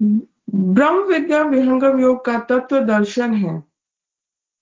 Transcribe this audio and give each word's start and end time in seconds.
ब्रह्म 0.00 1.02
विद्या 1.02 1.42
विहंगम 1.42 2.00
योग 2.00 2.24
का 2.24 2.38
तत्व 2.40 2.80
दर्शन 2.80 3.34
है। 3.34 3.62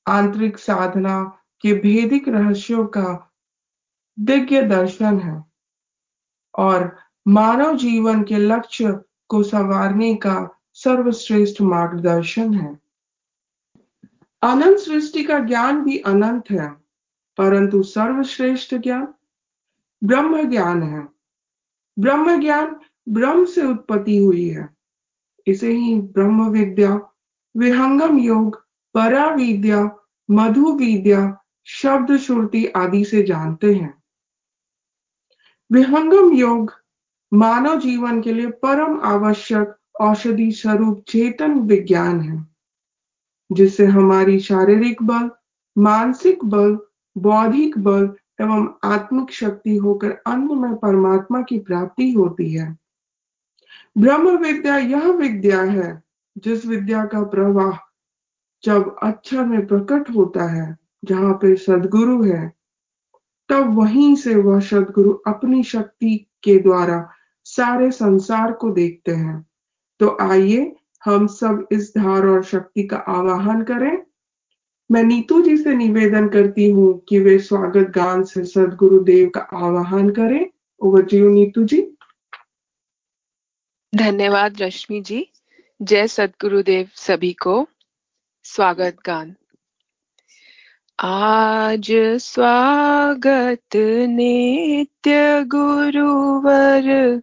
आंतरिक 0.06 0.58
साधना 0.58 1.22
के 1.60 1.72
भेदिक 1.74 2.28
रहस्यों 2.28 2.86
का 2.86 3.32
दिव्य 4.18 4.62
दर्शन 4.62 5.18
है 5.18 5.44
और 6.54 6.96
मानव 7.28 7.76
जीवन 7.76 8.22
के 8.22 8.36
लक्ष्य 8.36 8.92
को 9.28 9.42
संवारने 9.42 10.14
का 10.14 10.36
सर्वश्रेष्ठ 10.74 11.60
मार्गदर्शन 11.62 12.54
है। 12.54 12.78
अनंत 14.42 14.78
सृष्टि 14.78 15.22
का 15.22 15.38
ज्ञान 15.38 15.82
भी 15.84 15.98
अनंत 15.98 16.50
है, 16.50 16.68
परंतु 17.38 17.82
सर्वश्रेष्ठ 17.82 18.74
ज्ञान 18.74 19.06
ब्रह्म 20.04 20.42
ज्ञान 20.50 20.82
है। 20.82 21.08
ब्रह्म 21.98 22.40
ज्ञान 22.40 22.76
ब्रह्म 23.08 23.44
से 23.44 23.62
उत्पत्ति 23.62 24.16
हुई 24.16 24.48
है। 24.48 24.77
इसे 25.48 25.72
ही 25.72 25.94
ब्रह्म 25.94 26.48
विद्या 26.48 27.00
विहंगम 27.54 28.18
योग 28.18 28.56
परा 28.94 29.26
विद्या 29.34 29.90
मधु 30.28 30.72
विद्या 30.72 31.20
शब्द 31.66 32.16
श्रुति 32.16 32.66
आदि 32.66 33.04
से 33.04 33.22
जानते 33.22 33.74
हैं। 33.74 33.94
विहंगम 35.70 36.32
योग 36.32 36.72
मानव 37.32 37.80
जीवन 37.80 38.20
के 38.22 38.32
लिए 38.32 38.50
परम 38.62 39.00
आवश्यक 39.00 39.74
औषधि 40.00 40.50
स्वरूप 40.52 41.02
चेतन 41.08 41.58
विज्ञान 41.60 42.20
है, 42.20 42.46
जिससे 43.50 43.86
हमारी 43.86 44.38
शारीरिक 44.40 45.02
बल, 45.02 45.30
मानसिक 45.76 46.44
बल, 46.44 46.78
बौद्धिक 47.16 47.78
बल 47.78 48.14
एवं 48.40 48.68
आत्मिक 48.84 49.32
शक्ति 49.32 49.76
होकर 49.76 50.10
अंत 50.26 50.50
में 50.50 50.74
परमात्मा 50.76 51.42
की 51.42 51.58
प्राप्ति 51.58 52.12
होती 52.12 52.52
है। 52.52 52.76
ब्रह्म 53.98 54.36
विद्या 54.36 54.76
यह 54.76 55.12
विद्या 55.12 55.62
है, 55.62 56.02
जिस 56.38 56.66
विद्या 56.66 57.04
का 57.04 57.22
प्रवाह 57.22 57.78
जब 58.64 58.96
अक्षर 59.02 59.44
में 59.44 59.66
प्रकट 59.66 60.10
होता 60.10 60.44
है, 60.44 60.78
जहाँ 61.04 61.34
पे 61.34 61.56
सदगुरु 61.56 62.22
है, 62.22 62.52
तब 63.48 63.74
वहीं 63.74 64.16
से 64.16 64.34
वह 64.34 64.60
सदगुरु 64.60 65.12
अपनी 65.12 65.62
शक्ति 65.62 66.26
के 66.42 66.58
द्वारा 66.58 67.10
सारे 67.44 67.90
संसार 67.90 68.52
को 68.52 68.70
देखते 68.70 69.12
हैं। 69.12 69.46
तो 70.00 70.16
आइए 70.20 70.76
हम 71.04 71.26
सब 71.26 71.66
इस 71.72 71.94
धार 71.96 72.26
और 72.26 72.44
शक्ति 72.44 72.82
का 72.82 72.96
आवाहन 72.96 73.62
करें। 73.62 74.02
मैं 74.92 75.02
नीतू 75.02 75.42
जी 75.42 75.56
से 75.56 75.74
निवेदन 75.74 76.28
करती 76.28 76.70
हूँ 76.70 77.04
कि 77.08 77.18
वे 77.18 77.38
स्वागत 77.38 77.90
गान 77.90 78.24
से 78.24 78.44
सदगुरु 78.44 78.98
देव 78.98 79.28
का 79.28 79.40
आवाहन 79.40 80.10
करें। 80.10 80.46
Over 80.80 81.02
to 81.02 81.28
Neetu 81.28 81.64
ji. 81.64 81.97
धन्यवाद 83.94 84.62
रश्मि 84.62 85.00
जी। 85.00 85.30
जय 85.82 86.06
सदगुरुदेव 86.06 86.88
सभी 86.94 87.32
को। 87.32 87.68
स्वागत 88.44 88.96
गान। 89.06 89.34
आज 91.04 91.90
स्वागत 92.16 93.76
नित्य 94.08 95.44
गुरुवर 95.44 97.20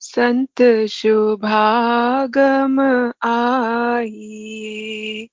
संत 0.00 0.62
शुभागम 0.90 2.80
आइए। 3.28 5.28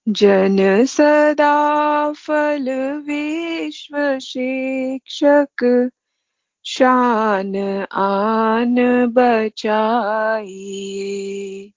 जन 0.08 0.84
सदा 0.84 2.12
फल, 2.12 2.70
विश्व 3.06 4.18
शिक्षक 4.18 5.90
शान, 6.64 7.86
आन 7.92 9.06
बचाइए 9.06 11.72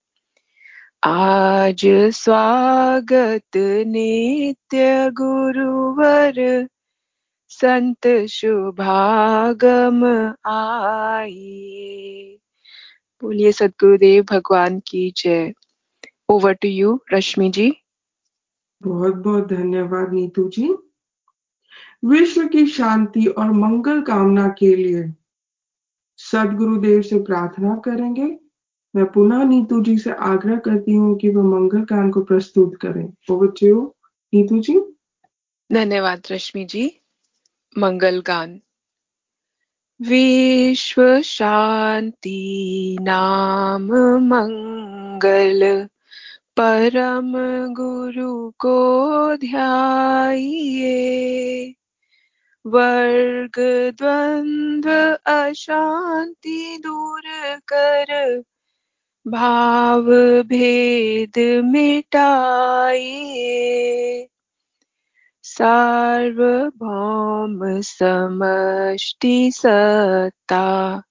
आज 1.04 1.82
स्वागत 2.16 3.84
नित्य 3.88 5.10
गुरुवर, 5.10 6.68
संत 7.50 8.08
शुभागम 8.08 10.30
आइए 10.50 12.38
बोलिए 13.22 13.52
सदगुरुदेव 13.52 14.24
भगवान 14.24 14.80
की 14.80 15.14
जय। 15.18 15.54
Over 16.30 16.54
to 16.54 16.68
you 16.68 17.00
Rashmi 17.14 17.50
ji. 17.50 17.74
बहुत 18.82 19.16
बहुत 19.16 19.48
धन्यवाद 19.48 20.14
नीतू 20.14 20.50
जी। 20.50 20.76
विश्व 22.04 22.48
की 22.48 22.68
शांति 22.68 23.26
और 23.26 23.52
मंगल 23.52 24.02
कामना 24.02 24.48
के 24.48 24.76
लिए 24.76 25.14
सदगुरुदेव 26.18 27.02
से 27.02 27.20
प्रार्थना 27.20 27.76
करेंगे। 27.76 28.40
मैं 28.96 29.06
पुनः 29.06 29.44
नीतू 29.44 29.84
जी 29.84 29.98
से 29.98 30.12
आग्रह 30.12 30.56
करती 30.56 30.94
हूँ 30.94 31.18
कि 31.18 31.30
वो 31.30 31.44
मंगल 31.44 31.82
कान 31.82 32.12
को 32.12 32.24
प्रस्तुत 32.24 32.76
करें। 32.76 33.14
Over 33.32 33.48
to 33.48 33.96
Neetu 34.34 34.60
ji. 34.60 34.94
धन्यवाद 35.72 36.22
रश्मि 36.32 36.66
जी। 36.66 37.02
मंगल 37.78 38.22
गान 38.22 38.62
विश्व 40.02 41.22
शांति 41.22 42.98
नाम 43.02 44.18
मंगल, 44.18 45.88
परम 46.58 47.34
गुरु 47.74 48.54
को 48.60 49.38
ध्याइए। 49.38 51.76
वर्ग 52.66 53.60
द्वंद्व 53.98 54.92
अशांति 55.32 56.78
दूर 56.84 57.22
कर 57.74 58.44
भाव 59.28 60.04
भेद 60.44 61.62
मिटाइए। 61.66 63.48
सार्वभौम 65.44 67.82
समष्टि 67.82 69.52
सत्ता 69.56 71.02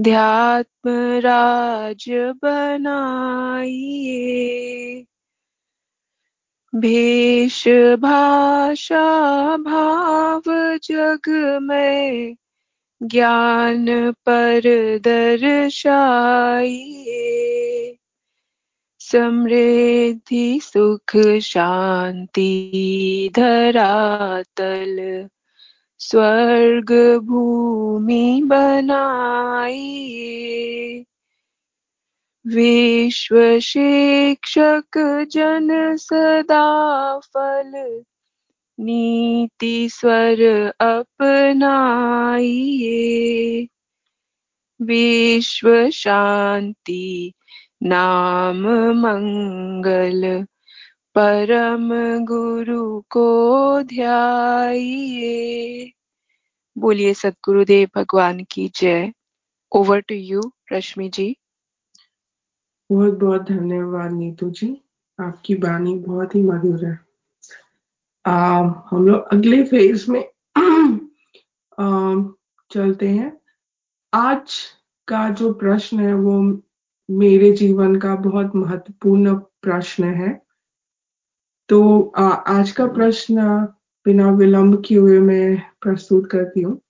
ध्यात्म 0.00 1.20
राज 1.20 2.04
बनाइए। 2.44 4.16
भेष 6.72 7.68
भाषा 7.98 9.06
भाव 9.56 10.42
जग 10.84 11.28
में 11.62 12.36
ज्ञान 13.02 14.12
पर 14.12 14.60
दर्शाइए 14.98 15.96
समृद्धि, 19.00 20.60
सुख, 20.62 21.16
शांति, 21.42 22.50
धरातल 23.36 24.96
स्वर्ग 25.98 26.92
भूमि 27.24 28.42
बनाइए 28.44 30.10
विश्व 32.46 33.58
शिक्षक 33.58 35.26
जन 35.30 35.96
सदा 35.96 37.18
फल। 37.18 38.02
नीति 38.80 39.88
स्वर 39.88 40.72
अपनाइए। 40.80 43.68
विश्व 44.82 45.90
शांति, 45.90 47.32
नाम 47.82 48.92
मंगल। 48.92 50.46
परम 51.14 52.24
गुरु 52.24 53.02
को 53.10 53.82
ध्याइए। 53.82 55.92
बोलिए, 56.78 57.14
सदगुरुदेव, 57.14 57.88
भगवान 57.96 58.46
की 58.50 58.70
जय। 58.76 59.12
Over 59.72 60.00
to 60.00 60.14
you 60.14 60.40
Rashmi 60.72 61.08
ji 61.08 61.36
बहुत 62.90 63.14
बहुत 63.14 63.42
धन्यवाद 63.42 64.12
नीतू 64.12 64.50
जी। 64.50 64.82
आपकी 65.20 65.54
वाणी 65.54 65.94
बहुत 65.98 66.34
ही 66.34 66.42
मधुर 66.42 66.84
है। 66.84 67.00
आ, 68.26 68.62
हम 68.90 69.06
लोग 69.08 69.28
अगले 69.32 69.64
फ़ेज़ 69.64 70.10
में 70.10 70.20
आ, 71.78 72.14
चलते 72.70 73.08
हैं। 73.08 73.40
आज 74.14 74.60
का 75.08 75.28
जो 75.28 75.52
प्रश्न 75.52 76.00
है 76.00 76.14
वो 76.14 76.62
मेरे 77.10 77.52
जीवन 77.52 77.96
का 77.96 78.16
बहुत 78.16 78.56
महत्वपूर्ण 78.56 79.34
प्रश्न 79.34 80.04
है। 80.04 80.42
तो 81.68 82.12
आ, 82.16 82.28
आज 82.28 82.72
का 82.72 82.86
प्रश्न 82.86 83.42
बिना 84.04 84.30
विलंब 84.30 84.82
किए 84.84 84.98
हुए 84.98 85.18
मैं 85.18 85.62
प्रस्तुत 85.80 86.30
करती 86.30 86.62
हूँ। 86.62 86.80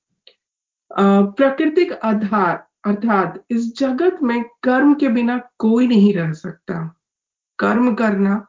प्राकृतिक 1.00 1.92
आधार 1.92 2.69
अर्थात 2.84 3.44
इस 3.50 3.78
जगत 3.78 4.18
में 4.22 4.44
कर्म 4.44 4.94
के 4.94 5.08
बिना 5.08 5.38
कोई 5.58 5.86
नहीं 5.86 6.14
रह 6.14 6.32
सकता। 6.32 6.96
कर्म 7.58 7.94
करना 7.94 8.46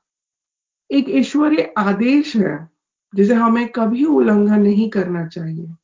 एक 0.91 1.05
ईश्वरीय 1.09 1.73
आदेश 1.77 2.35
है, 2.35 2.69
जिसे 3.15 3.33
हमें 3.33 3.69
कभी 3.69 4.05
उल्लंघन 4.05 4.61
नहीं 4.61 4.89
करना 4.89 5.27
चाहिए। 5.27 5.75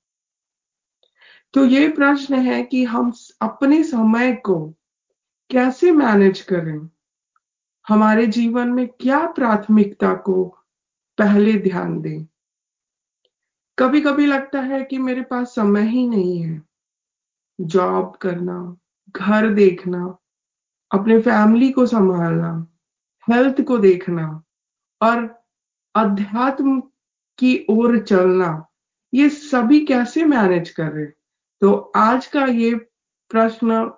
तो 1.54 1.66
ये 1.66 1.90
प्रश्न 1.90 2.36
है 2.36 2.64
कि 2.64 2.84
हम 2.84 3.14
अपने 3.42 3.84
समय 3.84 4.34
को 4.34 4.74
कैसे 5.50 5.92
मैनेज 5.92 6.42
करें? 6.42 6.90
हमारे 7.88 8.28
जीवन 8.28 8.68
में 8.68 8.88
क्या 8.88 9.28
प्राथमिकता 9.28 10.14
को 10.14 10.44
पहले 11.18 11.54
ध्यान 11.54 12.02
दें? 12.02 12.26
कभी 13.80 14.02
कभी 14.02 14.26
लगता 14.26 14.62
है 14.62 14.84
कि 14.84 14.98
मेरे 14.98 15.22
पास 15.22 15.48
समय 15.48 15.82
ही 15.82 16.08
नहीं 16.08 16.42
है। 16.42 16.68
जॉब 17.62 18.16
करना 18.16 18.78
घर 19.12 19.50
देखना 19.54 20.18
अपने 20.92 21.20
फैमिली 21.22 21.72
को 21.72 21.86
संभालना 21.86 22.68
हेल्थ 23.30 23.62
को 23.62 23.78
देखना 23.78 24.44
और 25.02 25.44
अध्यात्म 25.96 26.80
की 27.38 27.66
ओर 27.70 28.00
चलना 28.00 28.66
ये 29.14 29.30
सभी 29.30 29.86
कैसे 29.86 30.26
मैनेज 30.26 30.70
कर 30.70 30.92
रहे 30.92 31.06
तो 31.62 31.74
आज 31.96 32.28
का 32.28 32.46
ये 32.46 32.76
प्रश्न 33.30 33.92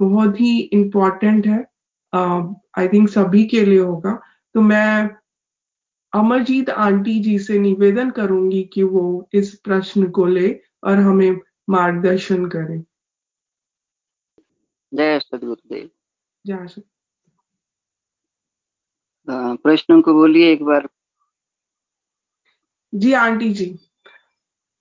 बहुत 0.00 0.40
ही 0.40 0.60
इम्पोर्टेंट 0.60 1.46
है। 1.46 1.66
आई 2.14 2.86
uh, 2.86 2.92
थिंक 2.92 3.08
सभी 3.08 3.44
के 3.44 3.64
लिए 3.64 3.78
होगा। 3.78 4.20
तो 4.54 4.60
मैं 4.60 5.10
अमरजीत 6.12 6.70
आंटी 6.70 7.20
जी 7.20 7.38
से 7.38 7.58
निवेदन 7.58 8.10
करूँगी 8.10 8.70
कि 8.72 8.82
वो 8.82 9.28
इस 9.32 9.54
प्रश्न 9.54 10.10
को 10.10 10.26
ले 10.26 10.60
और 10.84 10.96
हमें 10.96 11.40
मार्गदर्शन 11.70 12.46
करें। 12.46 12.84
जय 14.94 15.20
सदगुरुदेव। 15.20 15.90
जय 16.46 16.66
प्रश्न 19.56 20.00
को 20.00 20.12
बोलिए 20.12 20.52
एक 20.52 20.62
बार। 20.62 20.88
जी 22.94 23.12
आंटी 23.12 23.54
जी। 23.54 23.78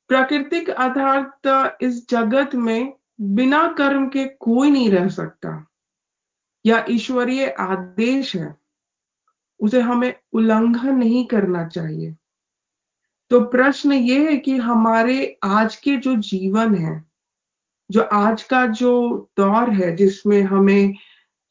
प्राकृतिक 0.08 0.70
आधार 0.70 1.78
इस 1.82 2.10
जगत 2.10 2.56
में 2.56 2.94
बिना 3.22 3.68
कर्म 3.68 4.10
के 4.10 4.26
कोई 4.26 4.72
नहीं 4.72 4.92
रह 4.92 5.10
सकता। 5.10 5.68
या 6.66 6.86
ईश्वरीय 6.90 7.48
आदेश 7.50 8.36
है। 8.36 8.58
उसे 9.60 9.82
हमें 9.82 10.20
उल्लंघन 10.34 10.96
नहीं 10.96 11.26
करना 11.26 11.68
चाहिए। 11.68 12.16
तो 13.30 13.42
प्रश्न 13.42 13.92
ये 13.92 14.32
है 14.32 14.38
कि 14.38 14.58
हमारे 14.58 15.40
आज 15.44 15.76
के 15.76 15.98
जो 15.98 16.16
जीवन 16.16 16.76
है 16.76 17.11
जो 17.92 18.02
आज 18.02 18.44
का 18.44 18.66
जो 18.68 19.20
दौर 19.38 19.70
है, 19.70 19.96
जिसमें 19.96 20.42
हमें 20.44 20.96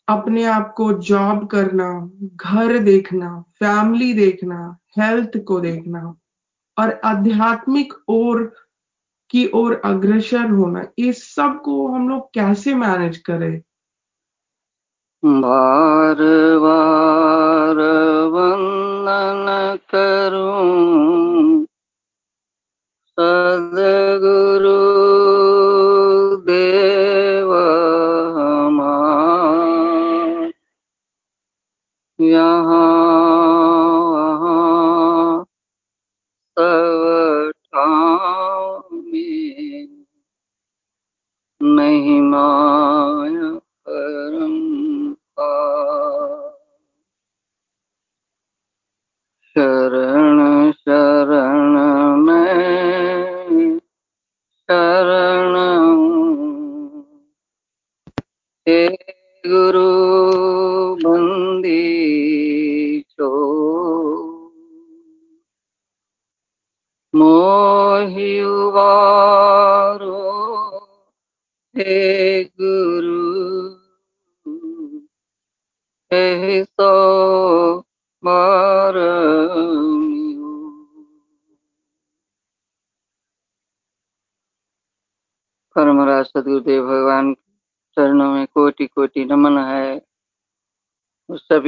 अपने 0.08 0.44
आप 0.44 0.75
को 0.76 0.92
जॉब 0.92 1.46
करना, 1.46 2.10
घर 2.37 2.78
देखना 2.78 3.40
फैमिली 3.40 4.14
देखना 4.14 4.76
हेल्थ 4.98 5.31
को 5.44 5.60
देखना 5.60 6.14
और 6.78 7.00
आध्यात्मिक 7.04 7.92
ओर 8.08 8.52
की 9.31 9.50
ओर 9.54 9.82
अग्रसर 9.84 10.50
होना 10.50 10.84
इस 10.98 11.34
सबको 11.34 11.88
हम 11.88 12.08
लोग 12.08 12.34
कैसे 12.34 12.75
मैनेज 12.75 13.16
करें? 13.19 13.62
बार 15.25 16.16
बार 16.58 17.76
वंदन 18.26 19.78
करूँ 19.90 21.66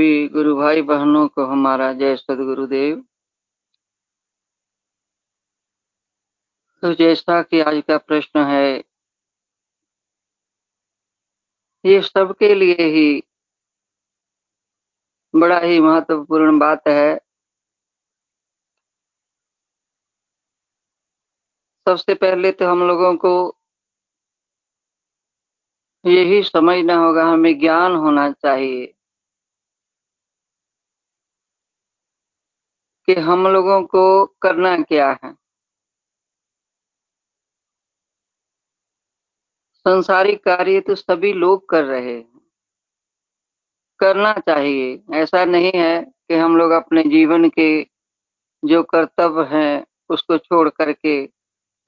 सभी 0.02 0.28
गुरु 0.28 0.56
भाई 0.56 0.82
बहनों 0.82 1.28
को 1.28 1.44
हमारा 1.46 1.92
जय 1.92 2.16
सदगुरुदेव। 2.16 3.04
तो 6.82 6.94
जैसा 6.94 7.42
कि 7.42 7.60
आज 7.60 7.82
का 7.88 7.98
प्रश्न 7.98 8.40
है, 8.40 8.84
ये 11.84 12.00
सबके 12.02 12.54
लिए 12.54 12.74
ही 12.74 13.22
बड़ा 15.34 15.58
ही 15.58 15.80
महत्वपूर्ण 15.80 16.58
बात 16.58 16.88
है। 16.88 17.16
सबसे 21.86 22.14
पहले 22.14 22.52
तो 22.52 22.68
हम 22.68 22.82
लोगों 22.88 23.16
को 23.16 23.56
यही 26.06 26.42
समझना 26.42 26.96
होगा, 26.96 27.24
हमें 27.24 27.58
ज्ञान 27.60 27.92
होना 27.92 28.30
चाहिए। 28.32 28.94
कि 33.14 33.20
हम 33.20 33.48
लोगों 33.48 33.82
को 33.82 34.26
करना 34.26 34.76
क्या 34.76 35.18
है? 35.24 35.34
संसारिक 39.86 40.44
कार्य 40.44 40.80
तो 40.80 40.94
सभी 40.94 41.32
लोग 41.32 41.68
कर 41.68 41.84
रहे 41.84 42.14
हैं। 42.14 42.32
करना 43.98 44.32
चाहिए। 44.32 45.02
ऐसा 45.14 45.44
नहीं 45.44 45.72
है 45.74 46.02
कि 46.02 46.34
हम 46.34 46.56
लोग 46.56 46.70
अपने 46.70 47.02
जीवन 47.02 47.48
के 47.48 47.86
जो 48.64 48.82
कर्तव्य 48.82 49.56
हैं, 49.56 49.86
उसको 50.10 50.38
छोड़ 50.38 50.68
करके 50.68 51.26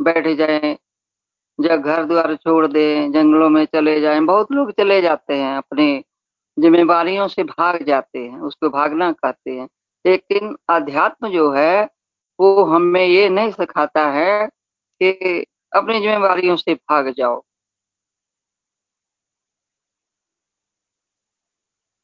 बैठ 0.02 0.28
जाएँ, 0.38 0.78
या 1.61 1.76
घर 1.76 2.04
द्वार 2.04 2.37
छोड़ 2.37 2.66
दें, 2.66 3.12
जंगलों 3.12 3.49
में 3.49 3.64
चले 3.64 4.00
जाएँ। 4.00 4.21
बहुत 4.21 4.52
लोग 4.52 4.71
चले 4.71 5.02
जाते 5.02 5.35
हैं, 5.35 5.57
अपने 5.57 6.04
जिम्मेवारियों 6.59 7.28
से 7.28 7.45
भाग 7.45 7.83
जाते 7.83 8.19
हैं, 8.19 8.40
उसको 8.40 8.69
भागना 8.71 9.12
कहते 9.12 9.50
हैं। 9.50 9.69
लेकिन 10.04 10.56
अध्यात्म 10.70 11.28
जो 11.28 11.50
है, 11.52 11.84
वो 12.38 12.64
हमें 12.64 13.04
ये 13.04 13.28
नहीं 13.28 13.50
सिखाता 13.50 14.06
है 14.11 14.46
कि 15.00 15.44
अपनी 15.73 16.00
जिम्मेवारियों 16.00 16.56
से 16.56 16.75
भाग 16.75 17.08
जाओ। 17.11 17.42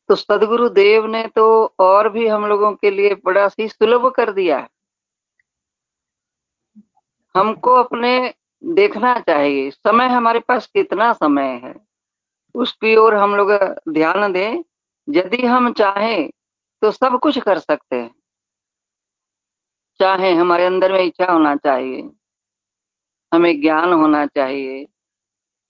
तो 0.09 0.15
सदगुरु 0.15 0.69
देव 0.69 1.07
ने 1.07 1.27
तो 1.27 1.45
और 1.81 2.09
भी 2.09 2.27
हम 2.27 2.47
लोगों 2.47 2.73
के 2.75 2.91
लिए 2.91 3.15
बड़ा 3.25 3.49
सी 3.49 3.69
सुलभ 3.69 4.11
कर 4.11 4.33
दिया 4.33 4.59
है। 4.59 4.69
हमको 7.35 7.75
अपने 7.75 8.13
देखना 8.63 9.15
चाहिए, 9.21 9.71
समय 9.71 10.07
हमारे 10.07 10.41
पास 10.41 10.67
कितना 10.67 11.13
समय 11.13 11.61
है, 11.65 11.75
उसकी 12.55 12.97
ओर 12.97 13.15
हम 13.15 13.37
लोग 13.37 13.53
ध्यान 13.89 14.33
दें। 14.33 14.63
यदि 15.09 15.47
हम 15.47 15.73
चाहें 15.73 16.31
तो 16.83 16.91
सब 16.91 17.19
कुछ 17.23 17.39
कर 17.39 17.59
सकते 17.59 17.97
हैं। 17.97 18.11
चाहे 20.01 20.33
हमारे 20.35 20.65
अंदर 20.67 20.93
में 20.93 21.03
इच्छा 21.03 21.31
होना 21.33 21.55
चाहिए, 21.57 22.03
हमें 23.33 23.61
ज्ञान 23.61 23.93
होना 23.93 24.25
चाहिए 24.29 24.85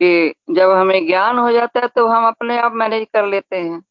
कि 0.01 0.35
जब 0.55 0.71
हमें 0.71 1.07
ज्ञान 1.07 1.39
हो 1.39 1.51
जाता 1.53 1.81
है 1.81 1.89
तो 1.89 2.07
हम 2.07 2.27
अपने 2.27 2.59
आप 2.59 2.73
मैनेज 2.75 3.07
कर 3.15 3.27
लेते 3.27 3.57
हैं। 3.57 3.83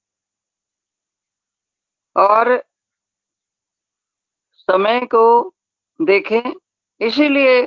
और 2.16 2.58
समय 4.58 5.06
को 5.06 5.54
देखें, 6.00 6.52
इसीलिए 7.02 7.62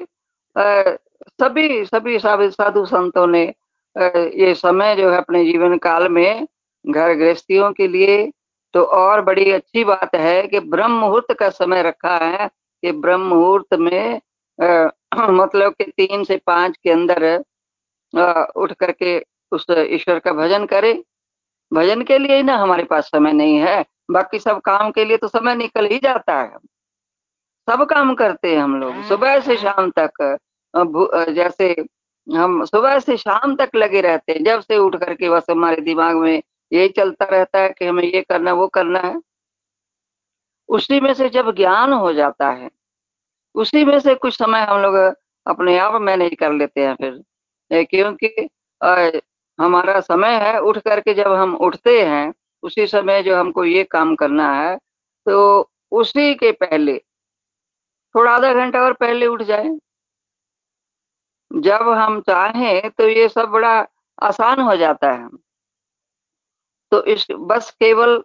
सभी 0.57 1.85
सभी 1.85 2.19
साधु 2.19 2.85
संतों 2.87 3.27
ने 3.27 3.43
ये 4.37 4.55
समय 4.55 4.95
जो 4.97 5.11
है 5.11 5.17
अपने 5.19 5.45
जीवन 5.45 5.77
काल 5.79 6.09
में 6.09 6.47
घर 6.85 7.13
गृहस्थियों 7.15 7.73
के 7.73 7.89
लिए 7.89 8.25
तो 8.75 8.83
और 8.85 9.21
बड़ी 9.21 9.51
अच्छी 9.53 9.85
बात 9.85 10.15
है 10.15 10.43
कि 10.47 10.61
ब्रह्म 10.61 10.93
मुहूर्त 10.93 11.33
का 11.39 11.49
समय 11.51 11.83
रखा 11.83 12.17
है 12.19 12.49
कि 12.83 12.93
ब्रह्म 12.93 13.21
मुहूर्त 13.21 13.75
में 13.75 14.21
आ, 14.59 14.89
मतलब 15.31 15.73
कि 15.73 15.85
तीन 15.85 16.25
से 16.25 16.37
पाँच 16.47 16.77
के 16.85 16.91
अंदर 16.91 17.25
आ, 18.19 18.45
उठ 18.57 18.73
करके 18.73 19.19
उस 19.53 19.67
ईश्वर 19.71 20.19
का 20.19 20.33
भजन 20.33 20.67
करे। 20.67 20.93
भजन 21.73 22.03
के 22.03 22.19
लिए 22.19 22.37
ही 22.37 22.43
ना 22.43 22.57
हमारे 22.57 22.85
पास 22.85 23.07
समय 23.07 23.33
नहीं 23.33 23.59
है। 23.59 23.85
बाकी 24.11 24.39
सब 24.39 24.61
काम 24.61 24.91
के 24.91 25.05
लिए 25.05 25.17
तो 25.17 25.29
समय 25.29 25.55
निकल 25.57 25.87
ही 25.87 25.99
जाता 25.99 26.41
है। 26.41 26.59
सब 27.69 27.85
काम 27.91 28.15
करते 28.15 28.55
हैं 28.55 28.63
हम 28.63 28.77
लोग। 28.81 29.03
सुबह 29.09 29.41
से 29.41 29.57
शाम 29.57 29.91
तक 29.99 30.39
जैसे 31.37 31.75
हम 32.27 32.65
सुबह 32.65 32.99
से 32.99 33.17
शाम 33.17 33.55
तक 33.57 33.71
लगे 33.77 34.01
रहते 34.01 34.33
हैं। 34.33 34.45
जब 34.45 34.61
से 34.61 34.77
उठ 34.79 34.97
करके 34.97 35.31
बस 35.31 35.47
हमारे 35.51 35.83
दिमाग 35.83 36.17
में 36.17 36.43
यही 36.73 36.89
चलता 36.89 37.25
रहता 37.27 37.61
है 37.61 37.69
कि 37.71 37.85
हमें 37.87 38.03
ये 38.05 38.21
करना 38.23 38.53
वो 38.55 38.67
करना 38.69 39.01
है। 39.01 39.21
उसी 40.69 41.01
में 41.01 41.13
से 41.15 41.29
जब 41.29 41.51
ज्ञान 41.57 41.93
हो 41.93 42.13
जाता 42.13 42.51
है, 42.51 42.71
उसी 43.55 43.85
में 43.85 43.99
से 44.01 44.15
कुछ 44.15 44.37
समय 44.39 44.61
हम 44.63 44.81
लोग 44.83 44.95
अपने 45.47 45.79
आप 45.79 46.01
मैनेज 46.03 46.35
कर 46.41 46.53
लेते 46.53 46.87
हैं 46.87 46.95
फिर। 46.95 47.23
क्योंकि 47.85 48.49
हमारा 49.59 50.01
समय 50.01 50.35
है, 50.39 50.59
उठ 50.61 50.79
करके 50.79 51.15
जब 51.15 51.33
हम 51.33 51.55
उठते 51.57 52.03
हैं, 52.05 52.33
उसी 52.63 52.87
समय 52.87 53.23
जो 53.23 53.37
हमको 53.37 53.65
ये 53.65 53.85
काम 53.85 54.15
करना 54.17 54.53
है 54.55 54.77
तो 55.27 55.71
उसी 55.93 56.35
के 56.35 56.53
पहले, 56.55 56.99
थोड़ा 58.15 58.33
आधा 58.33 58.53
घंटा 58.55 58.83
और 58.83 58.93
पहले 58.95 59.27
उठ 59.27 59.43
जाए। 59.43 59.69
जब 61.51 61.89
हम 61.91 62.21
चाहें 62.21 62.91
तो 62.91 63.09
ये 63.09 63.29
सब 63.29 63.49
बड़ा 63.51 63.75
आसान 64.23 64.61
हो 64.61 64.77
जाता 64.77 65.11
है। 65.13 65.29
तो 66.93 67.03
इस 67.05 67.27
बस 67.41 67.71
केवल 67.81 68.23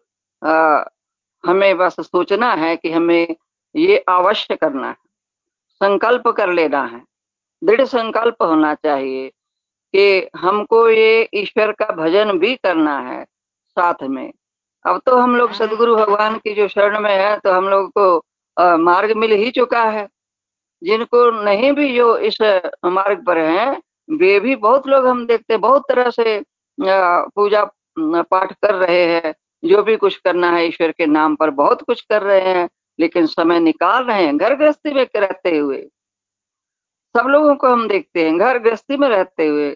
हमें 1.43 1.77
बस 1.77 1.95
सोचना 2.01 2.53
है 2.55 2.75
कि 2.77 2.91
हमें 2.91 3.35
ये 3.75 3.97
अवश्य 4.09 4.55
करना 4.55 4.87
है। 4.87 4.95
संकल्प 5.81 6.27
कर 6.27 6.51
लेना 6.53 6.81
है। 6.83 7.01
दृढ़ 7.61 7.83
संकल्प 7.85 8.41
होना 8.41 8.73
चाहिए 8.75 9.29
कि 9.93 10.29
हमको 10.37 10.87
ये 10.89 11.29
ईश्वर 11.33 11.71
का 11.71 11.85
भजन 11.95 12.37
भी 12.39 12.55
करना 12.55 12.97
है 12.99 13.23
साथ 13.77 14.03
में। 14.03 14.31
अब 14.85 15.01
तो 15.05 15.15
हम 15.17 15.35
लोग 15.35 15.51
सदगुरु 15.53 15.95
भगवान 15.95 16.37
की 16.37 16.53
जो 16.53 16.67
शरण 16.67 16.99
में 16.99 17.13
है 17.13 17.37
तो 17.39 17.51
हम 17.51 17.69
लोग 17.69 17.89
को 17.89 18.17
आ, 18.57 18.77
मार्ग 18.77 19.15
मिल 19.17 19.31
ही 19.31 19.49
चुका 19.51 19.83
है। 19.83 20.07
जिनको 20.81 21.29
नहीं 21.43 21.71
भी 21.71 21.95
जो 21.95 22.17
इस 22.17 22.37
मार्ग 22.85 23.25
पर 23.25 23.37
हैं 23.37 23.81
वे 24.09 24.39
भी 24.39 24.55
बहुत 24.57 24.87
लोग 24.87 25.05
हम 25.07 25.25
देखते 25.27 25.57
बहुत 25.57 25.83
तरह 25.89 26.09
से 26.09 26.43
पूजा 26.79 27.63
पाठ 27.99 28.53
कर 28.53 28.75
रहे 28.75 29.05
हैं, 29.05 29.33
जो 29.65 29.83
भी 29.83 29.95
कुछ 29.97 30.15
करना 30.17 30.51
है 30.51 30.67
ईश्वर 30.67 30.91
के 30.91 31.05
नाम 31.05 31.35
पर 31.35 31.49
बहुत 31.49 31.81
कुछ 31.81 32.01
कर 32.01 32.21
रहे 32.23 32.41
हैं, 32.41 32.69
लेकिन 32.99 33.25
समय 33.25 33.59
निकाल 33.59 34.03
रहे 34.03 34.25
हैं, 34.25 34.37
घर 34.37 34.55
गृहस्थी 34.55 34.93
में 34.93 35.07
रहते 35.15 35.57
हुए। 35.57 35.81
सब 37.17 37.27
लोगों 37.27 37.55
को 37.55 37.67
हम 37.67 37.87
देखते 37.87 38.25
हैं, 38.29 38.37
घर 38.37 38.59
गृहस्थी 38.59 38.97
में 38.97 39.09
रहते 39.09 39.47
हुए, 39.47 39.71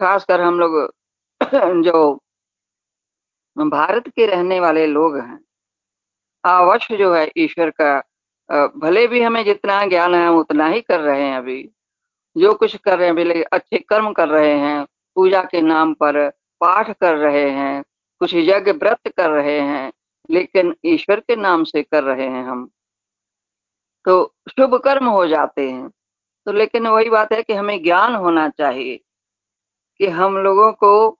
खासकर 0.00 0.40
हम 0.40 0.60
लोग 0.60 0.94
जो 1.84 2.22
भारत 3.58 4.08
के 4.08 4.26
रहने 4.26 4.60
वाले 4.60 4.86
लोग 4.86 5.16
हैं। 5.18 5.44
अवश्य 6.44 6.96
जो 6.96 7.14
है 7.14 7.32
ईश्वर 7.36 7.70
का 7.80 8.02
भले 8.76 9.06
भी 9.06 9.22
हमें 9.22 9.44
जितना 9.44 9.86
ज्ञान 9.86 10.14
है 10.14 10.30
उतना 10.30 10.66
ही 10.66 10.80
कर 10.80 11.00
रहे 11.00 11.22
हैं 11.22 11.36
अभी। 11.38 11.70
जो 12.38 12.54
कुछ 12.54 12.76
कर 12.76 12.98
रहे 12.98 13.06
हैं, 13.06 13.16
भले 13.16 13.42
अच्छे 13.42 13.78
कर्म 13.78 14.12
कर 14.12 14.28
रहे 14.28 14.58
हैं, 14.58 14.86
पूजा 15.14 15.42
के 15.42 15.60
नाम 15.60 15.94
पर 15.94 16.32
पाठ 16.62 16.90
कर 16.90 17.16
रहे 17.16 17.50
हैं, 17.50 17.82
कुछ 18.20 18.34
यज्ञ 18.34 18.72
व्रत 18.72 19.00
कर 19.16 19.30
रहे 19.30 19.60
हैं, 19.60 19.92
लेकिन 20.30 20.76
ईश्वर 20.84 21.20
के 21.20 21.36
नाम 21.36 21.64
से 21.64 21.82
कर 21.82 22.04
रहे 22.04 22.26
हैं 22.26 22.44
हम। 22.44 22.70
तो 24.04 24.34
शुभ 24.48 24.74
कर्म 24.74 25.06
हो 25.06 25.26
जाते 25.26 25.70
हैं। 25.70 25.88
तो 26.46 26.52
लेकिन 26.52 26.86
वही 26.86 27.10
बात 27.10 27.32
है 27.32 27.42
कि 27.42 27.52
हमें 27.52 27.82
ज्ञान 27.82 28.14
होना 28.14 28.48
चाहिए 28.48 28.96
कि 29.98 30.06
हम 30.06 30.38
लोगों 30.38 30.72
को, 30.72 31.18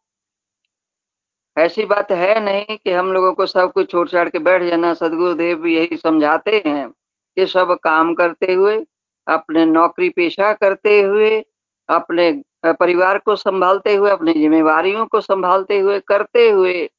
ऐसी 1.58 1.84
बात 1.84 2.12
है 2.12 2.40
नहीं 2.40 2.76
कि 2.76 2.90
हम 2.90 3.12
लोगों 3.12 3.32
को 3.32 3.46
सब 3.46 3.72
कुछ 3.72 3.90
छोड़ 3.90 4.08
छाड़ 4.08 4.28
के 4.28 4.38
बैठ 4.38 4.62
जाना, 4.62 4.94
सदगुरुदेव 4.94 5.66
यही 5.66 5.96
समझाते 5.96 6.62
हैं 6.66 6.90
कि 7.37 7.46
सब 7.46 7.78
काम 7.82 8.14
करते 8.14 8.52
हुए, 8.52 8.87
अपने 9.28 9.64
नौकरी 9.64 10.08
पेशा 10.08 10.52
करते 10.52 11.00
हुए, 11.02 11.44
अपने 11.88 12.42
परिवार 12.64 13.19
को 13.19 13.37
संभालते 13.37 13.95
हुए, 13.95 14.11
अपनी 14.11 14.33
जिम्मेवारियों 14.33 15.07
को 15.07 15.21
संभालते 15.21 15.78
हुए, 15.78 16.00
करते 16.00 16.50
हुए, 16.50 16.90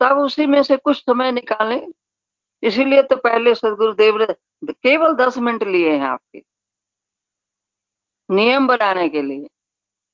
तब 0.00 0.18
उसी 0.18 0.46
में 0.46 0.62
से 0.62 0.76
कुछ 0.76 0.96
समय 0.96 1.32
निकालें। 1.32 1.88
इसीलिए 2.62 3.02
तो 3.02 3.16
पहले 3.16 3.54
सदगुरुदेव 3.54 4.18
ने 4.18 4.26
केवल 4.72 5.14
दस 5.14 5.38
मिनट 5.38 5.62
लिए 5.62 5.92
हैं 5.92 6.06
आपके। 6.06 6.42
नियम 8.30 8.66
बनाने 8.66 9.08
के 9.08 9.22
लिए 9.22 9.44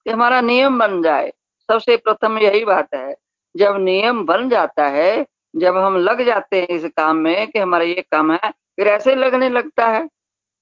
कि 0.05 0.11
हमारा 0.11 0.41
नियम 0.41 0.79
बन 0.79 1.03
जाए। 1.03 1.33
सबसे 1.71 1.97
प्रथम 1.97 2.39
यही 2.39 2.65
बात 2.65 2.95
है, 2.95 3.17
जब 3.57 3.77
नियम 3.77 4.27
बन 4.27 4.49
जाता 4.49 4.87
है, 4.87 5.27
जब 5.57 5.77
हम 5.77 5.97
लग 5.97 6.23
जाते 6.23 6.61
हैं 6.61 6.69
इस 6.69 6.85
काम 6.85 7.17
में 7.17 7.47
कि 7.49 7.59
हमारा 7.59 7.85
ये 7.85 8.03
काम 8.13 8.33
है, 8.33 8.51
फिर 8.51 8.87
ऐसे 8.87 9.15
लगने 9.15 9.49
लगता 9.49 9.87
है। 9.87 10.09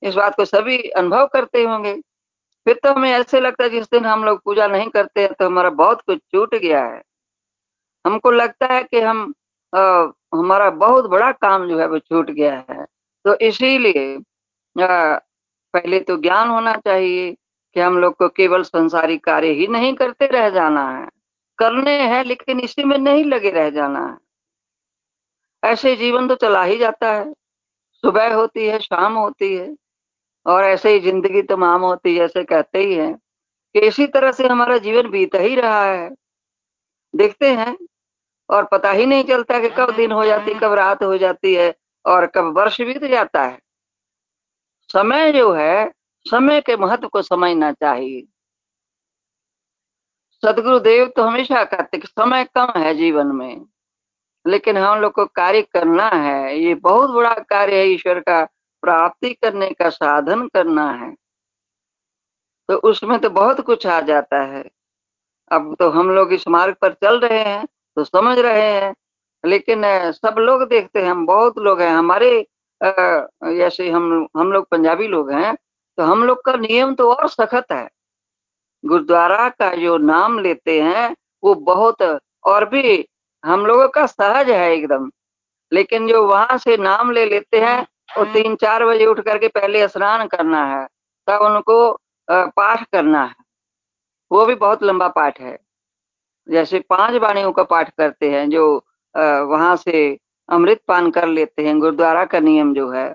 इस 0.03 0.15
बात 0.15 0.37
को 0.37 0.45
सभी 0.45 0.79
अनुभव 0.79 1.27
करते 1.27 1.63
होंगे। 1.63 2.03
फिर 2.67 2.79
तो 2.83 2.93
हमें 2.93 3.11
ऐसे 3.11 3.41
लगता 3.41 3.65
है 3.65 3.71
जिस 3.71 3.87
दिन 3.91 4.05
हम 4.07 4.25
लोग 4.25 4.41
पूजा 4.45 4.67
नहीं 4.67 4.89
करते 4.91 5.21
हैं 5.21 5.33
तो 5.39 5.47
हमारा 5.47 5.71
बहुत 5.73 6.01
कुछ 6.01 6.19
छूट 6.19 6.55
गया 6.55 6.85
है। 6.85 7.03
हमको 8.05 8.31
लगता 8.31 8.67
है 8.73 8.83
कि 8.85 9.01
हम 9.01 9.33
आ, 9.73 9.81
हमारा 10.35 10.71
बहुत 10.73 11.07
बड़ा 11.11 11.31
काम 11.33 11.69
जो 11.69 11.79
है 11.79 11.87
वो 11.89 11.99
छूट 11.99 12.31
गया 12.31 12.55
है। 12.71 12.85
तो 13.25 13.35
इसीलिए 13.39 14.19
पहले 14.77 16.01
तो 16.01 16.17
ज्ञान 16.17 16.49
होना 16.49 16.75
चाहिए 16.77 17.33
कि 17.77 17.81
हम 17.81 17.99
लोग 17.99 18.17
को 18.17 18.29
केवल 18.29 18.63
संसारी 18.63 19.17
कार्य 19.19 19.51
ही 19.53 19.67
नहीं 19.67 19.95
करते 19.95 20.27
रह 20.27 20.49
जाना 20.51 20.89
है। 20.91 21.09
करने 21.59 21.99
हैं 22.03 22.25
लेकिन 22.25 22.61
इसी 22.61 22.85
में 22.85 22.99
नहीं 22.99 23.25
लगे 23.25 23.51
रह 23.51 23.71
जाना 23.71 24.07
है। 24.07 24.19
ऐसे 25.63 25.95
जीवन 25.97 26.29
तो 26.29 26.35
चला 26.35 26.63
ही 26.63 26.77
जाता 26.79 27.13
है। 27.13 27.33
सुबह 28.05 28.35
होती 28.35 28.67
है 28.67 28.79
शाम 28.79 29.15
होती 29.15 29.55
है। 29.57 29.75
और 30.47 30.65
ऐसे 30.65 30.93
ही 30.93 31.01
ज़िंदगी 31.01 31.43
तमाम 31.45 31.83
होती 31.83 32.17
है, 32.17 32.25
ऐसे 32.25 32.45
कहते 32.45 32.79
ही 32.79 32.95
हैं 32.95 33.15
कि 33.75 33.81
इसी 33.81 34.07
तरह 34.09 34.33
से 34.33 34.47
हमारा 34.49 34.79
जीवन 34.79 35.11
बीत 35.11 35.35
ही 35.37 35.55
रहा 35.57 35.85
है। 35.85 36.09
देखते 37.15 37.51
हैं, 37.51 37.77
और 38.49 38.65
पता 38.65 38.91
ही 38.91 39.07
नहीं 39.07 39.25
चलता 39.25 39.61
कि 39.61 39.69
कब 39.71 39.95
दिन 39.97 40.13
हो 40.13 40.25
जाती, 40.27 40.55
कब 40.55 40.73
रात 40.75 41.03
हो 41.03 41.17
जाती 41.19 41.55
है, 41.55 41.75
और 42.05 42.27
कब 42.27 42.53
वर्ष 42.59 42.81
बीत 42.81 43.05
जाता 43.07 43.43
है। 43.43 43.59
समय 44.91 45.33
जो 45.33 45.53
है, 45.53 45.91
समय 46.27 46.61
के 46.61 46.77
महत्व 46.77 47.09
को 47.09 47.23
समझना 47.23 47.73
चाहिए। 47.73 48.27
सदगुरु 50.43 50.79
देव 50.81 51.07
तो 51.17 51.23
हमेशा 51.23 51.63
कहते 51.65 51.99
कि 51.99 52.07
समय 52.09 52.45
कम 52.57 52.73
है 52.77 52.95
जीवन 52.95 53.27
में, 53.29 53.65
लेकिन 54.45 54.77
हम 54.77 55.01
लोग 55.01 55.13
को 55.13 55.25
कार्य 55.27 55.63
करना 55.65 56.09
है, 56.09 56.59
ये 56.59 56.75
बहुत 56.77 57.11
बड़ा 57.11 57.35
कार्य 57.41 57.79
है 57.79 57.87
ईश्वर 57.89 58.21
का। 58.21 58.47
प्राप्ति 58.87 59.33
करने 59.35 59.71
का 59.73 59.89
साधन 59.91 60.47
करना 60.49 60.91
है 60.95 61.15
तो 62.69 62.77
उसमें 62.85 63.19
तो 63.21 63.31
बहुत 63.33 63.61
कुछ 63.63 63.87
आ 63.87 64.01
जाता 64.03 64.41
है। 64.45 64.63
अब 65.51 65.75
तो 65.79 65.89
हम 65.91 66.11
लोग 66.11 66.33
इस 66.33 66.47
मार्ग 66.49 66.77
पर 66.83 66.93
चल 66.95 67.19
रहे 67.21 67.39
हैं 67.41 67.65
तो 67.97 68.05
समझ 68.05 68.39
रहे 68.39 68.71
हैं, 68.71 68.95
लेकिन 69.45 69.83
सब 70.13 70.35
लोग 70.39 70.63
देखते 70.69 71.01
हैं, 71.01 71.11
हम 71.11 71.27
बहुत 71.27 71.59
लोग 71.59 71.81
हैं, 71.81 71.91
हमारे 71.91 72.47
जैसे 72.81 73.89
हम 73.91 74.27
हम 74.37 74.53
लोग 74.53 74.67
पंजाबी 74.71 75.07
लोग 75.09 75.31
हैं 75.33 75.55
तो 75.99 76.05
हम 76.05 76.25
लोग 76.25 76.45
का 76.45 76.55
नियम 76.57 76.95
तो 76.95 77.11
और 77.13 77.29
सख्त 77.31 77.73
है। 77.73 77.89
गुरुद्वारा 78.85 79.49
का 79.51 79.75
जो 79.75 79.97
नाम 79.99 80.39
लेते 80.39 80.81
हैं, 80.83 81.15
वो 81.43 81.55
बहुत 81.57 82.03
और 82.45 82.65
भी 82.69 83.05
हम 83.45 83.67
लोगों 83.67 83.89
का 83.89 84.07
सहज 84.07 84.51
है 84.51 84.71
एकदम, 84.73 85.11
लेकिन 85.73 86.09
जो 86.09 86.27
वहाँ 86.27 86.59
से 86.59 86.77
नाम 86.79 87.11
ले 87.13 87.25
लेते 87.27 87.61
हैं 87.61 87.87
वो 88.09 88.25
तीन 88.33 88.55
चार 88.57 88.85
बजे 88.87 89.07
उठ 89.07 89.21
करके 89.21 89.49
पहले 89.51 89.87
स्नान 89.89 90.27
करना 90.29 90.65
है 90.67 90.87
तब 91.29 91.43
उनको 91.43 91.77
पाठ 92.29 92.85
करना 92.85 93.23
है। 93.23 93.35
वो 94.31 94.45
भी 94.47 94.55
बहुत 94.57 94.83
लंबा 94.83 95.09
पाठ 95.11 95.41
है। 95.41 95.59
जैसे 96.49 96.79
पाँच 96.91 97.15
वाणियों 97.23 97.53
का 97.53 97.63
पाठ 97.65 97.91
करते 97.91 98.31
हैं 98.31 98.49
जो 98.51 98.65
वहाँ 99.15 99.75
से 99.77 100.19
अमृत 100.49 100.81
पान 100.89 101.11
कर 101.11 101.27
लेते 101.29 101.67
हैं 101.67 101.79
गुरुद्वारा 101.81 102.25
का 102.25 102.41
नियम 102.41 102.75
जो 102.75 102.91
है 102.91 103.13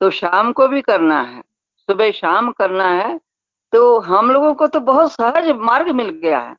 तो 0.00 0.10
शाम 0.12 0.52
को 0.52 0.66
भी 0.68 0.80
करना 0.82 1.20
है। 1.20 1.40
सुबह 1.88 2.10
शाम 2.12 2.50
करना 2.52 2.88
है 2.90 3.18
तो 3.72 3.98
हम 4.00 4.30
लोगों 4.30 4.54
को 4.54 4.66
तो 4.66 4.80
बहुत 4.82 5.12
सहज 5.12 5.48
मार्ग 5.58 5.88
मिल 5.90 6.08
गया 6.22 6.38
है। 6.40 6.54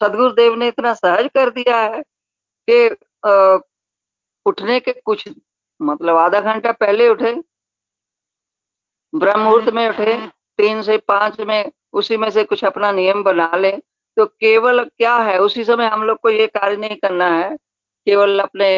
सदगुरुदेव 0.00 0.54
ने 0.54 0.68
इतना 0.68 0.92
सहज 0.94 1.28
कर 1.34 1.50
दिया 1.50 1.76
है 1.78 2.02
कि 2.68 2.88
उठने 4.46 4.78
के 4.80 4.92
कुछ 4.94 5.28
मतलब 5.84 6.16
आधा 6.16 6.40
घंटा 6.42 6.72
पहले 6.74 7.08
उठे 7.08 7.32
ब्रह्म 9.12 9.40
मुहूर्त 9.40 9.68
में 9.74 9.88
उठे 9.88 10.16
तीन 10.58 10.82
से 10.82 10.96
पाँच 11.08 11.40
में 11.40 11.70
उसी 11.92 12.16
में 12.16 12.28
से 12.30 12.44
कुछ 12.44 12.64
अपना 12.64 12.90
नियम 12.92 13.22
बना 13.22 13.50
ले। 13.56 13.70
तो 14.16 14.24
केवल 14.26 14.84
क्या 14.86 15.16
है 15.18 15.38
उसी 15.40 15.64
समय 15.64 15.86
हम 15.88 16.02
लोग 16.02 16.18
को 16.20 16.30
ये 16.30 16.46
कार्य 16.48 16.76
नहीं 16.76 16.96
करना 16.96 17.28
है। 17.30 17.56
केवल 18.06 18.40
अपने 18.40 18.68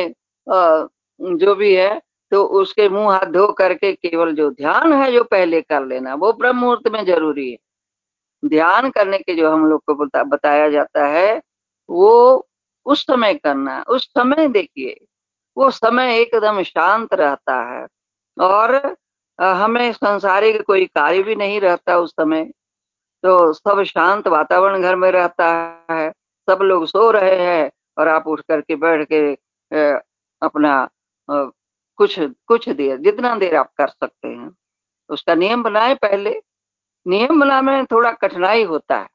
जो 1.37 1.55
भी 1.55 1.75
है 1.75 2.01
तो 2.33 2.45
उसके 2.61 2.89
मुँह 2.89 3.13
हाथ 3.13 3.27
धो 3.33 3.47
करके 3.53 3.93
केवल 3.95 4.35
जो 4.35 4.51
ध्यान 4.53 4.93
है 4.93 5.11
जो 5.13 5.23
पहले 5.25 5.61
कर 5.63 5.85
लेना 5.87 6.15
वो 6.15 6.33
ब्रह्म 6.33 6.59
मुहूर्त 6.59 6.89
में 6.89 7.05
ज़रूरी 7.07 7.51
है। 7.51 7.57
ध्यान 8.43 8.91
करने 8.91 9.19
के 9.19 9.35
जो 9.35 9.51
हम 9.51 9.67
लोग 9.67 9.83
को 9.87 9.95
बता, 9.95 10.23
बताया 10.25 10.69
जाता 10.71 11.07
है 11.09 11.41
वो 11.89 12.47
उस 12.87 13.03
समय 13.03 13.35
करना 13.35 13.83
उस 13.89 14.07
समय 14.09 14.49
देखिए 14.49 14.97
वो 15.57 15.71
समय 15.71 16.19
एकदम 16.21 16.63
शांत 16.65 17.15
रहता 17.15 17.61
है 17.65 17.87
और 18.37 18.75
हमें 19.39 19.93
संसारिक 19.93 20.63
कोई 20.63 20.85
कार्य 20.87 21.23
भी 21.23 21.35
नहीं 21.37 21.61
रहता 21.61 21.97
उस 21.99 22.11
समय। 22.11 22.45
तो 23.25 23.53
सब 23.53 23.83
शांत 23.85 24.29
वातावरण 24.29 24.83
घर 24.83 24.97
में 24.97 25.11
रहता 25.13 25.47
है, 25.91 26.11
सब 26.49 26.59
लोग 26.63 26.87
सो 26.87 27.11
रहे 27.11 27.37
हैं 27.39 27.71
और 27.99 28.09
आप 28.09 28.27
उठ 28.27 28.41
करके 28.41 28.77
बैठ 28.77 29.07
के 29.13 29.33
अपना 30.43 30.89
कुछ 31.29 32.19
कुछ 32.47 32.69
देर, 32.69 32.97
जितना 32.99 33.35
देर 33.37 33.57
आप 33.57 33.71
कर 33.79 33.89
सकते 33.89 34.29
हैं। 34.29 34.51
उसका 35.11 35.35
नियम 35.35 35.63
बनाए 35.63 35.95
पहले। 35.95 36.41
नियम 37.07 37.41
बनाने 37.41 37.73
में 37.73 37.85
थोड़ा 37.87 38.11
कठिनाई 38.13 38.65
होता 38.65 38.97
है। 38.97 39.09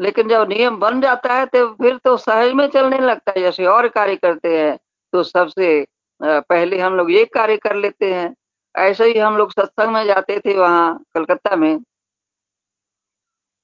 लेकिन 0.00 0.28
जब 0.28 0.48
नियम 0.48 0.76
बन 0.78 1.00
जाता 1.00 1.34
है 1.34 1.46
तो 1.46 1.66
फिर 1.74 1.96
तो 2.04 2.16
सहज 2.16 2.52
में 2.52 2.66
चलने 2.68 2.98
लगता 2.98 3.32
है, 3.32 3.40
जैसे 3.40 3.66
और 3.66 3.88
कार्य 3.88 4.16
करते 4.16 4.58
हैं। 4.58 4.78
तो 5.12 5.22
सबसे 5.24 5.86
पहले 6.20 6.78
हम 6.80 6.94
लोग 6.96 7.10
ये 7.12 7.24
कार्य 7.34 7.56
कर 7.56 7.76
लेते 7.76 8.12
हैं। 8.14 8.34
ऐसे 8.74 9.04
ही 9.04 9.18
हम 9.18 9.36
लोग 9.36 9.52
सत्संग 9.52 9.92
में 9.94 10.04
जाते 10.06 10.38
थे 10.40 10.56
वहाँ 10.58 11.04
कलकत्ता 11.14 11.56
में। 11.56 11.78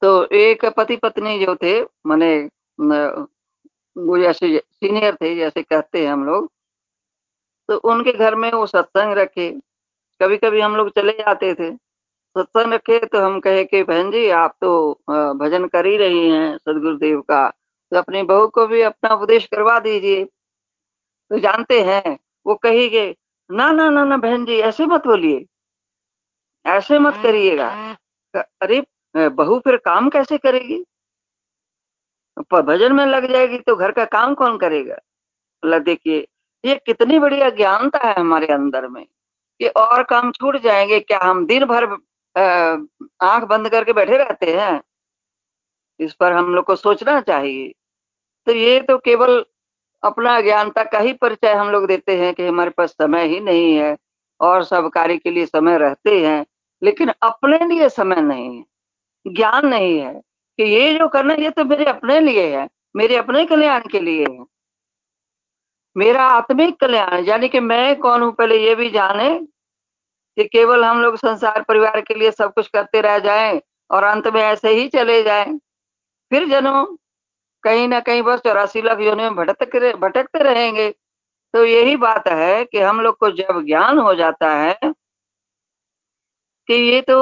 तो 0.02 0.24
एक 0.34 0.64
पति 0.76 0.96
पत्नी 0.96 1.38
जो 1.38 1.54
थे, 1.56 1.80
मैंने 2.06 2.36
वो 3.96 4.18
जैसे 4.18 4.58
सीनियर 4.58 5.14
थे, 5.14 5.34
जैसे 5.36 5.62
कहते 5.62 6.04
हैं 6.06 6.12
हम 6.12 6.24
लोग 6.26 6.50
तो 7.68 7.76
उनके 7.90 8.12
घर 8.12 8.34
में 8.34 8.50
वो 8.52 8.66
सत्संग 8.66 9.12
रखे। 9.18 9.50
कभी 10.20 10.36
कभी 10.36 10.60
हम 10.60 10.74
लोग 10.76 10.88
चले 10.90 11.12
जाते 11.12 11.52
थे। 11.54 11.70
सत्संग 11.74 12.72
रखे 12.74 12.98
तो 13.06 13.20
हम 13.20 13.38
कहे 13.40 13.64
कि, 13.64 13.82
बहन 13.82 14.10
जी, 14.10 14.28
आप 14.30 14.54
तो 14.60 14.92
भजन 15.40 15.66
कर 15.68 15.86
ही 15.86 15.96
रही 15.96 16.28
हैं, 16.30 16.56
सदगुरुदेव 16.58 17.20
का। 17.20 17.48
तो 17.92 17.96
अपनी 17.98 18.22
बहू 18.24 18.46
को 18.48 18.66
भी 18.66 18.80
अपना 18.82 19.14
उपदेश 19.14 19.46
करवा 19.46 19.78
दीजिए। 19.80 20.24
तो 21.30 21.38
जानते 21.38 21.80
हैं, 21.82 22.18
वो 22.46 22.54
कही 22.54 23.14
ना 23.50 23.70
ना 23.72 23.90
ना 23.90 24.04
ना, 24.04 24.16
बहन 24.16 24.44
जी, 24.44 24.56
ऐसे 24.58 24.86
मत 24.86 25.06
बोलिए। 25.06 25.44
ऐसे 26.66 26.98
मत 26.98 27.14
करिएगा। 27.22 27.96
अरे, 28.36 28.82
बहू 29.16 29.58
फिर 29.58 29.76
काम 29.76 30.08
कैसे 30.08 30.38
करेगी? 30.38 30.84
भजन 32.52 32.92
में 32.92 33.06
लग 33.06 33.30
जाएगी 33.32 33.58
तो 33.58 33.76
घर 33.76 33.92
का 33.92 34.04
काम 34.04 34.34
कौन 34.34 34.58
करेगा? 34.58 34.94
अल्लाह 35.62 35.78
देखिए, 35.78 36.26
ये 36.64 36.74
कितनी 36.86 37.18
बड़ी 37.18 37.40
अज्ञानता 37.40 37.98
है 37.98 38.14
हमारे 38.20 38.46
अंदर 38.46 38.88
में। 38.88 39.04
कि 39.60 39.68
और 39.68 40.02
काम 40.02 40.32
छूट 40.32 40.56
जाएँगे, 40.56 41.00
क्या 41.00 41.18
हम 41.22 41.46
दिन 41.46 41.64
भर 41.64 41.84
आँख 43.22 43.44
बंद 43.44 43.68
करके 43.68 43.92
बैठे 43.92 44.16
रहते 44.16 44.46
हैं? 44.46 44.82
इस 46.00 46.14
पर 46.14 46.32
हम 46.32 46.54
लोग 46.54 46.64
को 46.64 46.76
सोचना 46.76 47.20
चाहिए। 47.20 47.72
तो 48.46 48.52
ये 48.52 48.80
तो 48.80 48.98
केवल 48.98 49.44
अपना 50.04 50.40
ज्ञानता 50.40 50.82
का 50.84 50.98
ही 50.98 51.12
परिचय 51.12 51.52
हम 51.52 51.70
लोग 51.70 51.86
देते 51.86 52.16
हैं 52.18 52.32
कि 52.34 52.46
हमारे 52.46 52.70
पास 52.70 52.90
समय 52.92 53.26
ही 53.28 53.40
नहीं 53.40 53.74
है 53.76 53.96
और 54.40 54.64
सब 54.64 54.88
कार्य 54.94 55.16
के 55.16 55.30
लिए 55.30 55.46
समय 55.46 55.78
रहते 55.78 56.18
हैं, 56.20 56.44
लेकिन 56.82 57.12
अपने 57.22 57.58
लिए 57.66 57.88
समय 57.88 58.20
नहीं 58.22 58.56
है, 58.56 58.64
ज्ञान 59.26 59.66
नहीं 59.66 59.98
है 59.98 60.12
कि 60.58 60.64
ये 60.64 60.92
जो 60.98 61.08
करना 61.08 61.34
ये 61.34 61.50
तो 61.50 61.64
मेरे 61.64 61.84
अपने 61.84 62.18
लिए 62.20 62.46
है, 62.56 62.68
मेरे 62.96 63.16
अपने 63.16 63.44
कल्याण 63.46 63.88
के 63.88 64.00
लिए 64.00 64.24
है। 64.24 64.44
मेरा 65.96 66.24
आत्मिक 66.28 66.78
कल्याण, 66.80 67.24
यानी 67.24 67.48
कि 67.48 67.60
मैं 67.60 67.96
कौन 68.00 68.22
हूँ, 68.22 68.32
पहले 68.32 68.56
ये 68.58 68.74
भी 68.74 68.90
जाने 68.90 69.30
कि 70.36 70.44
केवल 70.44 70.84
हम 70.84 71.00
लोग 71.02 71.16
संसार 71.16 71.62
परिवार 71.62 72.00
के 72.00 72.14
लिए 72.14 72.30
सब 72.30 72.52
कुछ 72.54 72.68
करते 72.68 73.00
रह 73.00 73.18
जाएँ 73.18 73.60
और 73.90 74.04
अंत 74.04 74.26
में 74.28 74.40
ऐसे 74.42 74.70
ही 74.70 74.88
चले 74.88 75.22
जाएँ। 75.22 75.58
फिर 76.32 76.48
जन्म 76.48 76.96
कहीं 77.64 77.86
ना 77.88 78.00
कहीं 78.00 78.22
बस 78.22 78.40
चौरासी 78.40 78.82
लाख 78.82 79.00
योनि 79.00 79.22
में 79.22 79.34
भटकते 79.36 79.92
भटकते 79.94 80.42
रहेंगे। 80.44 80.90
तो 81.54 81.64
यही 81.64 81.96
बात 81.98 82.28
है 82.28 82.64
कि 82.64 82.80
हम 82.80 83.00
लोग 83.00 83.16
को 83.18 83.30
जब 83.32 83.64
ज्ञान 83.66 83.98
हो 83.98 84.14
जाता 84.14 84.50
है 84.52 84.78
कि 86.68 86.74
ये 86.74 87.00
तो 87.02 87.16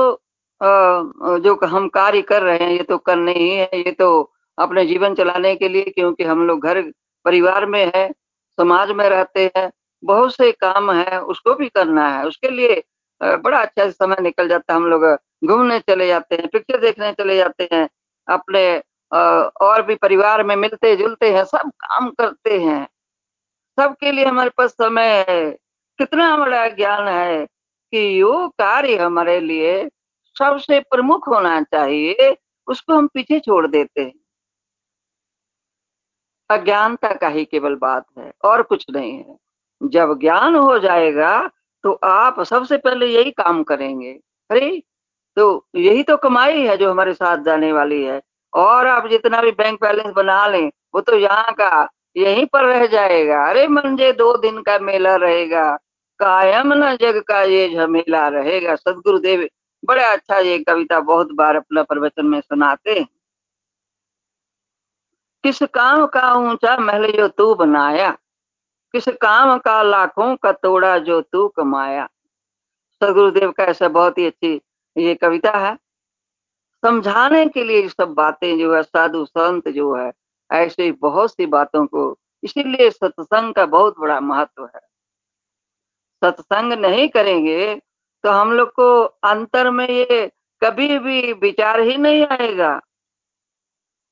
जो 1.40 1.54
हम 1.66 1.88
कार्य 1.88 2.22
कर 2.22 2.42
रहे 2.42 2.58
हैं, 2.58 2.70
ये 2.70 2.82
तो 2.82 2.98
करने 2.98 3.32
ही 3.32 3.48
है, 3.50 3.68
ये 3.74 3.92
तो 3.92 4.32
अपने 4.58 4.84
जीवन 4.86 5.14
चलाने 5.14 5.54
के 5.56 5.68
लिए, 5.68 5.82
क्योंकि 5.84 6.24
हम 6.24 6.46
लोग 6.46 6.64
घर, 6.64 6.80
परिवार 7.24 7.66
में 7.66 7.84
है, 7.94 8.10
समाज 8.58 8.90
में 8.90 9.08
रहते 9.08 9.50
हैं, 9.56 9.70
बहुत 10.02 10.34
से 10.34 10.50
काम 10.54 10.90
है, 10.92 11.20
उसको 11.22 11.54
भी 11.54 11.68
करना 11.68 12.08
है। 12.08 12.26
उसके 12.26 12.50
लिए 12.50 12.82
बड़ा 13.20 13.60
अच्छा 13.60 13.88
समय 13.90 14.16
निकल 14.20 14.48
जाता 14.48 14.72
है। 14.72 14.80
हम 14.80 14.86
लोग 14.86 15.04
घूमने 15.44 15.78
चले 15.80 16.06
जाते 16.06 16.36
हैं, 16.36 16.48
पिक्चर 16.48 16.80
देखने 16.80 17.12
चले 17.12 17.36
जाते 17.36 17.68
हैं, 17.72 17.88
अपने 18.28 18.82
और 19.12 19.82
भी 19.82 19.94
परिवार 19.94 20.42
में 20.44 20.54
मिलते 20.56 20.94
जुलते 20.96 21.32
हैं, 21.34 21.44
सब 21.44 21.70
काम 21.80 22.10
करते 22.10 22.58
हैं। 22.58 22.86
सबके 23.78 24.12
लिए 24.12 24.24
हमारे 24.24 24.50
पास 24.50 24.70
समय 24.72 25.24
है। 25.28 25.50
कितना 25.98 26.36
बड़ा 26.36 26.66
ज्ञान 26.68 27.08
है 27.08 27.44
कि 27.92 28.20
योग 28.20 28.50
कार्य 28.52 28.96
हमारे 28.96 29.38
लिए 29.40 29.88
सबसे 30.36 30.80
प्रमुख 30.80 31.28
होना 31.28 31.60
चाहिए, 31.62 32.36
उसको 32.68 32.94
हम 32.94 33.06
पीछे 33.06 33.38
छोड़ 33.40 33.66
देते 33.66 34.02
हैं। 34.02 34.12
अज्ञानता 36.50 37.12
का 37.12 37.28
ही 37.28 37.44
केवल 37.44 37.74
बात 37.76 38.04
है, 38.18 38.32
और 38.44 38.62
कुछ 38.62 38.84
नहीं 38.90 39.12
है। 39.12 39.36
जब 39.80 40.18
ज्ञान 40.20 40.54
हो 40.56 40.78
जाएगा 40.78 41.50
तो 41.84 41.92
आप 42.04 42.40
सबसे 42.40 42.76
पहले 42.78 43.06
यही 43.06 43.30
काम 43.30 43.62
करेंगे। 43.62 44.12
अरे 44.50 44.82
तो 45.36 45.66
यही 45.76 46.02
तो 46.02 46.16
कमाई 46.16 46.66
है 46.66 46.76
जो 46.76 46.90
हमारे 46.90 47.14
साथ 47.14 47.38
जाने 47.38 47.72
वाली 47.72 48.02
है। 48.04 48.20
और 48.54 48.86
आप 48.86 49.06
जितना 49.06 49.42
भी 49.42 49.50
बैंक 49.50 49.80
बैलेंस 49.82 50.14
बना 50.14 50.46
लें, 50.46 50.70
वो 50.94 51.00
तो 51.00 51.16
यहाँ 51.16 51.52
का 51.52 51.88
यहीं 52.16 52.46
पर 52.46 52.64
रह 52.64 52.86
जाएगा। 52.86 53.48
अरे 53.48 53.68
मंजे 53.68 54.12
दो 54.12 54.36
दिन 54.36 54.62
का 54.62 54.78
मेला 54.78 55.16
रहेगा। 55.16 55.78
कायम 56.18 56.72
न 56.72 56.96
जग 56.96 57.22
का 57.22 57.42
ये 57.42 57.68
झमेला 57.74 58.28
रहेगा। 58.28 58.74
सदगुरुदेव, 58.74 59.48
बड़ा 59.84 60.12
अच्छा 60.12 60.38
ये 60.38 60.58
कविता 60.58 61.00
बहुत 61.00 61.32
बार 61.32 61.56
अपना 61.56 61.82
प्रवचन 61.82 62.26
में 62.26 62.40
सुनाते 62.40 62.90
हैं। 62.90 63.08
किस 65.44 65.62
काम 65.62 66.06
का 66.06 66.34
ऊँचा 66.34 66.76
महल 66.76 67.12
जो 67.12 67.28
तू 67.28 67.54
बनाया? 67.54 68.10
किस 68.92 69.08
काम 69.08 69.58
का 69.58 69.82
लाखों 69.82 70.36
का 70.36 70.52
तोड़ा 70.52 70.98
जो 70.98 71.20
तू 71.20 71.48
कमाया? 71.48 72.08
सदगुरुदेव 73.02 73.52
का 73.52 73.64
ऐसा 73.64 73.88
बहुत 73.88 74.18
ही 74.18 74.26
अच्छी 74.26 74.60
ये 74.96 75.14
कविता 75.14 75.50
है। 75.50 75.78
समझाने 76.82 77.44
के 77.46 77.64
लिए 77.64 77.88
सब 77.88 78.14
बातें 78.14 78.58
जो 78.58 78.74
है, 78.74 78.82
साधु 78.82 79.24
संत 79.24 79.68
जो 79.70 79.94
है, 79.94 80.10
ऐसे 80.50 80.90
बहुत 80.92 81.32
सी 81.32 81.46
बातों 81.48 81.86
को, 81.86 82.16
इसीलिए 82.42 82.90
सत्संग 82.90 83.54
का 83.54 83.66
बहुत 83.66 83.98
बड़ा 83.98 84.20
महत्व 84.22 84.64
है। 84.66 84.80
सत्संग 86.22 86.72
नहीं 86.74 87.08
करेंगे 87.08 87.74
तो 88.24 88.30
हम 88.30 88.52
लोग 88.52 88.68
को 88.72 89.02
अंतर 89.24 89.70
में 89.70 89.88
ये 89.88 90.30
कभी 90.62 90.98
भी 90.98 91.32
विचार 91.34 91.80
ही 91.80 91.96
नहीं 91.96 92.24
आएगा 92.26 92.74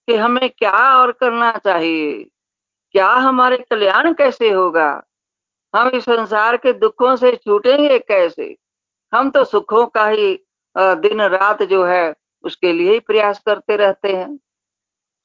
कि 0.09 0.15
हमें 0.15 0.49
क्या 0.51 0.73
और 0.97 1.13
करना 1.13 1.51
चाहिए, 1.57 2.23
क्या 2.95 3.09
हमारे 3.09 3.57
कल्याण 3.71 4.13
कैसे 4.15 4.51
होगा, 4.51 5.03
हम 5.75 5.89
इस 5.89 6.05
संसार 6.05 6.57
के 6.57 6.73
दुखों 6.75 7.15
से 7.17 7.35
छूटेंगे 7.37 7.99
कैसे? 8.01 8.57
हम 9.13 9.31
तो 9.31 9.45
सुखों 9.45 9.87
का 9.89 10.07
ही 10.07 10.33
दिन 10.77 11.21
रात 11.23 11.63
जो 11.65 11.85
है 11.85 12.13
उसके 12.45 12.73
लिए 12.73 12.93
ही 12.93 13.01
प्रयास 13.01 13.41
करते 13.47 13.77
रहते 13.77 14.17
हैं। 14.17 14.39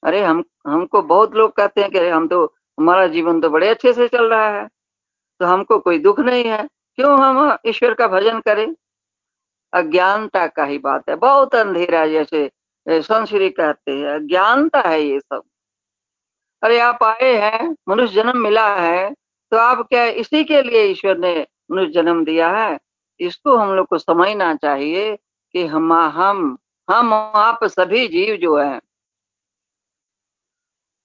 अरे, 0.04 0.24
हम, 0.24 0.44
हमको 0.68 1.02
बहुत 1.02 1.36
लोग 1.36 1.52
कहते 1.52 1.82
हैं 1.82 1.90
कि 1.92 1.98
अरे, 1.98 2.10
हम 2.10 2.28
तो 2.28 2.46
हमारा 2.80 3.08
जीवन 3.08 3.42
तो 3.42 3.50
बड़े 3.50 3.68
अच्छे 3.70 3.94
से 3.94 4.08
चल 4.08 4.30
रहा 4.30 4.50
है 4.50 4.68
तो 5.40 5.46
हमको 5.46 5.80
कोई 5.80 6.00
दुख 6.00 6.20
नहीं 6.20 6.44
है। 6.44 6.68
क्यों 6.96 7.20
हम 7.20 7.58
ईश्वर 7.66 7.94
का 7.94 8.08
भजन 8.08 8.40
करें? 8.40 8.76
अज्ञानता 9.74 10.46
का 10.48 10.64
ही 10.64 10.78
बात 10.78 11.10
है। 11.10 11.16
बहुत 11.16 11.56
अंधेरा 11.56 12.06
जैसे 12.08 12.50
संश्री 12.88 13.50
कहते 13.50 13.92
हैं। 13.92 14.08
अज्ञानता 14.08 14.82
है 14.82 15.02
ये 15.02 15.20
सब। 15.20 15.42
अरे, 16.64 16.80
आप 16.80 17.04
आए 17.04 17.34
हैं, 17.36 17.76
मनुष्य 17.90 18.14
जन्म 18.14 18.38
मिला 18.38 18.76
है 18.76 19.14
तो 19.52 19.58
आप 19.58 19.88
क्या 19.90 20.06
इसी 20.06 20.44
के 20.44 20.62
लिए 20.62 20.84
ईश्वर 20.84 21.18
ने 21.18 21.48
मनुष्य 21.72 21.92
जन्म 21.94 22.24
दिया 22.26 22.50
है? 22.52 22.80
इसको 23.20 23.56
हम 23.56 23.74
लोग 23.74 23.88
को 23.88 23.98
समझना 23.98 24.56
चाहिए 24.56 25.16
कि 25.54 25.66
हम 25.66 25.94
हम 25.94 26.58
हम 26.88 27.14
आप 27.14 27.64
सभी 27.64 28.08
जीव 28.08 28.36
जो 28.36 28.58
है, 28.58 28.80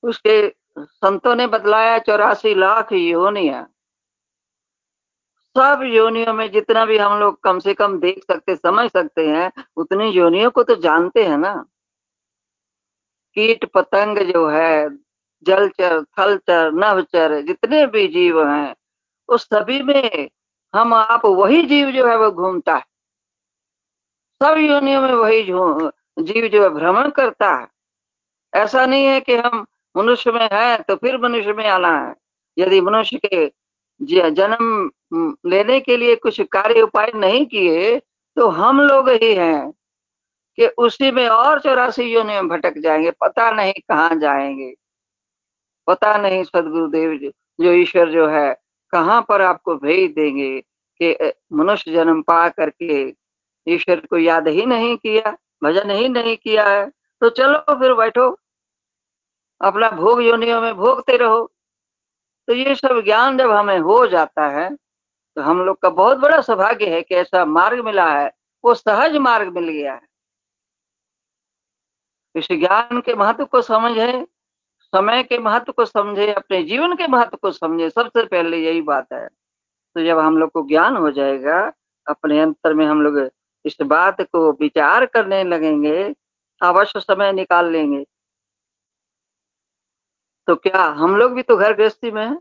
उसके 0.02 0.48
संतों 0.78 1.34
ने 1.34 1.46
बतलाया, 1.46 1.98
चौरासी 1.98 2.54
लाख 2.54 2.92
योनिया 2.92 3.66
सब 5.56 5.80
योनियों 5.84 6.32
में 6.34 6.50
जितना 6.50 6.84
भी 6.86 6.96
हम 6.98 7.18
लोग 7.20 7.40
कम 7.42 7.58
से 7.58 7.72
कम 7.74 7.98
देख 8.00 8.22
सकते, 8.24 8.54
समझ 8.56 8.90
सकते 8.90 9.26
हैं, 9.28 9.50
उतनी 9.76 10.08
योनियों 10.10 10.50
को 10.50 10.62
तो 10.62 10.74
जानते 10.76 11.24
हैं 11.24 11.38
ना। 11.38 11.54
कीट 13.36 13.64
पतंग 13.64 14.18
जो 14.32 14.46
है 14.48 14.88
जलचर 15.46 16.02
थलचर 16.18 16.70
नवचर 16.72 17.40
जितने 17.42 17.86
भी 17.86 18.06
जीव 18.08 18.42
हैं, 18.48 18.74
उस 19.28 19.44
सभी 19.44 19.82
में 19.82 20.28
हम 20.74 20.94
आप 20.94 21.26
वही 21.26 21.62
जीव 21.62 21.90
जो 21.90 22.06
है 22.08 22.16
वो 22.18 22.30
घूमता 22.30 22.76
है। 22.76 22.84
सब 24.40 24.56
योनियों 24.58 25.00
में 25.02 25.12
वही 25.12 25.42
जीव 26.24 26.46
जो 26.48 26.62
है 26.62 26.68
भ्रमण 26.74 27.08
करता 27.16 27.48
है। 27.56 27.66
ऐसा 28.52 28.84
नहीं 28.86 29.06
है 29.06 29.20
कि 29.20 29.36
हम 29.36 29.64
मनुष्य 29.94 30.32
में 30.32 30.48
है 30.52 30.76
तो 30.88 30.96
फिर 30.96 31.18
मनुष्य 31.22 31.52
में 31.52 31.66
आना 31.68 31.88
है। 31.98 32.14
यदि 32.56 32.80
मनुष्य 32.80 33.18
के 33.26 33.46
जन्म 34.30 34.90
लेने 35.50 35.80
के 35.80 35.96
लिए 35.96 36.16
कुछ 36.16 36.40
कार्य 36.52 36.82
उपाय 36.82 37.12
नहीं 37.16 37.44
किए 37.46 37.98
तो 38.36 38.48
हम 38.50 38.80
लोग 38.82 39.08
ही 39.12 39.34
हैं 39.34 39.70
कि 40.58 40.66
उसी 40.78 41.10
में 41.12 41.26
और 41.28 41.60
चौरासी 41.60 42.04
योनि 42.04 42.34
में 42.34 42.48
भटक 42.48 42.78
जाएँगे, 42.78 43.10
पता 43.12 43.50
नहीं 43.52 43.72
कहाँ 43.88 44.14
जाएँगे। 44.20 44.74
पता 45.88 46.16
नहीं 46.18 46.42
सदगुरुदेव 46.44 47.18
जो 47.60 47.72
ईश्वर 47.72 48.10
जो 48.12 48.26
है, 48.28 48.52
कहाँ 48.92 49.20
पर 49.28 49.42
आपको 49.42 49.74
भेज 49.76 50.10
देंगे 50.14 50.60
कि 51.00 51.32
मनुष्य 51.56 51.92
जन्म 51.92 52.22
पा 52.22 52.48
करके 52.50 53.04
ईश्वर 53.66 54.00
को 54.00 54.18
याद 54.18 54.48
ही 54.48 54.66
नहीं 54.66 54.96
किया, 54.96 55.36
भजन 55.64 55.90
ही 55.90 56.08
नहीं 56.08 56.36
किया 56.36 56.68
है। 56.68 56.88
तो 57.22 57.28
चलो 57.30 57.58
फिर 57.70 57.94
बैठो, 57.94 58.28
अपना 59.60 59.90
भोग 59.90 60.22
योनियों 60.22 60.60
में 60.62 60.74
भोगते 60.74 61.16
रहो। 61.16 61.44
तो 62.48 62.54
ये 62.54 62.74
सब 62.74 63.00
ज्ञान 63.04 63.38
जब 63.38 63.50
हमें 63.50 63.78
हो 63.78 64.06
जाता 64.06 64.46
है 64.50 64.68
तो 65.36 65.42
हम 65.42 65.60
लोग 65.62 65.78
का 65.82 65.88
बहुत 65.90 66.18
बड़ा 66.18 66.40
सौभाग्य 66.40 66.86
है 66.90 67.00
कि 67.02 67.14
ऐसा 67.14 67.44
मार्ग 67.44 67.84
मिला 67.84 68.08
है, 68.10 68.30
वो 68.64 68.74
सहज 68.74 69.16
मार्ग 69.16 69.52
मिल 69.54 69.68
गया 69.68 69.92
है। 69.94 70.08
इस 72.34 72.46
ज्ञान 72.52 73.00
के 73.00 73.14
महत्व 73.14 73.44
को 73.44 73.62
समझे, 73.62 74.26
समय 74.92 75.22
के 75.22 75.38
महत्व 75.38 75.72
को 75.72 75.84
समझे, 75.84 76.32
अपने 76.32 76.62
जीवन 76.62 76.96
के 76.96 77.06
महत्व 77.06 77.36
को 77.36 77.50
समझे, 77.52 77.90
सबसे 77.90 78.24
पहले 78.24 78.58
यही 78.58 78.80
बात 78.82 79.12
है। 79.12 79.26
तो 79.26 80.04
जब 80.04 80.18
हम 80.18 80.38
लोग 80.38 80.50
को 80.50 80.66
ज्ञान 80.68 80.96
हो 80.96 81.10
जाएगा, 81.10 81.60
अपने 82.06 82.40
अंतर 82.40 82.74
में 82.74 82.84
हम 82.86 83.02
लोग 83.02 83.18
इस 83.64 83.76
बात 83.82 84.20
को 84.22 84.50
विचार 84.52 85.06
करने 85.06 85.42
लगेंगे, 85.44 86.14
अवश्य 86.60 87.00
समय 87.00 87.32
निकाल 87.32 87.70
लेंगे। 87.70 88.04
तो 90.48 90.54
क्या 90.56 90.82
हम 90.98 91.16
लोग 91.16 91.32
भी 91.32 91.42
तो 91.42 91.56
घर 91.56 91.72
गृहस्थी 91.76 92.10
में 92.10 92.24
हैं? 92.24 92.38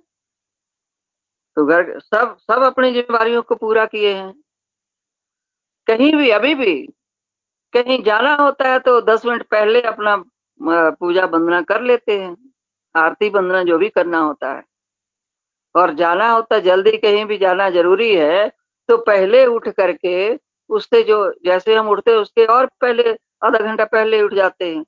तो 1.58 1.66
घर, 1.66 2.00
सब 2.00 2.38
सब 2.38 2.62
अपनी 2.64 2.92
जिम्मेवारियों 2.92 3.42
को 3.42 3.56
पूरा 3.56 3.86
किए 3.86 4.14
हैं। 4.14 4.34
कहीं 5.88 6.14
भी, 6.16 6.30
अभी 6.30 6.56
भी, 6.56 6.76
कहीं 7.74 8.02
जाना 8.04 8.34
होता 8.36 8.70
है 8.70 8.80
तो 8.80 9.00
दस 9.02 9.26
मिनट 9.26 9.44
पहले 9.44 9.82
अपना 9.82 10.16
पूजा 10.92 11.26
वंदना 11.26 11.62
कर 11.62 11.82
लेते 11.82 12.20
हैं। 12.20 12.36
आरती 12.96 13.30
वंदना 13.30 13.64
जो 13.64 13.78
भी 13.78 13.90
करना 13.90 14.20
होता 14.20 14.54
है। 14.54 14.64
और 15.76 15.94
जाना 15.94 16.30
होता, 16.32 16.60
जल्दी 16.60 16.98
कहीं 16.98 17.26
भी 17.26 17.38
जाना 17.38 17.70
ज़रूरी 17.70 18.16
है 18.16 18.50
तो 18.90 18.98
पहले 18.98 19.46
उठ 19.46 19.68
करके 19.70 20.36
उससे 20.70 21.02
जो 21.04 21.32
जैसे 21.46 21.76
हम 21.76 21.90
उठते 21.90 22.12
हैं, 22.12 22.18
उसके 22.18 22.46
और 22.46 22.66
पहले, 22.82 23.12
आधा 23.44 23.60
घंटा 23.60 23.86
पहले 23.86 24.22
उठ 24.22 24.34
जाते 24.34 24.76
हैं। 24.76 24.84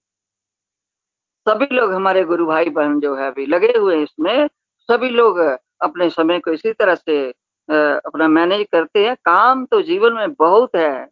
सभी 1.47 1.75
लोग 1.75 1.91
हमारे 1.93 2.23
गुरु 2.23 2.45
भाई 2.45 2.69
बहन 2.69 2.99
जो 2.99 3.15
है, 3.15 3.27
अभी 3.27 3.45
लगे 3.45 3.73
हुए 3.77 3.95
हैं 3.95 4.03
इसमें। 4.03 4.47
सभी 4.89 5.09
लोग 5.09 5.37
अपने 5.81 6.09
समय 6.09 6.39
को 6.39 6.51
इसी 6.51 6.73
तरह 6.73 6.95
से 6.95 7.29
अपना 7.69 8.27
मैनेज 8.27 8.65
करते 8.71 9.05
हैं। 9.05 9.15
काम 9.25 9.65
तो 9.65 9.81
जीवन 9.81 10.13
में 10.13 10.33
बहुत 10.33 10.75
है। 10.75 11.09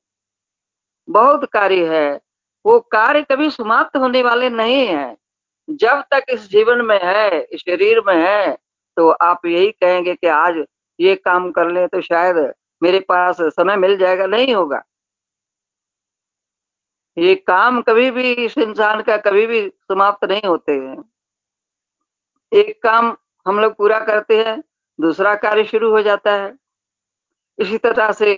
बहुत 1.09 1.45
कार्य 1.45 1.85
है। 1.87 2.19
वो 2.65 2.79
कार्य 2.91 3.21
कभी 3.21 3.49
समाप्त 3.49 3.97
होने 3.97 4.21
वाले 4.23 4.49
नहीं 4.49 4.85
है। 4.87 5.17
जब 5.69 6.03
तक 6.11 6.25
इस 6.29 6.49
जीवन 6.49 6.81
में 6.81 6.99
है, 7.03 7.41
इस 7.41 7.61
शरीर 7.61 8.01
में 8.07 8.15
है 8.15 8.57
तो 8.97 9.09
आप 9.11 9.45
यही 9.45 9.71
कहेंगे 9.71 10.13
कि 10.15 10.27
आज 10.27 10.63
ये 10.99 11.15
काम 11.15 11.51
कर 11.51 11.69
ले 11.71 11.87
तो 11.87 12.01
शायद 12.01 12.37
मेरे 12.81 12.99
पास 13.09 13.37
समय 13.41 13.75
मिल 13.77 13.97
जाएगा 13.97 14.25
नहीं 14.27 14.53
होगा। 14.55 14.81
ये 17.17 17.33
काम 17.47 17.81
कभी 17.81 18.09
भी 18.11 18.31
इस 18.35 18.57
इंसान 18.57 19.01
का 19.01 19.17
कभी 19.19 19.45
भी 19.47 19.67
समाप्त 19.69 20.25
नहीं 20.25 20.47
होते 20.47 20.71
हैं। 20.73 21.03
एक 22.51 22.81
काम 22.83 23.15
हम 23.45 23.59
लोग 23.59 23.75
पूरा 23.77 23.99
करते 24.05 24.37
हैं 24.43 24.61
दूसरा 24.99 25.33
कार्य 25.37 25.63
शुरू 25.63 25.91
हो 25.91 26.01
जाता 26.01 26.33
है। 26.33 26.53
इसी 27.59 27.77
तरह 27.77 28.11
से 28.11 28.31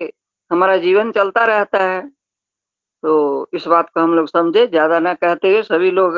हमारा 0.52 0.78
जीवन 0.78 1.12
चलता 1.12 1.46
रहता 1.46 1.84
है। 1.84 2.02
तो 3.04 3.50
इस 3.54 3.68
बात 3.68 3.90
को 3.94 4.00
हम 4.02 4.14
लोग 4.16 4.28
समझे 4.30 4.66
ज़्यादा 4.68 5.00
ना 5.00 5.14
कहते 5.14 5.52
हुए 5.52 5.62
सभी 5.64 5.92
लोग 5.92 6.18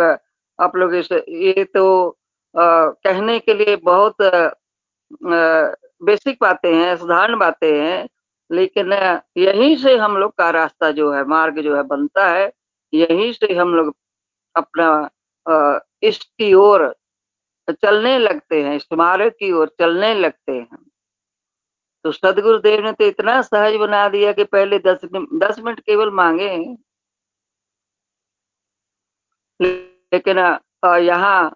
आप 0.60 0.76
लोग 0.76 0.96
इस 0.96 1.12
ये 1.12 1.64
तो 1.66 1.86
आ, 2.56 2.64
कहने 3.04 3.40
के 3.40 3.54
लिए 3.54 3.76
बहुत 3.84 4.22
आ, 4.22 4.48
बेसिक 6.04 6.38
बातें 6.42 6.74
हैं 6.74 6.96
साधारण 6.98 7.38
बातें 7.40 7.72
हैं। 7.72 8.08
लेकिन 8.54 8.94
यहीं 9.38 9.76
से 9.78 9.96
हम 9.98 10.18
लोग 10.18 10.34
का 10.38 10.50
रास्ता 10.52 10.92
जो 10.92 11.12
है, 11.14 11.24
मार्ग 11.26 11.60
जो 11.62 11.76
है, 11.76 11.84
बनता 11.84 12.28
है। 12.30 12.52
यहीं 12.94 13.32
से 13.34 13.54
हम 13.54 13.74
लोग 13.76 13.96
अपना 14.56 15.10
इष्ट 16.04 16.24
की 16.38 16.54
ओर 16.54 16.94
चलने 17.82 18.18
लगते 18.20 18.64
हैं, 18.64 18.76
इस 18.76 18.88
मार्ग 18.94 19.32
की 19.40 19.52
ओर 19.52 19.76
चलने 19.80 20.14
लगते 20.16 20.52
हैं। 20.52 20.78
तो 22.06 22.12
सदगुरुदेव 22.12 22.84
ने 22.84 22.92
तो 22.92 23.06
इतना 23.06 23.42
सहज 23.42 23.76
बना 23.80 24.08
दिया 24.10 24.32
कि 24.34 24.44
पहले 24.46 24.80
दस 24.80 25.06
दस 25.16 25.60
मिनट 25.60 25.80
केवल 25.80 26.10
मांगे 26.12 26.50
लेकिन 29.60 30.38
यहाँ 31.02 31.56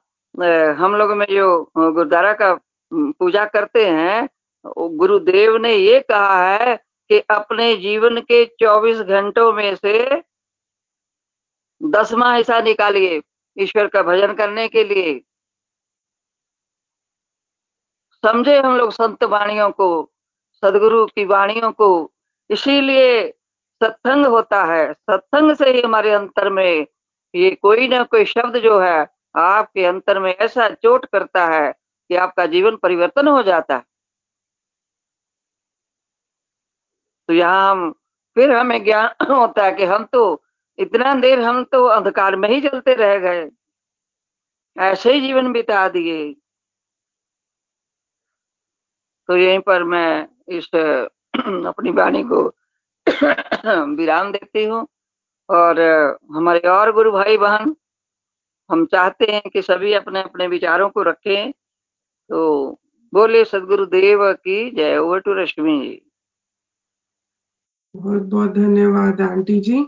हम 0.80 0.96
लोग 0.96 1.12
में 1.18 1.26
जो 1.30 1.48
गुरुद्वारा 1.78 2.34
का 2.34 2.54
पूजा 2.92 3.46
करते 3.46 3.86
हैं 3.88 4.28
गुरुदेव 4.98 5.58
ने 5.58 5.76
ये 5.76 6.00
कहा 6.02 6.48
है 6.48 6.76
कि 7.10 7.20
अपने 7.20 7.76
जीवन 7.78 8.22
के 8.22 8.46
24 8.46 8.98
घंटों 8.98 9.54
में 9.54 9.76
से 9.76 10.24
दसवा 11.84 12.34
हिस्सा 12.34 12.62
निकालिए 12.62 13.22
ईश्वर 13.58 13.88
का 13.88 14.04
भजन 14.04 14.34
करने 14.34 14.67
के 14.67 14.84
लिए। 14.84 15.22
समझे 18.24 18.60
हम 18.60 18.78
लोग 18.78 18.91
संत 18.91 19.24
वाणियों 19.24 19.72
को, 19.72 20.12
सदगुरु 20.52 21.06
की 21.06 21.26
वाणियों 21.26 21.72
को, 21.72 22.12
इसीलिए 22.50 23.32
सत्संग 23.84 24.26
होता 24.26 24.63
है। 24.63 24.93
सत्संग 24.93 25.56
से 25.56 25.72
ही 25.72 25.82
हमारे 25.82 26.12
अंतर 26.12 26.50
में 26.50 26.88
ये 27.36 27.52
कोई 27.52 27.88
ना 27.88 28.04
कोई 28.04 28.26
शब्द 28.26 28.58
जो 28.58 28.80
है, 28.80 29.08
आपके 29.36 29.86
अंतर 29.86 30.20
में 30.20 30.36
ऐसा 30.36 30.70
चोट 30.70 31.06
करता 31.06 31.46
है 31.46 31.72
कि 32.10 32.15
आपका 32.15 32.46
जीवन 32.46 32.76
परिवर्तन 32.76 33.28
हो 33.28 33.43
जाता 33.43 33.76
है। 33.76 33.84
तो 37.28 37.34
यहाँ 37.34 37.72
हम 37.72 37.92
फिर 38.36 38.52
हमें 38.52 38.84
ज्ञान 38.84 39.26
होता 39.32 39.66
है 39.66 39.72
कि 39.72 39.86
हम 39.86 40.04
तो 40.04 40.44
इतना 40.80 41.13
देर 41.16 41.40
हम 41.40 41.63
तो 41.63 41.84
अंधकार 41.86 42.36
में 42.36 42.50
ही 42.50 42.62
चलते 42.62 42.94
रह 42.94 43.18
गए। 43.20 43.50
ऐसे 44.78 45.13
ही 45.13 45.22
जीवन 45.22 45.52
बिता 45.52 45.90
दिए। 45.90 46.36
तो 49.28 49.38
यहीं 49.38 49.60
पर 49.60 49.84
मैं 49.84 50.28
इस 50.48 50.68
अपनी 51.68 51.92
वाणी 51.92 52.24
को 52.24 52.42
विराम 53.96 54.32
देती 54.32 54.66
हूँ। 54.66 54.88
और 55.50 55.80
हमारे 56.36 56.60
और 56.60 56.92
गुरु 56.92 57.12
भाई 57.12 57.38
बहन 57.38 57.76
हम 58.72 58.86
चाहते 58.86 59.26
हैं 59.26 59.42
कि 59.54 59.62
सभी 59.62 59.94
अपने 59.94 60.22
अपने 60.22 60.48
विचारों 60.48 60.90
को 60.90 61.04
रखें। 61.04 61.52
तो 62.30 62.72
बोले 63.13 63.46
सदगुरु 63.46 63.86
देव 63.86 64.34
की 64.34 64.72
जय, 64.72 64.98
ओवर 64.98 65.20
टू 65.20 65.34
रश्मि 65.34 65.80
जी। 65.80 66.07
बहुत 67.95 68.21
बहुत 68.21 68.52
धन्यवाद 68.52 69.21
आंटी 69.21 69.60
जी। 69.60 69.80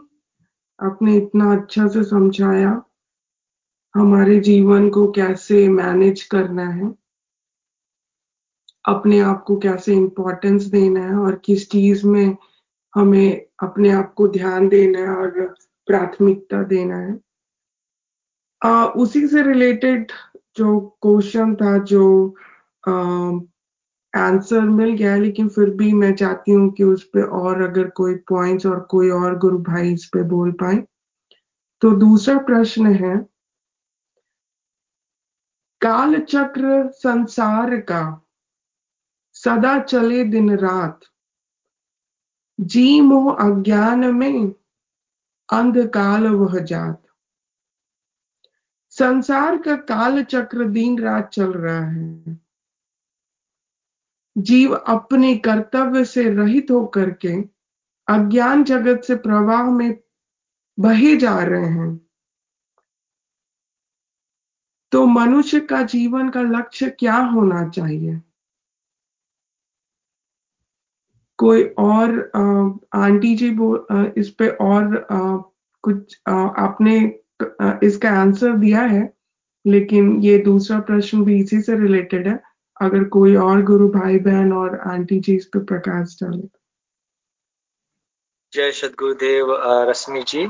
आपने 0.80 1.16
इतना 1.18 1.52
अच्छा 1.56 1.88
से 1.88 2.04
समझाया 2.04 2.82
हमारे 3.96 4.40
जीवन 4.40 4.90
को 4.90 5.12
कैसे 5.12 5.68
मैनेज 5.70 6.24
करना 6.24 6.70
है 6.70 6.94
अपने 8.86 9.20
आप 9.20 9.44
को 9.48 9.58
कैसे 9.58 9.94
इम्पोर्टेंस 9.94 10.64
देना 10.64 11.00
है 11.00 11.16
और 11.16 11.36
किस 11.46 11.70
चीज़ 11.70 12.06
में 12.08 12.38
हमें 12.96 13.46
अपने 13.64 13.92
आप 13.92 14.14
को 14.14 14.28
ध्यान 14.28 14.70
देना 14.70 15.00
है 15.00 15.16
और 15.16 15.56
प्राथमिकता 15.88 16.64
देना 16.64 16.98
है। 16.98 17.20
आ, 18.62 18.86
उसी 18.86 19.28
से 19.28 19.42
रिलेटेड 19.42 20.12
जो 20.58 20.80
क्वेश्चन 21.02 21.56
था 21.56 21.78
जो 21.84 22.36
आंसर 24.14 24.62
मिल 24.62 24.92
गया 24.92 25.14
है 25.14 25.20
लेकिन 25.20 25.50
फिर 25.50 25.70
भी 25.70 25.92
मैं 25.94 26.16
चाहती 26.16 26.52
हूँ 26.52 26.72
कि 26.72 26.84
उस 26.84 27.04
पर 27.04 27.24
और 27.24 27.62
अगर 27.62 27.90
कोई 27.90 28.16
पॉइंट्स 28.30 28.66
और 28.66 28.80
कोई 28.80 29.10
और 29.10 29.38
गुरु 29.38 29.58
भाई 29.58 29.94
इस 29.94 30.06
पे 30.06 30.24
बोल 30.24 30.52
पाए। 30.52 30.78
तो 31.82 31.92
दूसरा 31.92 32.38
प्रश्न 32.38 32.94
है 32.94 33.18
काल 35.82 36.20
चक्र 36.20 36.92
संसार 36.92 37.78
का 37.82 38.02
सदा 39.36 39.80
चले 39.80 40.24
दिन 40.24 40.58
रात, 40.58 41.00
जी 42.60 43.02
मोह 43.02 43.34
अज्ञान 43.36 44.06
में 44.16 44.52
अंधकाल 45.50 46.28
वह 46.28 46.60
जात। 46.60 47.04
संसार 48.90 49.58
का 49.58 49.76
काल 49.76 50.24
चक्र 50.24 50.66
दिन 50.66 51.00
रात 51.00 51.30
चल 51.30 51.52
रहा 51.54 51.86
है। 51.86 52.49
जीव 54.40 54.74
अपने 54.74 55.36
कर्तव्य 55.38 56.04
से 56.06 56.24
रहित 56.30 56.72
होकर 56.72 57.10
के 57.26 57.36
अज्ञान 58.08 58.64
जगत 58.64 59.02
से 59.04 59.16
प्रवाह 59.18 59.70
में 59.72 59.98
बहे 60.78 61.16
जा 61.18 61.38
रहे 61.40 61.66
हैं। 61.66 62.00
तो 64.92 65.06
मनुष्य 65.06 65.60
का 65.60 65.82
जीवन 65.84 66.30
का 66.30 66.42
लक्ष्य 66.42 66.90
क्या 66.90 67.16
होना 67.16 67.68
चाहिए? 67.70 68.20
कोई 71.40 71.64
और 71.80 72.20
आंटी 72.96 73.36
जी 73.36 73.50
वो 73.56 73.88
इस 74.18 74.30
पे 74.30 74.48
और 74.50 75.06
कुछ 75.84 76.20
आपने 76.30 76.98
इसका 77.84 78.10
आंसर 78.12 78.56
दिया 78.58 78.82
है, 78.82 79.14
लेकिन 79.66 80.12
ये 80.22 80.38
दूसरा 80.44 80.80
प्रश्न 80.82 81.24
भी 81.26 81.40
इसी 81.40 81.62
से 81.62 81.76
रिलेटेड 81.80 82.28
है। 82.28 82.40
अगर 82.80 83.04
कोई 83.10 83.36
और 83.36 83.62
गुरु 83.64 83.88
भाई 83.90 84.20
बहन 84.20 84.54
और 84.54 84.80
आंटी 84.90 85.20
जी 85.20 85.36
इस 85.36 85.46
पे 85.46 85.60
प्रकाश 85.66 86.18
डाले। 86.22 86.48
जय 88.54 88.72
सदगुरुदेव 88.72 89.56
रश्मि 89.90 90.24
जी। 90.28 90.46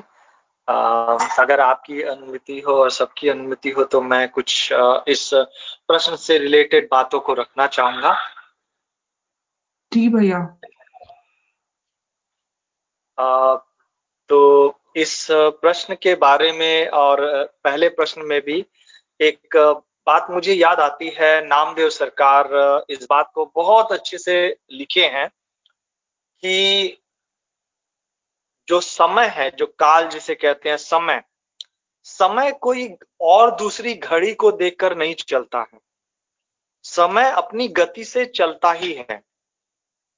अगर 0.68 1.60
आपकी 1.60 2.02
अनुमति 2.02 2.60
हो 2.60 2.74
और 2.74 2.90
सबकी 2.92 3.30
अनुमति 3.30 3.70
हो 3.70 3.84
तो 3.84 4.02
मैं 4.02 4.28
कुछ 4.30 4.70
इस 5.08 5.30
प्रश्न 5.88 6.16
से 6.16 6.38
रिलेटेड 6.38 6.88
बातों 6.92 7.20
को 7.20 7.34
रखना 7.34 7.68
चाहूँगा। 7.68 8.14
जी 9.92 10.08
भैया। 10.10 10.40
तो 14.30 14.40
इस 14.96 15.28
प्रश्न 15.32 15.96
के 16.04 16.16
बारे 16.16 16.52
में 16.52 16.88
और 16.88 17.22
पहले 17.64 17.90
प्रश्न 17.90 18.22
में 18.26 18.42
भी 18.42 18.66
एक 19.20 19.58
बात 20.10 20.28
मुझे 20.30 20.54
याद 20.54 20.80
आती 20.80 21.10
है, 21.10 21.46
नामदेव 21.48 21.90
सरकार 21.90 22.86
इस 22.90 23.06
बात 23.10 23.32
को 23.34 23.46
बहुत 23.56 23.92
अच्छे 23.92 24.18
से 24.18 24.36
लिखे 24.72 25.06
हैं 25.06 25.28
कि 26.44 26.98
जो 28.68 28.80
समय 28.80 29.28
है, 29.28 29.50
जो 29.52 29.66
काल 29.80 30.08
जिसे 30.08 30.36
कहते 30.36 30.70
हैं, 30.70 30.78
समय 30.78 31.22
समय 32.06 32.52
कोई 32.52 32.88
और 33.22 33.56
दूसरी 33.56 33.94
घड़ी 33.94 34.34
को 34.34 34.52
देखकर 34.52 34.96
नहीं 34.98 35.14
चलता 35.16 35.60
है। 35.74 35.80
समय 36.84 37.30
अपनी 37.32 37.68
गति 37.68 38.04
से 38.04 38.26
चलता 38.26 38.72
ही 38.72 38.94
है। 38.94 39.22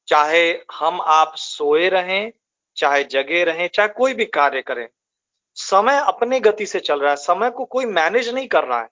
चाहे 0.07 0.47
हम 0.73 1.01
आप 1.01 1.35
सोए 1.35 1.89
रहें, 1.89 2.31
चाहे 2.77 3.03
जगे 3.03 3.43
रहें, 3.43 3.67
चाहे 3.67 3.89
कोई 3.89 4.13
भी 4.13 4.25
कार्य 4.25 4.61
करें, 4.61 4.87
समय 5.57 5.99
अपने 5.99 6.39
गति 6.39 6.65
से 6.65 6.79
चल 6.79 6.99
रहा 6.99 7.11
है। 7.11 7.17
समय 7.17 7.49
को 7.49 7.65
कोई 7.65 7.85
मैनेज 7.85 8.29
नहीं 8.29 8.47
कर 8.47 8.63
रहा 8.63 8.81
है। 8.81 8.89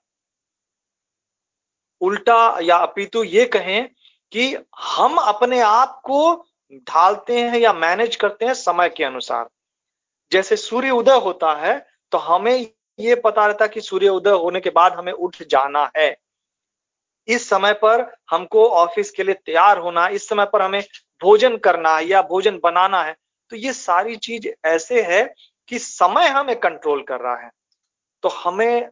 उल्टा 2.00 2.58
या 2.62 2.76
अपितु 2.78 3.22
ये 3.24 3.44
कहें 3.46 3.88
कि 4.32 4.56
हम 4.80 5.16
अपने 5.18 5.60
आप 5.60 6.00
को 6.04 6.34
ढालते 6.88 7.40
हैं 7.40 7.58
या 7.58 7.72
मैनेज 7.72 8.16
करते 8.16 8.46
हैं 8.46 8.54
समय 8.54 8.88
के 8.88 9.04
अनुसार। 9.04 9.48
जैसे 10.32 10.56
सूर्य 10.56 10.90
उदय 10.92 11.18
होता 11.20 11.54
है 11.56 11.78
तो 12.12 12.18
हमें 12.18 12.66
ये 12.98 13.14
पता 13.16 13.46
रहता 13.46 13.66
कि 13.66 13.80
सूर्य 13.80 14.08
उदय 14.08 14.30
होने 14.32 14.60
के 14.60 14.70
बाद 14.70 14.92
हमें 14.92 15.12
उठ 15.12 15.42
जाना 15.50 15.90
है। 15.96 16.16
इस 17.28 17.48
समय 17.48 17.72
पर 17.74 18.06
हमको 18.30 18.68
ऑफ़िस 18.68 19.10
के 19.10 19.22
लिए 19.22 19.34
तैयार 19.36 19.78
होना, 19.78 20.06
इस 20.08 20.28
समय 20.28 20.46
पर 20.52 20.62
हमें 20.62 20.82
भोजन 21.22 21.56
करना 21.58 21.96
है 21.96 22.06
या 22.06 22.22
भोजन 22.22 22.58
बनाना 22.62 23.02
है 23.02 23.16
तो 23.52 23.56
ये 23.56 23.72
सारी 23.72 24.16
चीज़ 24.18 24.48
ऐसे 24.66 25.02
है 25.02 25.22
कि 25.68 25.78
समय 25.78 26.28
हमें 26.28 26.58
कंट्रोल 26.60 27.02
कर 27.02 27.20
रहा 27.20 27.36
है। 27.36 27.50
तो 28.24 28.28
हमें 28.28 28.88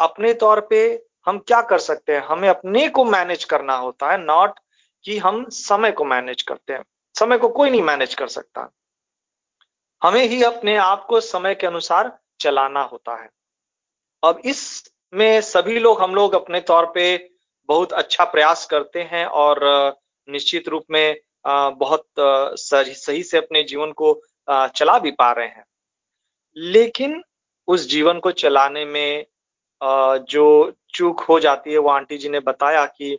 अपने 0.00 0.32
तौर 0.34 0.60
पे 0.60 0.80
हम 1.28 1.38
क्या 1.38 1.60
कर 1.62 1.78
सकते 1.78 2.14
हैं? 2.14 2.20
हमें 2.20 2.48
अपने 2.48 2.88
को 2.88 3.04
मैनेज 3.04 3.44
करना 3.44 3.76
होता 3.76 4.10
है 4.12 4.18
नॉट 4.18 4.58
कि 5.04 5.18
हम 5.18 5.44
समय 5.48 5.92
को 5.92 6.04
मैनेज 6.04 6.42
करते 6.42 6.72
हैं। 6.72 6.84
समय 7.14 7.38
को 7.38 7.48
कोई 7.48 7.70
नहीं 7.70 7.82
मैनेज 7.82 8.14
कर 8.14 8.28
सकता। 8.28 8.70
हमें 10.02 10.24
ही 10.24 10.42
अपने 10.42 10.76
आप 10.76 11.04
को 11.04 11.20
समय 11.20 11.54
के 11.54 11.66
अनुसार 11.66 12.18
चलाना 12.40 12.82
होता 12.82 13.16
है। 13.22 13.28
अब 14.22 14.40
इसमें 14.44 15.40
सभी 15.40 15.78
लोग, 15.78 16.00
हम 16.00 16.14
लोग 16.14 16.34
अपने 16.34 16.60
तौर 16.60 16.86
पे 16.86 17.30
बहुत 17.68 17.92
अच्छा 17.92 18.24
प्रयास 18.24 18.66
करते 18.66 19.02
हैं 19.02 19.24
और 19.26 19.96
निश्चित 20.28 20.68
रूप 20.68 20.84
में 20.90 21.20
बहुत 21.46 22.06
सही 22.58 23.22
से 23.22 23.38
अपने 23.38 23.62
जीवन 23.62 23.92
को 23.92 24.20
चला 24.50 24.98
भी 24.98 25.10
पा 25.10 25.30
रहे 25.32 25.46
हैं। 25.46 25.64
लेकिन 26.56 27.22
उस 27.68 27.88
जीवन 27.88 28.18
को 28.18 28.30
चलाने 28.32 28.84
में 28.84 29.26
जो 29.80 30.72
चूक 30.98 31.20
हो 31.20 31.38
जाती 31.40 31.72
है, 31.72 31.78
वो 31.78 31.88
आंटी 31.90 32.18
जी 32.18 32.28
ने 32.28 32.40
बताया 32.40 32.84
कि 32.86 33.18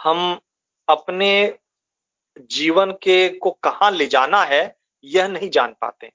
हम 0.00 0.40
अपने 0.88 1.58
जीवन 2.50 2.92
के, 2.92 3.28
को 3.30 3.50
कहा 3.62 3.90
ले 3.90 4.06
जाना 4.06 4.42
है, 4.44 4.76
यह 5.04 5.28
नहीं 5.28 5.50
जान 5.50 5.74
पाते। 5.80 6.10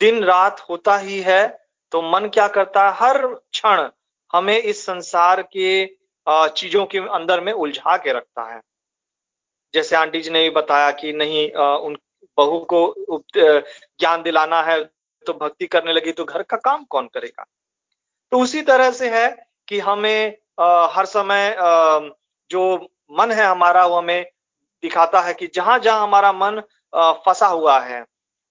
दिन 0.00 0.22
रात 0.24 0.60
होता 0.60 0.96
ही 0.98 1.20
है 1.20 1.46
तो 1.92 2.00
मन 2.02 2.28
क्या 2.28 2.46
करता 2.48 2.84
है, 2.84 2.94
हर 2.96 3.26
क्षण 3.26 3.88
हमें 4.30 4.58
इस 4.58 4.84
संसार 4.84 5.42
के 5.46 5.86
चीज़ों 6.26 6.84
के 6.86 6.98
अंदर 7.10 7.40
में 7.40 7.52
उलझा 7.52 7.96
के 7.96 8.12
रखता 8.12 8.42
है। 8.44 8.60
जैसे 9.74 9.96
आंटी 9.96 10.20
जी 10.20 10.30
ने 10.30 10.42
भी 10.42 10.50
बताया 10.50 10.90
कि 10.92 11.12
नहीं 11.12 11.50
उन 11.52 11.96
बहू 12.38 12.58
को 12.72 13.22
ज्ञान 13.34 14.22
दिलाना 14.22 14.62
है 14.62 14.82
तो 15.26 15.32
भक्ति 15.34 15.66
करने 15.66 15.92
लगी 15.92 16.12
तो 16.12 16.24
घर 16.24 16.42
का 16.42 16.56
काम 16.58 16.84
कौन 16.86 17.06
करेगा? 17.06 17.44
तो 18.32 18.38
उसी 18.38 18.62
तरह 18.62 18.90
से 18.90 19.08
है 19.10 19.28
कि 19.68 19.78
हमें 19.80 20.36
आ, 20.60 20.86
हर 20.92 21.06
समय 21.06 21.54
आ, 21.54 22.00
जो 22.50 22.88
मन 23.10 23.32
है 23.32 23.46
हमारा 23.46 23.86
वो 23.86 23.96
हमें 23.96 24.24
दिखाता 24.82 25.20
है 25.20 25.34
कि 25.34 25.46
जहाँ 25.54 25.78
जहाँ 25.78 26.02
हमारा 26.02 26.32
मन 26.32 26.62
फंसा 27.26 27.46
हुआ 27.46 27.78
है 27.80 28.04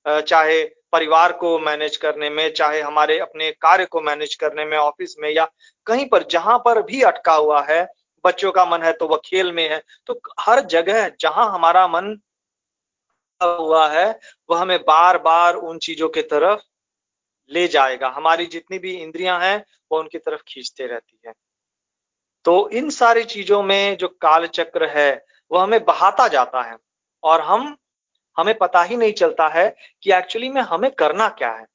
चाहे 0.06 0.64
परिवार 0.92 1.32
को 1.32 1.58
मैनेज 1.60 1.98
करने 1.98 2.30
में 2.30 2.54
चाहे 2.54 2.82
हमारे 2.82 3.18
अपने 3.20 3.52
कार्य 3.62 3.86
को 3.86 4.02
मैनेज 4.02 4.36
करने 4.36 4.66
में 4.66 4.78
ऑफ़िस 4.78 5.16
में 5.20 5.30
या 5.30 5.50
कहीं 5.88 6.06
पर 6.06 6.24
जहाँ 6.24 6.58
पर 6.66 6.82
भी 6.82 7.02
अटका 7.02 7.34
हुआ 7.34 7.62
है 7.62 7.86
बच्चों 8.24 8.52
का 8.52 8.66
मन 8.66 8.84
है 8.84 8.92
तो 8.94 9.08
वह 9.08 9.22
खेल 9.26 9.52
में 9.52 9.68
है 9.70 9.82
तो 10.06 10.20
हर 10.40 10.60
जगह 10.66 11.08
जहाँ 11.22 11.52
हमारा 11.52 11.88
मन 11.88 12.16
हुआ 13.42 13.88
है 13.88 14.20
वह 14.50 14.60
हमें 14.60 14.80
बार 14.80 15.18
बार 15.18 15.56
उन 15.56 15.78
चीज़ों 15.78 16.10
के 16.10 16.22
तरफ़ 16.22 16.62
ले 17.52 17.68
जाएगा। 17.68 18.10
हमारी 18.10 18.46
जितनी 18.48 18.80
भी 18.80 18.92
इंद्रियाँ 18.94 19.40
हैं, 19.40 19.58
वो 19.92 20.00
उनकी 20.00 20.18
तरफ़ 20.20 20.42
खींचते 20.48 20.88
रहती 20.88 21.20
है। 21.26 21.34
तो 22.46 22.70
इन 22.70 22.90
सारी 22.90 23.24
चीज़ों 23.26 23.62
में 23.64 23.98
जो 23.98 24.08
काल 24.22 24.46
चक्र 24.50 24.90
है 24.90 25.26
वह 25.52 25.64
हमें 25.64 25.84
बहाता 25.86 26.28
जाता 26.28 26.62
है 26.62 26.78
और 27.24 27.42
हम, 27.42 27.76
हमें 28.38 28.58
पता 28.58 28.84
ही 28.84 28.98
नहीं 28.98 29.14
चलता 29.14 29.48
है 29.50 29.68
कि 30.04 30.12
एक्चुअली 30.14 30.50
में 30.50 30.62
हमें 30.64 30.90
करना 30.92 31.28
क्या 31.30 31.52
है। 31.52 31.66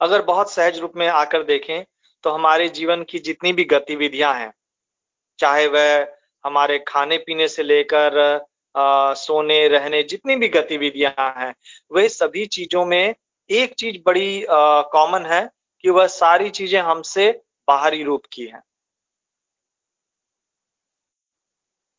अगर 0.00 0.22
बहुत 0.22 0.52
सहज 0.52 0.78
रूप 0.78 0.92
में 0.96 1.06
आकर 1.08 1.42
देखें 1.44 1.84
तो 2.24 2.30
हमारे 2.30 2.68
जीवन 2.68 3.02
की 3.02 3.18
जितनी 3.18 3.52
भी 3.52 3.64
गतिविधियाँ 3.64 4.34
हैं, 4.34 4.52
चाहे 5.38 5.66
वह 5.68 6.06
हमारे 6.44 6.78
खाने 6.88 7.18
पीने 7.18 7.48
से 7.48 7.62
लेकर 7.62 8.44
सोने, 8.74 9.66
रहने, 9.68 10.02
जितनी 10.02 10.36
भी 10.36 10.48
गतिविधियाँ 10.48 11.34
हैं, 11.38 11.54
वे 11.92 12.08
सभी 12.08 12.44
चीज़ों 12.46 12.84
में 12.86 13.14
एक 13.50 13.74
चीज़ 13.74 13.96
बड़ी 14.06 14.44
कॉमन 14.50 15.26
है 15.26 15.48
कि 15.84 15.90
वह 15.90 16.06
सारी 16.06 16.50
चीज़ें 16.50 16.80
हमसे 16.80 17.30
बाहरी 17.68 18.02
रूप 18.02 18.22
की 18.32 18.46
हैं। 18.46 18.62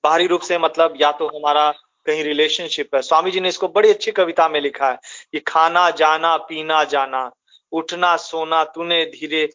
बाहरी 0.03 0.27
रूप 0.27 0.41
से 0.41 0.57
मतलब 0.57 0.93
या 1.01 1.11
तो 1.11 1.27
हमारा 1.27 1.71
कहीं 2.05 2.23
रिलेशनशिप 2.23 2.95
है। 2.95 3.01
स्वामी 3.01 3.31
जी 3.31 3.39
ने 3.39 3.49
इसको 3.49 3.67
बड़ी 3.67 3.89
अच्छी 3.89 4.11
कविता 4.11 4.47
में 4.49 4.59
लिखा 4.61 4.89
है 4.91 4.97
कि 5.31 5.39
खाना 5.39 5.89
जाना, 5.91 6.35
पीना 6.39 6.83
जाना, 6.83 7.31
उठना, 7.71 8.15
सोना, 8.17 8.63
तूने 8.65 9.03
धीरे 9.05 9.45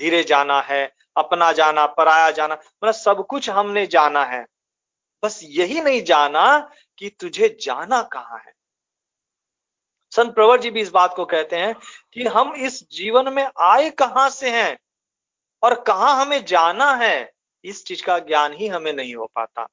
धीरे 0.00 0.22
जाना 0.24 0.60
है, 0.60 0.92
अपना 1.16 1.50
जाना, 1.52 1.86
पराया 1.88 2.30
जाना 2.30 2.54
मतलब 2.54 2.94
सब 2.94 3.26
कुछ 3.26 3.50
हमने 3.50 3.86
जाना 3.86 4.24
है। 4.24 4.44
बस 5.22 5.40
यही 5.44 5.80
नहीं 5.80 6.02
जाना 6.04 6.58
कि 6.98 7.08
तुझे 7.20 7.48
जाना 7.62 8.02
कहाँ 8.12 8.38
है। 8.38 8.52
संत 10.10 10.34
प्रवर 10.34 10.60
जी 10.60 10.70
भी 10.70 10.80
इस 10.80 10.90
बात 10.90 11.14
को 11.14 11.24
कहते 11.24 11.56
हैं 11.56 11.74
कि 12.12 12.24
हम 12.24 12.54
इस 12.54 12.90
जीवन 12.90 13.32
में 13.32 13.48
आए 13.60 13.90
कहाँ 13.90 14.30
से 14.30 14.50
हैं 14.50 14.78
और 15.62 15.80
कहाँ 15.80 16.26
हमें 16.26 16.44
जाना 16.44 16.94
है, 16.94 17.32
इस 17.64 17.84
चीज़ 17.84 18.04
का 18.04 18.18
ज्ञान 18.18 18.52
ही 18.52 18.66
हमें 18.66 18.92
नहीं 18.92 19.14
हो 19.14 19.30
पाता। 19.34 19.66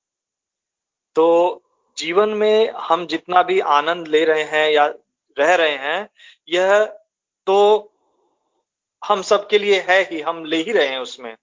तो 1.15 1.61
जीवन 1.97 2.29
में 2.29 2.69
हम 2.69 3.07
जितना 3.07 3.43
भी 3.43 3.59
आनंद 3.59 4.07
ले 4.07 4.25
रहे 4.25 4.43
हैं 4.43 4.71
या 4.71 4.87
रह 5.39 5.55
रहे 5.55 5.77
हैं, 5.77 6.09
यह 6.49 6.85
तो 7.47 7.91
हम 9.05 9.21
सबके 9.21 9.59
लिए 9.59 9.79
है 9.79 10.01
ही, 10.01 10.21
हम 10.21 10.45
ले 10.45 10.57
ही 10.57 10.71
रहे 10.71 10.87
हैं 10.87 10.99
उसमें। 10.99 11.37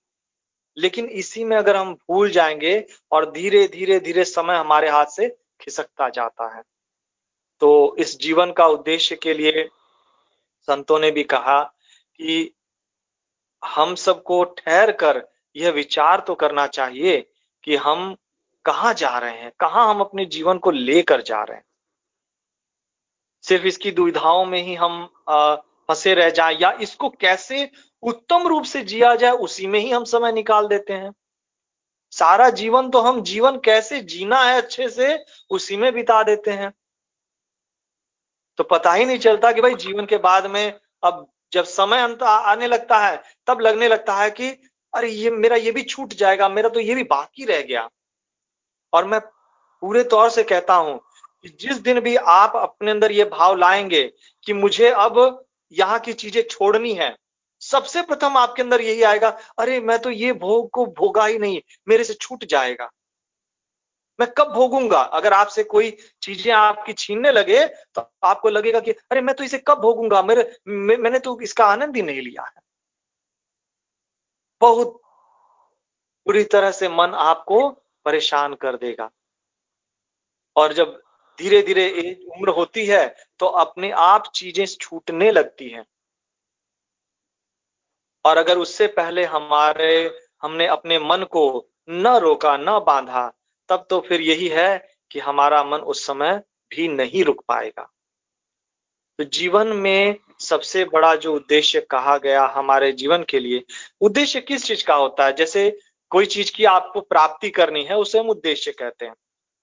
लेकिन 0.78 1.06
इसी 1.06 1.44
में 1.44 1.56
अगर 1.56 1.76
हम 1.76 1.94
भूल 1.94 2.30
जाएँगे 2.30 2.86
और 3.12 3.30
धीरे 3.30 3.68
धीरे 3.68 4.00
धीरे 4.00 4.24
समय 4.24 4.56
हमारे 4.56 4.88
हाथ 4.88 5.06
से 5.06 5.36
खिसकता 5.60 6.08
जाता 6.08 6.56
है। 6.56 6.62
तो 7.60 7.96
इस 7.98 8.18
जीवन 8.20 8.52
का 8.52 8.66
उद्देश्य 8.66 9.16
के 9.16 9.34
लिए 9.34 9.68
संतों 10.68 10.98
ने 10.98 11.10
भी 11.10 11.22
कहा 11.24 11.62
कि 12.20 12.50
हम 13.62 13.94
सबको 13.94 14.42
ठहर 14.44 14.92
कर 14.92 15.22
यह 15.56 15.70
विचार 15.70 16.20
तो 16.20 16.34
करना 16.34 16.66
चाहिए 16.66 17.18
कि 17.64 17.76
हम 17.76 18.14
कहा 18.64 18.92
जा 18.92 19.18
रहे 19.18 19.38
हैं, 19.38 19.52
कहा 19.60 19.82
हम 19.82 20.00
अपने 20.00 20.24
जीवन 20.26 20.58
को 20.58 20.70
लेकर 20.70 21.22
जा 21.22 21.42
रहे 21.42 21.56
हैं। 21.56 21.64
सिर्फ़ 23.44 23.66
इसकी 23.66 23.90
दुविधाओं 23.90 24.44
में 24.46 24.62
ही 24.62 24.74
हम 24.74 25.04
फंसे 25.88 26.14
रह 26.14 26.30
जाएँ 26.30 26.56
या 26.60 26.72
इसको 26.82 27.08
कैसे 27.10 27.70
उत्तम 28.02 28.46
रूप 28.46 28.64
से 28.64 28.82
जिया 28.82 29.14
जाए 29.14 29.30
उसी 29.30 29.66
में 29.66 29.78
ही 29.80 29.90
हम 29.90 30.04
समय 30.04 30.32
निकाल 30.32 30.68
देते 30.68 30.92
हैं। 30.92 31.12
सारा 32.12 32.48
जीवन 32.50 32.90
तो 32.90 33.00
हम 33.00 33.20
जीवन 33.22 33.58
कैसे 33.58 34.00
जीना 34.00 34.42
है 34.42 34.56
अच्छे 34.62 34.88
से 34.88 35.18
उसी 35.50 35.76
में 35.76 35.92
बिता 35.94 36.22
देते 36.22 36.50
हैं। 36.50 36.72
तो 38.58 38.64
पता 38.64 38.92
ही 38.92 39.04
नहीं 39.04 39.18
चलता 39.18 39.52
कि 39.52 39.60
भाई 39.60 39.74
जीवन 39.76 40.06
के 40.06 40.16
बाद 40.18 40.46
में 40.46 40.72
अब 41.02 41.26
जब 41.52 41.64
समय 41.64 42.00
अंत 42.00 42.22
आने 42.22 42.66
लगता 42.66 42.98
है, 42.98 43.22
तब 43.46 43.60
लगने 43.60 43.88
लगता 43.88 44.14
है 44.16 44.30
कि 44.30 44.48
अरे 44.92 45.08
ये 45.08 45.30
मेरा 45.30 45.56
ये 45.56 45.72
भी 45.72 45.82
छूट 45.82 46.12
जाएगा, 46.14 46.48
मेरा 46.48 46.68
तो 46.68 46.80
ये 46.80 46.94
भी 46.94 47.02
बाकी 47.04 47.44
रह 47.44 47.62
गया। 47.62 47.88
और 48.92 49.04
मैं 49.04 49.20
पूरे 49.20 50.02
तौर 50.04 50.30
से 50.30 50.42
कहता 50.42 50.74
हूँ 50.74 50.98
कि 51.42 51.48
जिस 51.60 51.78
दिन 51.78 52.00
भी 52.00 52.14
आप 52.16 52.52
अपने 52.56 52.90
अंदर 52.90 53.12
ये 53.12 53.24
भाव 53.24 53.56
लाएँगे 53.56 54.02
कि 54.46 54.52
मुझे 54.52 54.90
अब 54.90 55.44
यहाँ 55.72 55.98
की 55.98 56.12
चीज़ें 56.12 56.42
छोड़नी 56.42 56.92
है, 56.94 57.14
सबसे 57.62 58.02
प्रथम 58.02 58.36
आपके 58.36 58.62
अंदर 58.62 58.80
यही 58.80 59.02
आएगा, 59.02 59.28
अरे 59.58 59.80
मैं 59.80 59.98
तो 59.98 60.10
ये 60.10 60.32
भोग 60.34 60.68
को 60.70 60.86
भोगा 60.88 61.24
ही 61.26 61.38
नहीं, 61.38 61.60
मेरे 61.88 62.04
से 62.04 62.14
छूट 62.14 62.44
जाएगा। 62.44 62.90
मैं 64.18 64.28
कब 64.38 64.52
भोगूँगा? 64.54 65.00
अगर 65.00 65.32
आपसे 65.32 65.62
कोई 65.64 65.90
चीज़ें 66.22 66.52
आपकी 66.54 66.92
छीनने 66.94 67.32
लगे 67.32 67.66
तो 67.94 68.10
आपको 68.24 68.48
लगेगा 68.50 68.80
कि 68.80 68.90
अरे 68.92 69.20
मैं 69.20 69.34
तो 69.36 69.44
इसे 69.44 69.58
कब 69.68 69.78
भोगूँगा? 69.80 70.22
मेरे 70.22 70.50
मैं, 70.68 70.96
मैंने 70.98 71.18
तो 71.20 71.40
इसका 71.42 71.66
आनंद 71.66 71.96
ही 71.96 72.02
नहीं 72.02 72.22
लिया 72.22 72.42
है। 72.44 72.60
बहुत 74.60 75.00
बुरी 76.26 76.44
तरह 76.46 76.70
से 76.72 76.88
मन 76.88 77.14
आपको 77.16 77.68
परेशान 78.06 78.54
कर 78.56 78.76
देगा। 78.76 79.10
और 80.56 80.72
जब 80.72 81.00
धीरे 81.38 81.60
धीरे 81.62 81.88
उम्र 82.28 82.50
होती 82.50 82.84
है 82.86 83.06
तो 83.40 83.46
अपने 83.46 83.90
आप 83.92 84.30
चीज़ें 84.34 84.64
छूटने 84.66 85.30
लगती 85.32 85.68
हैं। 85.68 85.84
और 88.24 88.36
अगर 88.36 88.58
उससे 88.58 88.86
पहले 88.88 89.24
हमारे 89.26 89.94
हमने 90.42 90.66
अपने 90.68 90.98
मन 91.00 91.24
को 91.30 91.44
न 91.90 92.16
रोका 92.18 92.56
न 92.56 92.78
बांधा 92.86 93.26
तब 93.68 93.86
तो 93.90 94.00
फिर 94.00 94.20
यही 94.20 94.48
है 94.48 94.88
कि 95.10 95.20
हमारा 95.20 95.64
मन 95.64 95.78
उस 95.78 96.06
समय 96.06 96.42
भी 96.70 96.88
नहीं 96.88 97.24
रुक 97.24 97.44
पाएगा। 97.48 97.90
तो 99.18 99.24
जीवन 99.24 99.66
में 99.66 100.16
सबसे 100.40 100.84
बड़ा 100.84 101.14
जो 101.14 101.34
उद्देश्य 101.34 101.80
कहा 101.80 102.18
गया 102.18 102.46
हमारे 102.46 102.92
जीवन 102.92 103.22
के 103.22 103.38
लिए 103.38 103.64
उद्देश्य 104.00 104.40
किस 104.40 104.64
चीज़ 104.64 104.84
का 104.84 104.94
होता 104.94 105.26
है? 105.26 105.32
जैसे 105.32 105.78
कोई 106.10 106.26
चीज़ 106.26 106.52
की 106.52 106.64
आपको 106.64 107.00
प्राप्ति 107.00 107.50
करनी 107.50 107.84
है 107.84 107.96
उसे 107.96 108.18
हम 108.18 108.30
उद्देश्य 108.30 108.72
कहते 108.72 109.06
हैं। 109.06 109.14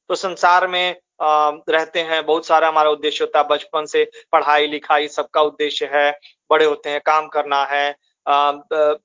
तो 0.10 0.16
संसार 0.16 0.68
में 0.68 0.96
आ, 1.22 1.52
रहते 1.70 2.00
हैं 2.00 2.26
बहुत 2.26 2.46
सारा 2.46 2.68
हमारा 2.68 2.90
उद्देश्य 2.90 3.24
होता 3.24 3.40
है। 3.40 3.48
बचपन 3.48 3.86
से 3.86 4.12
पढ़ाई 4.32 4.68
लिखाई 4.68 5.08
सबका 5.08 5.42
उद्देश्य 5.42 5.90
है। 5.94 6.20
बड़े 6.50 6.66
होते 6.66 6.90
हैं 6.90 7.02
काम 7.06 7.28
करना 7.28 7.66
है। 7.66 7.96
आ, 8.28 8.54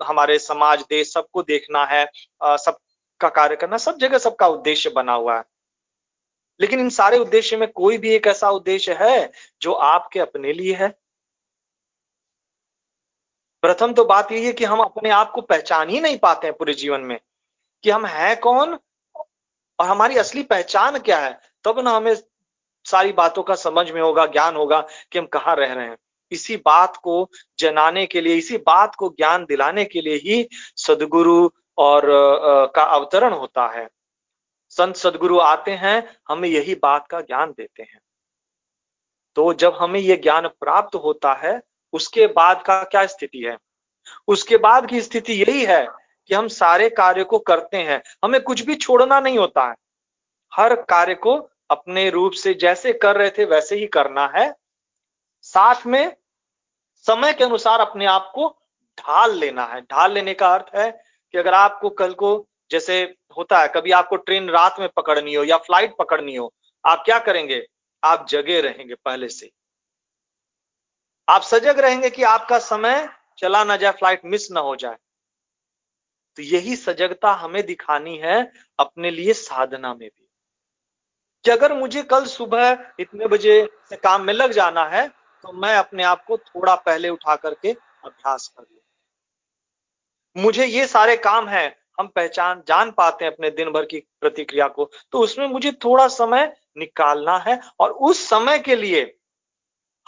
हमारे 0.03 0.39
समाज 0.39 0.81
देश 0.81 1.13
सबको 1.13 1.43
देखना 1.43 1.85
है। 1.85 2.09
आ, 2.43 2.57
सबका 3.17 3.29
कार्य 3.29 3.57
करना, 3.57 3.77
सब 3.77 3.97
जगह 3.97 4.19
सबका 4.19 4.47
उद्देश्य 4.47 4.91
बना 4.91 5.13
हुआ 5.13 5.37
है। 5.37 5.45
लेकिन 6.61 6.81
इन 6.81 6.91
सारे 6.91 7.19
उद्देश्य 7.19 7.57
में 7.57 7.73
कोई 7.73 7.99
भी 7.99 8.11
एक 8.11 8.27
ऐसा 8.27 8.51
उद्देश्य 8.51 8.97
है 9.01 9.33
जो 9.63 9.73
आपके 9.73 10.21
अपने 10.21 10.53
लिए 10.53 10.75
है? 10.75 10.89
प्रथम 13.63 13.95
तो 13.95 14.05
बात 14.05 14.33
यही 14.33 14.47
है 14.47 14.53
कि 14.53 14.65
हम 14.65 14.81
अपने 14.81 15.11
आप 15.11 15.31
को 15.31 15.41
पहचान 15.41 15.89
ही 15.89 16.01
नहीं 16.01 16.19
पाते 16.19 16.47
हैं 16.47 16.57
पूरे 16.57 16.75
जीवन 16.75 17.01
में 17.01 17.21
कि 17.83 17.91
हम 17.91 18.07
हैं 18.07 18.41
कौन 18.41 18.79
और 19.79 19.87
हमारी 19.87 20.17
असली 20.17 20.43
पहचान 20.43 20.99
क्या 20.99 21.19
है। 21.19 21.41
तब 21.65 21.81
ना 21.81 21.91
हमें 21.91 22.17
सारी 22.85 23.13
बातों 23.13 23.43
का 23.43 23.55
समझ 23.55 23.91
में 23.91 24.01
होगा, 24.01 24.27
ज्ञान 24.27 24.57
होगा 24.57 24.87
कि 25.13 25.19
हम 25.19 25.27
कहाँ 25.27 25.57
रह 25.57 25.73
रहे 25.73 25.87
हैं। 25.87 25.99
इसी 26.31 26.57
बात 26.57 26.97
को 26.97 27.31
जनाने 27.59 28.07
के 28.07 28.21
लिए, 28.21 28.35
इसी 28.35 28.57
बात 28.57 28.95
को 28.95 29.09
ज्ञान 29.09 29.45
दिलाने 29.45 29.85
के 29.85 30.01
लिए 30.01 30.17
ही 30.17 30.49
सदगुरु 30.77 31.51
और 31.79 32.03
का 32.77 32.83
अवतरण 32.83 33.33
होता 33.33 33.67
है। 33.67 33.89
संत 34.69 34.97
सदगुरु 34.97 35.39
आते 35.39 35.71
हैं, 35.71 36.17
हमें 36.29 36.49
यही 36.49 36.75
बात 36.75 37.07
का 37.07 37.21
ज्ञान 37.21 37.51
देते 37.51 37.83
हैं। 37.83 38.01
तो 39.37 39.53
जब 39.53 39.75
हमें 39.75 40.01
यह 40.01 40.17
ज्ञान 40.17 40.49
प्राप्त 40.49 40.95
होता 40.95 41.33
है, 41.35 41.63
उसके 41.93 42.27
बाद 42.27 42.63
का 42.63 42.83
क्या 42.85 43.07
स्थिति 43.07 43.39
है? 43.39 43.59
उसके 44.29 44.57
बाद 44.57 44.87
की 44.87 45.01
स्थिति 45.01 45.33
यही 45.33 45.65
है 45.65 45.87
कि 46.29 46.35
हम 46.35 46.49
सारे 46.49 46.91
कार्य 46.91 47.25
को 47.25 47.39
करते 47.39 47.77
हैं। 47.77 48.03
हमें 48.25 48.41
कुछ 48.41 48.61
भी 48.61 48.75
छोड़ना 48.75 49.21
नहीं 49.21 49.39
होता 49.39 49.69
है। 49.69 49.75
हर 50.55 50.83
कार्य 50.83 51.15
को 51.15 51.51
अपने 51.71 52.11
रूप 52.11 52.33
से 52.33 52.55
जैसे 52.55 52.93
कर 52.93 53.17
रहे 53.17 53.31
थे, 53.31 53.45
वैसे 53.45 53.77
ही 53.77 53.87
करना 53.87 54.33
है। 54.37 54.55
साथ 55.43 55.87
में 55.87 56.17
समय 57.07 57.33
के 57.33 57.45
अनुसार 57.45 57.81
अपने 57.81 58.07
आप 58.07 58.33
को 58.35 58.57
ढाल 58.99 59.35
लेना 59.35 59.65
है। 59.65 59.81
ढाल 59.81 60.13
लेने 60.13 60.35
का 60.35 60.55
अर्थ 60.55 60.75
है 60.75 61.06
कि 61.37 61.41
अगर 61.41 61.55
आपको 61.55 61.91
कल 61.91 62.13
को, 62.13 62.47
जैसे 62.71 63.15
होता 63.39 63.59
है, 63.59 63.69
कभी 63.69 63.91
आपको 63.91 64.17
ट्रेन 64.17 64.49
रात 64.51 64.77
में 64.81 64.89
पकड़नी 64.97 65.35
हो 65.35 65.45
या 65.45 65.57
फ़्लाइट 65.57 65.95
पकड़नी 65.99 66.35
हो, 66.35 66.55
आप 66.85 67.03
क्या 67.05 67.19
करेंगे? 67.19 67.67
आप 68.05 68.27
जगे 68.29 68.61
रहेंगे 68.61 68.95
पहले 68.95 69.29
से। 69.29 69.51
आप 71.29 71.43
सजग 71.43 71.79
रहेंगे 71.79 72.11
कि 72.11 72.23
आपका 72.23 72.59
समय 72.59 73.09
चला 73.39 73.65
ना 73.65 73.77
जाए, 73.77 73.93
फ़्लाइट 73.93 74.21
मिस 74.25 74.51
ना 74.51 74.61
हो 74.61 74.77
जाए। 74.77 74.97
तो 76.37 76.43
यही 76.43 76.77
सजगता 76.77 77.33
हमें 77.33 77.67
दिखानी 77.67 78.17
है 78.17 78.53
अपने 78.79 79.11
लिए 79.11 79.33
साधना 79.33 79.95
में 79.95 80.09
भी। 80.09 80.29
कि 81.45 81.51
अगर 81.51 81.73
मुझे 81.73 82.03
कल 82.03 82.25
सुबह 82.25 82.93
इतने 83.01 83.27
बजे 83.27 83.69
से 83.89 83.97
काम 83.97 84.23
में 84.23 84.35
लग 84.35 84.53
जाना 84.53 84.85
है 84.85 85.09
तो 85.09 85.53
मैं 85.53 85.77
अपने 85.77 86.03
आप 86.03 86.25
को 86.25 86.37
थोड़ा 86.37 86.75
पहले 86.75 87.09
उठा 87.09 87.37
करके 87.37 87.73
अभ्यास 88.05 88.49
कर 88.49 88.63
लू। 88.63 88.81
मुझे 90.37 90.67
ये 90.67 90.87
सारे 90.87 91.17
काम 91.17 91.49
हैं, 91.49 91.77
हम 92.01 92.07
पहचान, 92.07 92.63
जान 92.69 92.91
पाते 92.91 93.25
हैं 93.25 93.33
अपने 93.33 93.51
दिन 93.51 93.71
भर 93.71 93.85
की 93.85 93.99
प्रतिक्रिया 94.21 94.69
को। 94.69 94.91
तो 95.13 95.19
उसमें 95.19 95.47
मुझे 95.47 95.73
थोड़ा 95.73 96.09
समय 96.09 96.57
निकालना 96.79 97.39
है 97.39 97.61
और 97.81 97.91
उस 97.91 98.29
समय 98.29 98.59
के 98.59 98.77
लिए 98.77 99.17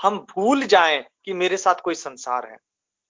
हम 0.03 0.19
भूल 0.19 0.63
जाएँ 0.63 1.05
कि 1.25 1.33
मेरे 1.33 1.57
साथ 1.57 1.75
कोई 1.75 1.95
संसार 1.95 2.47
है। 2.47 2.57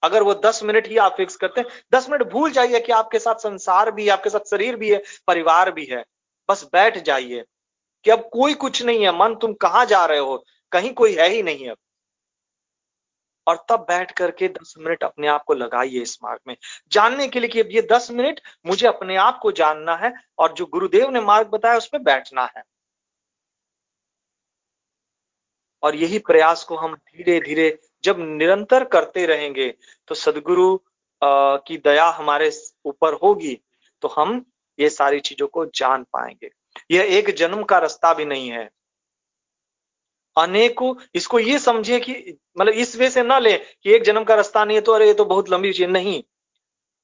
अगर 0.03 0.23
वो 0.23 0.35
दस 0.35 0.63
मिनट 0.63 0.89
ही 0.89 0.97
आप 0.97 1.15
फिक्स 1.17 1.37
करते 1.37 1.61
हैं, 1.61 1.69
दस 1.95 2.11
मिनट 2.11 2.23
भूल 2.23 2.51
जाइए 2.51 2.81
कि 2.81 2.93
आपके 2.93 3.19
साथ 3.19 3.35
संसार 3.35 3.91
भी 3.91 4.05
है, 4.05 4.11
आपके 4.11 4.31
साथ 4.31 4.51
शरीर 4.51 4.77
भी 4.77 4.91
है, 4.91 5.03
परिवार 5.27 5.71
भी 5.71 5.85
है। 5.85 6.05
बस 6.49 6.65
बैठ 6.73 6.99
जाइए 6.99 7.45
कि 8.05 8.11
अब 8.11 8.31
कोई 8.33 8.55
कुछ 8.55 8.83
नहीं 8.83 9.05
है, 9.05 9.19
मन 9.19 9.35
तुम 9.35 9.55
कहाँ 9.55 9.87
जा 9.87 10.07
रहे 10.07 10.19
हो? 10.19 10.45
कहीं 10.73 10.95
कोई 10.95 11.15
है 11.15 11.29
ही 11.29 11.43
नहीं 11.43 11.71
अब। 11.71 11.77
और 13.49 13.65
तब 13.69 13.81
बैठ 13.89 14.11
करके 14.13 14.49
दस 14.51 14.75
मिनट 14.79 15.05
अपने 15.05 15.27
आप 15.29 15.45
को 15.45 15.55
लगाइए 15.55 16.01
इस 16.03 16.19
मार्ग 16.25 16.41
में। 16.49 16.57
जानने 16.93 17.29
के 17.29 17.41
लिए 17.41 17.49
कि 17.49 17.61
अब 17.61 17.69
ये 17.73 17.83
दस 17.93 18.11
मिनट 18.11 18.41
मुझे 18.67 18.87
अपने 18.87 19.17
आप 19.19 19.39
को 19.43 19.53
जानना 19.53 19.97
है 19.97 20.13
और 20.39 20.53
जो 20.53 20.67
गुरुदेव 20.67 21.11
ने 21.11 21.21
मार्ग 21.23 21.49
बताया 21.49 21.77
उसमें 21.77 22.03
बैठना 22.05 22.45
है। 22.57 22.63
और 25.83 25.97
यही 25.97 26.19
प्रयास 26.19 26.65
को 26.65 26.77
हम 26.77 26.95
धीरे 26.95 27.41
धीरे 27.41 27.79
जब 28.05 28.17
निरंतर 28.21 28.85
करते 28.85 29.27
रहेंगे 29.27 29.69
तो 30.09 30.15
सदगुरु 30.15 30.79
की 31.23 31.77
दया 31.77 32.07
हमारे 32.09 32.51
ऊपर 32.85 33.15
होगी 33.15 33.55
तो 34.03 34.09
हम 34.09 34.45
ये 34.79 34.89
सारी 34.89 35.21
चीज़ों 35.21 35.47
को 35.47 35.65
जान 35.67 36.03
पाएँगे। 36.13 36.51
यह 36.91 37.17
एक 37.19 37.31
जन्म 37.37 37.63
का 37.63 37.79
रास्ता 37.79 38.13
भी 38.15 38.25
नहीं 38.25 38.49
है। 38.51 38.69
अनेकों, 40.39 40.95
इसको 41.15 41.39
ये 41.39 41.59
समझे 41.59 41.99
कि 42.01 42.39
मतलब 42.59 42.73
इस 42.75 42.97
वे 42.97 43.11
से 43.11 43.23
ना 43.23 43.39
ले 43.39 43.57
कि 43.57 43.95
एक 43.95 44.03
जन्म 44.03 44.25
का 44.25 44.35
रास्ता 44.35 44.65
नहीं 44.65 44.77
है 44.77 44.81
तो 44.81 44.93
अरे 44.93 45.07
ये 45.07 45.15
तो 45.15 45.25
बहुत 45.25 45.51
लंबी 45.51 45.73
चीज़, 45.73 45.89
नहीं। 45.89 46.23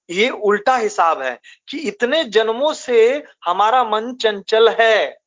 ये 0.09 0.29
उल्टा 0.31 0.77
हिसाब 0.77 1.23
है 1.23 1.39
कि 1.69 1.79
इतने 1.79 2.25
जन्मों 2.27 2.73
से 2.75 3.23
हमारा 3.45 3.83
मन 3.85 4.13
चंचल 4.15 4.69
है 4.71 5.19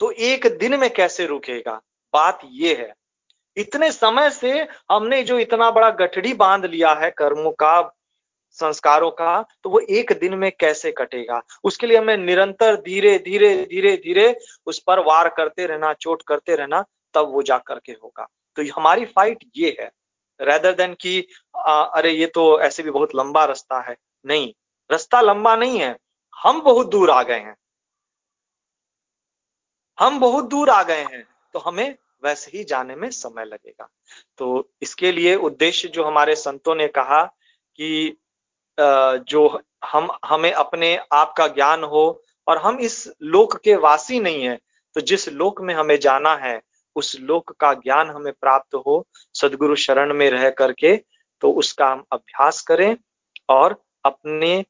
तो 0.00 0.10
एक 0.10 0.46
दिन 0.58 0.78
में 0.80 0.88
कैसे 0.90 1.26
रुकेगा? 1.26 1.80
बात 2.14 2.40
ये 2.52 2.74
है। 2.74 2.92
इतने 3.56 3.90
समय 3.92 4.30
से 4.30 4.66
हमने 4.90 5.22
जो 5.22 5.38
इतना 5.38 5.70
बड़ा 5.70 5.90
गठड़ी 5.90 6.32
बाँध 6.34 6.64
लिया 6.64 6.92
है 6.94 7.10
कर्मों 7.10 7.50
का, 7.52 7.80
संस्कारों 8.58 9.10
का 9.10 9.44
तो 9.64 9.70
वो 9.70 9.80
एक 9.80 10.12
दिन 10.12 10.34
में 10.34 10.50
कैसे 10.60 10.92
कटेगा? 10.92 11.40
उसके 11.64 11.86
लिए 11.86 11.96
हमें 11.98 12.16
निरंतर 12.16 12.76
धीरे 12.76 13.18
धीरे 13.18 13.54
धीरे 13.64 13.96
धीरे 13.96 14.34
उस 14.66 14.78
पर 14.78 15.00
वार 15.00 15.28
करते 15.28 15.66
रहना, 15.66 15.92
चोट 15.92 16.22
करते 16.26 16.56
रहना 16.56 16.84
तब 17.14 17.32
वो 17.32 17.42
जा 17.42 17.58
करके 17.60 17.92
होगा। 17.94 18.26
तो 18.56 18.62
हमारी 18.76 19.04
फाइट 19.06 19.44
ये 19.56 19.76
है 19.80 19.90
रेदर 20.40 20.72
देन 20.74 20.94
कि 20.94 21.20
अरे 21.56 22.10
ये 22.10 22.26
तो 22.26 22.60
ऐसे 22.60 22.82
भी 22.82 22.90
बहुत 22.90 23.14
लंबा 23.14 23.44
रास्ता 23.44 23.80
है। 23.80 23.96
नहीं, 24.24 24.52
रास्ता 24.90 25.20
लंबा 25.20 25.54
नहीं 25.56 25.78
है। 25.80 25.96
हम 26.36 26.60
बहुत 26.60 26.88
दूर 26.88 27.10
आ 27.10 27.22
गए 27.22 27.38
हैं। 27.38 27.56
हम 29.98 30.18
बहुत 30.20 30.48
दूर 30.48 30.70
आ 30.70 30.82
गए 30.82 31.02
हैं 31.02 31.26
तो 31.54 31.58
हमें 31.58 31.94
वैसे 32.22 32.50
ही 32.54 32.64
जाने 32.64 32.94
में 32.96 33.10
समय 33.10 33.44
लगेगा। 33.44 33.88
तो 34.38 34.68
इसके 34.82 35.12
लिए 35.12 35.34
उद्देश्य 35.36 35.88
जो 35.88 36.04
हमारे 36.04 36.34
संतों 36.36 36.74
ने 36.74 36.88
कहा 36.88 37.22
कि 37.78 38.16
जो 38.78 39.60
हम, 39.84 40.08
हमें 40.24 40.52
अपने 40.52 40.96
आप 41.12 41.34
का 41.36 41.46
ज्ञान 41.48 41.84
हो, 41.84 42.22
और 42.46 42.58
हम 42.58 42.78
इस 42.80 43.12
लोक 43.22 43.56
के 43.56 43.74
वासी 43.76 44.20
नहीं 44.20 44.44
है 44.44 44.58
तो 44.96 45.00
जिस 45.00 45.28
लोक 45.30 45.60
में 45.60 45.74
हमें 45.74 45.98
जाना 46.00 46.34
है 46.36 46.60
उस 46.96 47.16
लोक 47.20 47.52
का 47.52 47.72
ज्ञान 47.74 48.10
हमें 48.10 48.32
प्राप्त 48.32 48.74
हो 48.74 49.06
सदगुरु 49.34 49.76
शरण 49.76 50.14
में 50.14 50.30
रह 50.30 50.50
करके 50.50 50.96
तो 51.40 51.52
उसका 51.52 51.86
हम 51.86 52.04
अभ्यास 52.12 52.60
करें 52.62 52.96
और 53.48 53.82
अपने 54.04 54.64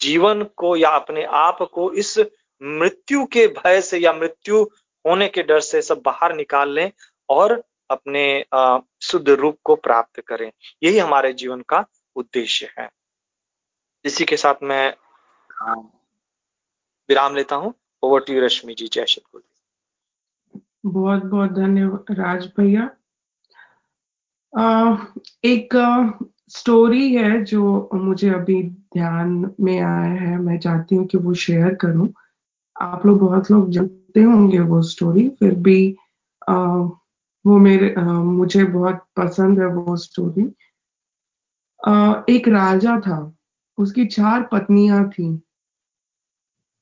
जीवन 0.00 0.44
को 0.44 0.76
या 0.76 0.88
अपने 0.88 1.24
आप 1.24 1.58
को 1.62 1.92
इस 1.92 2.18
मृत्यु 2.62 3.24
के 3.24 3.46
भय 3.46 3.80
से 3.80 3.98
या 3.98 4.12
मृत्यु 4.12 4.62
होने 5.06 5.28
के 5.28 5.42
डर 5.42 5.60
से 5.60 5.82
सब 5.82 6.02
बाहर 6.04 6.34
निकाल 6.34 6.72
लें 6.72 6.90
और 7.28 7.62
अपने 7.90 8.44
शुद्ध 9.02 9.28
रूप 9.28 9.58
को 9.64 9.76
प्राप्त 9.76 10.20
करें। 10.20 10.52
यही 10.82 10.98
हमारे 10.98 11.32
जीवन 11.32 11.60
का 11.60 11.84
उद्देश्य 12.16 12.74
है। 12.78 12.88
इसी 14.04 14.24
के 14.24 14.36
साथ 14.36 14.54
मैं 14.62 14.94
विराम 17.08 17.36
लेता 17.36 17.56
हूँ। 17.56 17.74
Over 18.02 18.20
to 18.20 18.40
Rashmi 18.40 18.74
ji. 18.74 18.88
जय 18.88 19.06
श्री 19.06 19.40
बहुत 20.84 21.24
बहुत 21.24 21.50
धन्यवाद 21.50 22.14
राज 22.18 22.46
भैया। 22.58 22.90
एक 25.44 25.74
स्टोरी 26.48 27.14
है 27.14 27.44
जो 27.44 27.88
मुझे 27.94 28.30
अभी 28.30 28.62
ध्यान 28.94 29.54
में 29.60 29.78
आया 29.80 30.20
है 30.20 30.36
मैं 30.38 30.58
चाहती 30.58 30.94
हूँ 30.94 31.06
कि 31.06 31.18
वो 31.18 31.34
शेयर 31.34 31.74
करूँ। 31.74 32.08
आप 32.80 33.06
लोग 33.06 33.18
बहुत 33.20 33.50
लोग 33.50 33.70
जानते 33.70 34.22
होंगे 34.22 34.60
वो 34.60 34.82
स्टोरी 34.82 35.28
फिर 35.28 35.54
भी 35.54 35.96
आ, 36.48 36.54
वो 37.44 37.58
मेरे 37.58 37.94
आ, 37.98 38.02
मुझे 38.04 38.64
बहुत 38.64 39.04
पसंद 39.16 39.60
है 39.60 39.66
वो 39.66 39.96
स्टोरी 39.96 40.50
आ, 41.88 42.22
एक 42.28 42.48
राजा 42.48 43.00
था 43.00 43.32
उसकी 43.78 44.04
चार 44.06 44.48
पत्नियाँ 44.52 45.08
थी। 45.10 45.42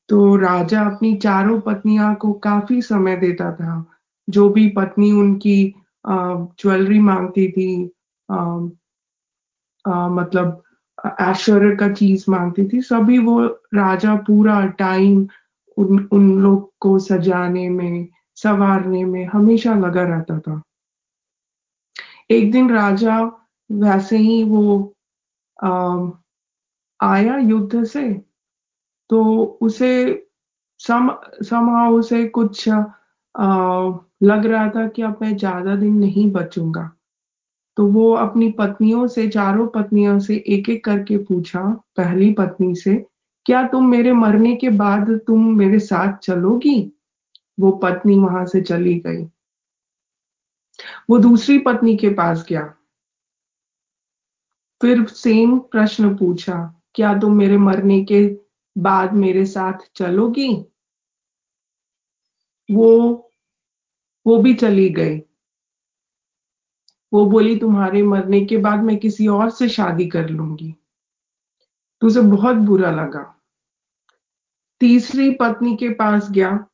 तो 0.09 0.37
राजा 0.37 0.83
अपनी 0.83 1.17
चारों 1.17 1.61
पत्नियाँ 1.61 2.15
को 2.15 2.33
काफ़ी 2.33 2.83
समय 2.83 3.17
देता 3.17 3.53
था। 3.53 3.87
जो 4.31 4.49
भी 4.51 4.69
पत्नी 4.69 5.13
उनकी 5.13 5.75
ज्वेलरी 6.07 6.99
मांगती 6.99 7.53
थी 7.53 7.91
आ, 8.31 8.37
आ, 9.89 10.09
मतलब 10.09 10.63
ऐश्वर्य 11.21 11.77
का 11.77 11.93
चीज़ 11.93 12.25
मांगती 12.29 12.69
थी 12.73 12.81
सभी 12.81 13.19
वो 13.19 13.47
राजा 13.75 14.15
पूरा 14.15 14.67
टाइम 14.67 15.29
उन 15.77 16.09
उन 16.13 16.39
लोग 16.41 16.73
को 16.81 16.99
सजाने 16.99 17.69
में 17.69 18.09
संवारने 18.37 19.05
में 19.05 19.25
हमेशा 19.27 19.75
लगा 19.75 20.03
रहता 20.03 20.39
था। 20.39 20.63
एक 22.31 22.53
दिन 22.53 22.71
राजा 22.71 23.23
वैसे 23.73 24.17
ही 24.17 24.45
वो 24.45 24.95
आ, 25.65 26.07
आया 27.01 27.37
युद्ध 27.37 27.85
से। 27.85 28.28
तो 29.11 29.23
उसे 29.63 29.93
सम 30.81 31.11
समाह 31.43 31.89
उसे 31.89 32.25
कुछ 32.29 32.69
आ, 32.69 33.91
लग 34.23 34.47
रहा 34.47 34.69
था 34.69 34.87
कि 34.89 35.03
अब 35.03 35.19
मैं 35.23 35.37
ज़्यादा 35.37 35.75
दिन 35.77 35.95
नहीं 35.95 36.31
बचूँगा। 36.33 36.91
तो 37.77 37.87
वो 37.87 38.13
अपनी 38.13 38.51
पत्नियों 38.51 39.07
से 39.09 39.29
चारों 39.29 39.67
पत्नियों 39.67 40.19
से 40.19 40.37
एक 40.49 40.69
एक 40.69 40.85
करके 40.85 41.17
पूछा 41.19 41.61
पहली 41.97 42.33
पत्नी 42.33 42.75
से 42.75 42.95
क्या 43.47 43.63
तुम 43.69 43.89
मेरे 43.91 44.13
मरने 44.13 44.55
के 44.57 44.71
बाद 44.71 45.11
तुम 45.27 45.47
मेरे 45.59 45.79
साथ 45.79 46.17
चलोगी? 46.19 46.93
वो 47.61 47.71
पत्नी 47.83 48.19
वहाँ 48.19 48.45
से 48.47 48.61
चली 48.61 48.95
गई। 48.99 49.25
वो 51.11 51.19
दूसरी 51.19 51.59
पत्नी 51.59 51.97
के 51.97 52.11
पास 52.11 52.45
गया। 52.49 52.63
फिर 54.81 55.05
सेम 55.07 55.59
प्रश्न 55.59 56.15
पूछा 56.17 56.55
क्या 56.95 57.19
तुम 57.19 57.37
मेरे 57.37 57.57
मरने 57.59 58.05
के 58.05 58.27
बाद 58.79 59.13
मेरे 59.13 59.47
साथ 59.47 59.91
चलोगी? 59.97 60.65
वो 62.71 63.25
वो 64.27 64.39
भी 64.39 64.55
चली 64.55 64.89
गई। 64.89 65.19
वो 67.13 67.27
बोली, 67.27 67.59
तुम्हारे 67.59 68.03
मरने 68.03 68.45
के 68.45 68.57
बाद 68.57 68.79
मैं 68.79 68.97
किसी 68.97 69.29
और 69.29 69.51
से 69.51 69.69
शादी 69.69 70.07
कर 70.09 70.29
लूँगी। 70.29 70.75
तो 72.01 72.07
उसे 72.07 72.21
बहुत 72.21 72.57
बुरा 72.57 72.91
लगा। 72.91 73.43
तीसरी 74.81 75.31
पत्नी 75.31 75.77
के 75.77 75.89
पास 75.89 76.31
गया। 76.31 76.67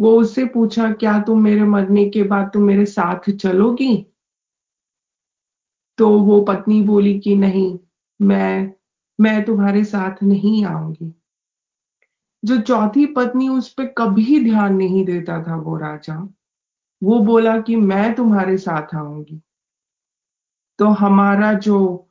वो 0.00 0.20
उससे 0.20 0.44
पूछा, 0.44 0.92
क्या 0.92 1.22
तुम 1.22 1.42
मेरे 1.42 1.64
मरने 1.64 2.10
के 2.10 2.22
बाद 2.22 2.50
तुम 2.54 2.62
मेरे 2.62 2.86
साथ 2.86 3.30
चलोगी? 3.30 4.06
तो 5.98 6.18
वो 6.18 6.42
पत्नी 6.42 6.82
बोली 6.82 7.20
कि, 7.20 7.36
नहीं, 7.36 7.78
मैं 8.22 8.75
मैं 9.20 9.44
तुम्हारे 9.44 9.84
साथ 9.84 10.22
नहीं 10.22 10.64
आऊँगी। 10.64 11.14
जो 12.44 12.60
चौथी 12.60 13.06
पत्नी 13.06 13.48
उस 13.48 13.72
पर 13.72 13.84
कभी 13.86 14.44
ध्यान 14.44 14.76
नहीं 14.76 15.04
देता 15.04 15.42
था 15.42 15.56
वो 15.56 15.76
राजा, 15.76 16.28
वो 17.02 17.18
बोला 17.18 17.60
कि 17.60 17.76
मैं 17.76 18.14
तुम्हारे 18.14 18.58
साथ 18.58 18.94
आऊँगी। 18.94 19.42
तो 20.78 20.86
हमारा 20.86 21.52
जो 21.52 22.02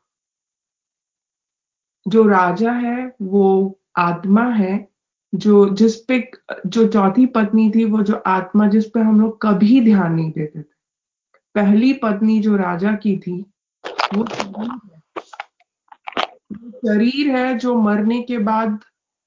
जो 2.08 2.28
राजा 2.28 2.72
है, 2.72 3.16
वो 3.22 3.80
आत्मा 3.98 4.46
है, 4.50 4.88
जो 5.36 5.70
जिस 5.70 5.96
पे, 5.96 6.32
जो 6.68 6.88
चौथी 6.88 7.26
पत्नी 7.26 7.72
थी, 7.72 7.86
वो 7.86 8.04
जो 8.04 8.16
आत्मा 8.16 8.68
जिस 8.68 8.86
पे 8.86 9.00
हम 9.00 9.22
लोग 9.22 9.42
कभी 9.42 9.82
ध्यान 9.82 10.14
नहीं 10.14 10.32
देते 10.32 10.60
थे। 10.60 10.76
पहली 11.56 11.94
पत्नी 11.94 12.40
जो 12.40 12.56
राजा 12.56 12.92
की 12.92 13.18
थी, 13.18 13.46
वो 14.16 14.24
शरीर 16.88 17.36
है 17.36 17.58
जो 17.58 17.76
मरने 17.76 18.22
के 18.22 18.38
बाद 18.38 18.80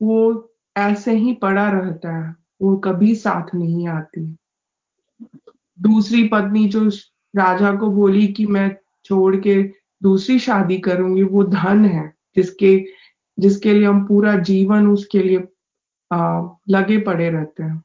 वो 0.02 0.52
ऐसे 0.76 1.12
ही 1.12 1.32
पड़ा 1.32 1.70
रहता 1.70 2.16
है 2.16 2.36
वो 2.62 2.76
कभी 2.76 3.14
साथ 3.14 3.54
नहीं 3.54 3.88
आती। 3.88 4.36
दूसरी 5.80 6.28
पत्नी 6.28 6.68
जो 6.68 6.88
राजा 7.36 7.76
को 7.76 7.90
बोली 7.90 8.26
कि 8.28 8.46
मैं 8.46 8.76
छोड़ 9.04 9.36
के 9.36 9.62
दूसरी 10.02 10.38
शादी 10.38 10.78
करूँगी 10.78 11.22
वो 11.22 11.44
धन 11.44 11.84
है 11.84 12.14
जिसके 12.36 12.84
जिसके 13.38 13.72
लिए 13.72 13.86
हम 13.86 14.06
पूरा 14.06 14.36
जीवन 14.36 14.86
उसके 14.86 15.18
लिए 15.18 15.48
आ, 16.12 16.48
लगे 16.68 16.98
पड़े 16.98 17.30
रहते 17.30 17.62
हैं। 17.62 17.82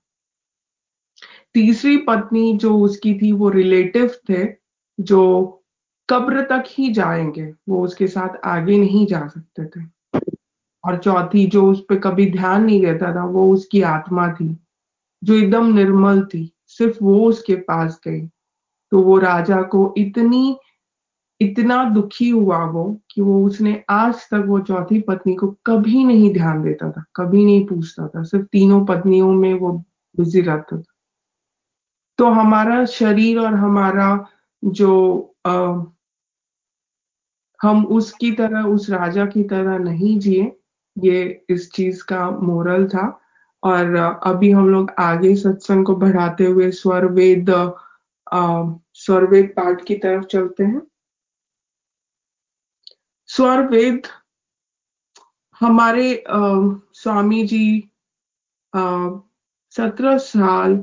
तीसरी 1.53 1.97
पत्नी 1.97 2.57
जो 2.57 2.79
उसकी 2.79 3.13
थी 3.13 3.31
वो 3.31 3.49
रिलेटिव 3.49 4.11
थे 4.29 4.55
जो 4.99 5.62
कब्र 6.09 6.41
तक 6.41 6.63
ही 6.67 6.93
जाएँगे। 6.93 7.53
वो 7.69 7.83
उसके 7.83 8.07
साथ 8.07 8.47
आगे 8.47 8.77
नहीं 8.77 9.07
जा 9.07 9.27
सकते 9.27 9.65
थे। 9.65 9.85
और 10.85 10.97
चौथी, 10.97 11.45
जो 11.45 11.71
उस 11.71 11.85
पर 11.89 11.99
कभी 11.99 12.31
ध्यान 12.31 12.65
नहीं 12.65 12.81
देता 12.81 13.15
था, 13.15 13.25
वो 13.25 13.53
उसकी 13.53 13.81
आत्मा 13.81 14.27
थी, 14.33 14.57
जो 15.23 15.33
एकदम 15.33 15.73
निर्मल 15.73 16.21
थी। 16.21 16.53
सिर्फ़ 16.67 16.97
वो 17.03 17.29
उसके 17.29 17.55
पास 17.55 17.99
गई। 18.07 18.27
तो 18.91 19.01
वो 19.01 19.17
राजा 19.17 19.61
को 19.61 19.93
इतनी, 19.97 20.59
इतना 21.41 21.89
दुखी 21.89 22.29
हुआ 22.29 22.65
वो, 22.65 23.01
कि 23.11 23.21
वो 23.21 23.45
उसने 23.45 23.83
आज 23.89 24.15
तक 24.15 24.43
वो 24.47 24.59
चौथी 24.59 24.99
पत्नी 24.99 25.35
को 25.35 25.57
कभी 25.65 26.03
नहीं 26.03 26.33
ध्यान 26.33 26.63
देता 26.63 26.91
था, 26.91 27.05
कभी 27.15 27.45
नहीं 27.45 27.67
पूछता 27.67 28.07
था। 28.07 28.23
सिर्फ़ 28.23 28.45
तीनों 28.45 28.85
पत्नियों 28.85 29.33
में 29.33 29.53
वो 29.53 29.71
बिज़ी 30.17 30.41
रहता 30.41 30.77
था। 30.77 30.93
तो 32.17 32.29
हमारा 32.29 32.85
शरीर 32.85 33.39
और 33.39 33.53
हमारा 33.55 34.25
जो 34.65 35.19
हम 37.63 37.85
उसकी 37.87 38.31
तरह 38.31 38.63
उस 38.63 38.89
राजा 38.89 39.25
की 39.25 39.43
तरह 39.43 39.77
नहीं 39.79 40.19
जिए। 40.19 40.51
ये 40.97 41.45
इस 41.49 41.71
चीज़ 41.71 42.03
का 42.03 42.29
मोरल 42.29 42.87
था। 42.87 43.19
और 43.63 43.95
अभी 44.23 44.51
हम 44.51 44.69
लोग 44.69 44.91
आगे 44.99 45.35
सत्संग 45.35 45.85
को 45.85 45.95
बढ़ाते 45.95 46.45
हुए 46.45 46.71
स्वर 46.71 47.05
वेद 47.05 47.49
स्वर 48.95 49.25
वेद 49.25 49.53
पाठ 49.57 49.83
की 49.85 49.95
तरफ़ 49.95 50.25
चलते 50.25 50.63
हैं। 50.63 50.81
स्वर 53.27 53.67
वेद 53.67 54.01
हमारे 55.59 56.23
आ, 56.29 56.39
स्वामी 56.93 57.43
जी 57.45 57.89
सत्रह 58.75 60.17
साल 60.17 60.75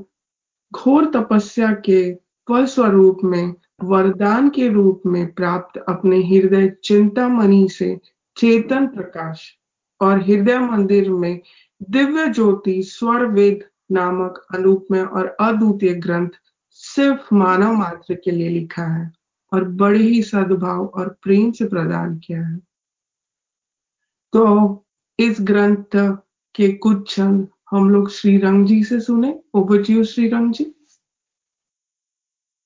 घोर 0.73 1.05
तपस्या 1.15 1.73
के 1.73 2.15
फलस्वरूप 2.49 3.19
में 3.25 3.55
वरदान 3.85 4.51
के 4.51 4.69
रूप 4.69 5.03
में 5.07 5.33
प्राप्त 5.33 5.85
अपने 5.89 6.17
हृदय 6.17 6.77
चिंतामणि 6.85 7.69
से 7.69 8.01
चेतन 8.37 8.87
प्रकाश 8.87 9.57
और 10.01 10.23
हृदय 10.23 10.59
मंदिर 10.59 11.11
में 11.11 11.41
दिव्य 11.83 12.33
ज्योति 12.33 12.83
स्वर 12.83 13.27
वेद 13.27 13.65
नामक 13.93 14.47
अनुपमय 14.55 15.03
और 15.03 15.37
अद्वितीय 15.41 15.95
ग्रंथ 15.95 16.29
सिर्फ़ 16.71 17.35
मानव 17.35 17.73
मात्र 17.73 18.15
के 18.15 18.31
लिए 18.31 18.49
लिखा 18.49 18.85
है 18.85 19.13
और 19.53 19.65
बड़े 19.65 19.99
ही 19.99 20.23
सद्भाव 20.23 20.87
और 20.87 21.09
प्रेम 21.23 21.53
से 21.53 21.65
प्रदान 21.65 22.19
किया 22.19 22.43
है। 22.43 22.59
तो 24.33 24.85
इस 25.19 25.37
ग्रंथ 25.41 25.97
के 26.55 26.73
कुछ 26.73 27.11
छंद 27.11 27.49
हम 27.71 27.91
लोग 27.91 28.11
श्री 28.11 28.39
रंग 28.39 28.67
जी 28.67 28.85
से 28.85 29.01
सुने 29.01 29.41
टू 29.57 30.05
श्री 30.05 30.29
रंग 30.29 30.53
जी। 30.53 30.75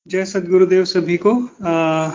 जय 0.06 0.24
सदगुरुदेव 0.24 0.84
सभी 0.84 1.16
को। 1.16 1.30
आ, 1.64 2.10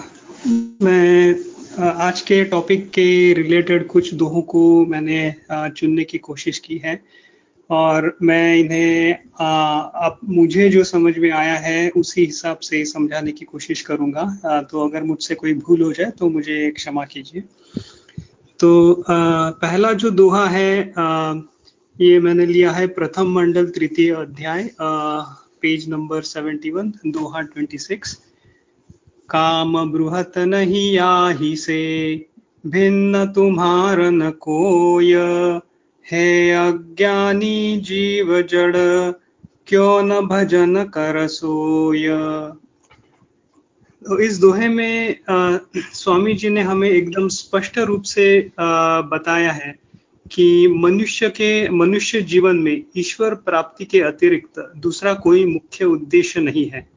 मैं 0.84 1.36
आज 1.82 2.20
के 2.22 2.44
टॉपिक 2.44 2.90
के 2.90 3.34
रिलेटेड 3.34 3.88
कुछ 3.88 4.14
दोहों 4.14 4.42
को 4.42 4.86
मैंने 4.86 5.34
चुनने 5.52 6.04
की 6.04 6.18
कोशिश 6.18 6.60
की 6.60 6.78
है। 6.78 7.02
और 7.70 8.18
मैं 8.24 8.56
इन्हें 8.58 9.18
आप 9.42 10.20
मुझे 10.30 10.70
जो 10.70 10.84
समझ 10.84 11.18
में 11.18 11.30
आया 11.32 11.56
है 11.56 11.90
उसी 11.90 12.26
हिसाब 12.26 12.60
से 12.60 12.84
समझाने 12.86 13.32
की 13.32 13.46
कोशिश 13.46 13.82
करूँगा। 13.82 14.40
आ, 14.46 14.62
तो 14.62 14.88
अगर 14.88 15.04
मुझसे 15.04 15.36
कोई 15.36 15.54
भूल 15.56 15.82
हो 15.82 15.92
जाए 15.94 16.12
तो 16.12 16.30
मुझे 16.30 16.72
क्षमा 16.72 17.06
कीजिए। 17.06 17.44
तो 18.60 18.94
आ, 18.94 19.50
पहला 19.52 19.94
जो 19.94 20.10
दोहा 20.12 20.48
है 20.48 20.94
आ, 20.98 21.34
ये 21.98 22.20
मैंने 22.20 22.46
लिया 22.46 22.72
है 22.72 22.88
प्रथम 22.88 23.34
मंडल 23.36 23.70
तृतीय 23.70 24.14
अध्याय। 24.16 24.70
पेज 25.62 25.89
नंबर 25.89 26.24
71 26.24 26.91
दोहा 27.07 27.41
26 27.57 28.14
काम 29.30 29.78
बृहत 29.91 30.38
नहीं 30.47 30.97
आही 30.99 31.55
से 31.55 31.80
भिन्न 32.66 33.26
तुम्हार 33.34 34.01
न 34.12 34.30
कोय 34.41 35.16
है 36.05 36.30
अज्ञानी 36.57 37.78
जीव 37.86 38.41
जड़ 38.41 38.76
क्यों 39.68 40.01
न 40.03 40.20
भजन 40.28 40.84
कर 40.93 41.28
सोय 41.28 42.07
तो 44.01 44.20
इस 44.20 44.39
दोहे 44.39 44.68
में 44.68 45.16
आ, 45.30 45.57
स्वामी 45.93 46.34
जी 46.34 46.49
ने 46.49 46.62
हमें 46.62 46.89
एकदम 46.89 47.28
स्पष्ट 47.28 47.78
रूप 47.80 48.03
से 48.03 48.28
आ, 48.60 49.01
बताया 49.01 49.51
है 49.51 49.76
कि 50.32 50.68
मनुष्य 50.68 51.30
के, 51.30 51.70
मनुष्य 51.70 52.22
जीवन 52.22 52.56
में 52.56 52.84
ईश्वर 52.98 53.36
प्राप्ति 53.36 53.86
के 53.86 54.02
अतिरिक्त 54.02 54.74
दूसरा 54.78 55.14
कोई 55.14 55.46
मुख्य 55.46 55.86
उद्देश्य 55.86 56.40
नहीं 56.40 56.70
है। 56.70 56.90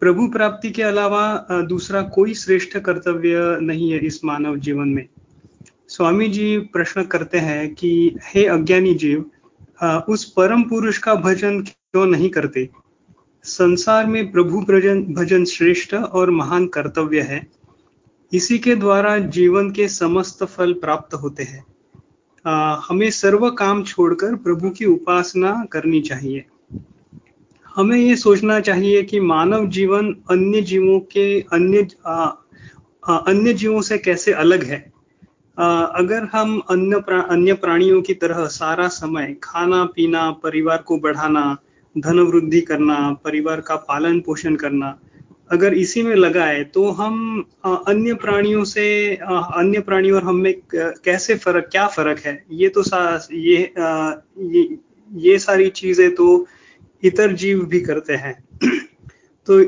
प्रभु 0.00 0.28
प्राप्ति 0.28 0.70
के 0.70 0.82
अलावा 0.82 1.46
दूसरा 1.52 2.02
कोई 2.02 2.34
श्रेष्ठ 2.34 2.78
कर्तव्य 2.78 3.58
नहीं 3.60 3.92
है 3.92 3.98
इस 3.98 4.24
मानव 4.24 4.56
जीवन 4.56 4.88
में। 4.88 5.06
स्वामी 5.88 6.28
जी 6.28 6.58
प्रश्न 6.58 7.02
करते 7.02 7.38
हैं 7.38 7.74
कि, 7.74 8.16
हे 8.34 8.44
अज्ञानी 8.44 8.94
जीव 8.94 9.30
उस 10.08 10.24
परम 10.24 10.62
पुरुष 10.62 10.98
का 10.98 11.14
भजन 11.14 11.60
क्यों 11.60 12.06
नहीं 12.06 12.30
करते? 12.30 12.68
संसार 13.44 14.06
में 14.06 14.32
प्रभु 14.32 14.60
भजन 14.60 15.02
भजन 15.02 15.44
श्रेष्ठ 15.44 15.94
और 15.94 16.30
महान 16.30 16.66
कर्तव्य 16.66 17.20
है। 17.20 17.46
इसी 18.32 18.58
के 18.58 18.76
द्वारा 18.76 19.18
जीवन 19.18 19.70
के 19.70 19.88
समस्त 19.88 20.44
फल 20.44 20.72
प्राप्त 20.72 21.14
होते 21.14 21.42
हैं। 21.42 21.64
हमें 22.46 23.10
सर्व 23.10 23.50
काम 23.50 23.84
छोड़कर 23.84 24.34
प्रभु 24.34 24.70
की 24.70 24.84
उपासना 24.84 25.64
करनी 25.72 26.00
चाहिए। 26.00 26.44
हमें 27.76 27.96
ये 27.96 28.16
सोचना 28.16 28.60
चाहिए 28.60 29.02
कि 29.02 29.20
मानव 29.20 29.66
जीवन 29.66 30.16
अन्य 30.30 30.62
जीवों 30.62 31.00
के 31.00 31.40
अन्य 31.40 31.88
आ, 32.06 32.30
आ, 33.08 33.16
अन्य 33.16 33.52
जीवों 33.52 33.82
से 33.82 33.98
कैसे 33.98 34.32
अलग 34.32 34.64
है। 34.64 34.92
आ, 35.58 35.80
अगर 35.80 36.24
हम 36.24 36.58
अन्य 36.58 37.00
प्रा, 37.00 37.20
अन्य 37.20 37.52
प्राणियों 37.52 38.02
की 38.02 38.14
तरह 38.14 38.46
सारा 38.46 38.88
समय 38.88 39.36
खाना 39.42 39.84
पीना 39.84 40.30
परिवार 40.30 40.78
को 40.78 40.98
बढ़ाना 40.98 41.56
धन 41.98 42.18
वृद्धि 42.18 42.60
करना 42.60 43.12
परिवार 43.24 43.60
का 43.60 43.76
पालन 43.76 44.20
पोषण 44.20 44.54
करना 44.54 44.98
अगर 45.50 45.74
इसी 45.74 46.02
में 46.02 46.14
लगाए 46.16 46.62
तो 46.64 46.88
हम 46.90 47.44
अन्य 47.64 48.14
प्राणियों 48.14 48.64
से 48.64 49.14
अन्य 49.16 49.80
प्राणियों 49.80 50.16
और 50.16 50.24
हम 50.24 50.36
में 50.36 50.54
कैसे 50.74 51.34
फ़र्क 51.34 51.68
क्या 51.72 51.86
फ़र्क 51.86 52.18
है? 52.18 52.44
ये 52.50 52.68
तो 52.68 52.82
सा, 52.82 53.28
ये 53.32 53.72
ये 54.38 54.78
ये 55.12 55.38
सारी 55.38 55.68
चीज़ें 55.70 56.14
तो 56.14 56.46
इतर 57.02 57.32
जीव 57.32 57.64
भी 57.64 57.80
करते 57.80 58.14
हैं। 58.14 58.34
तो 59.48 59.62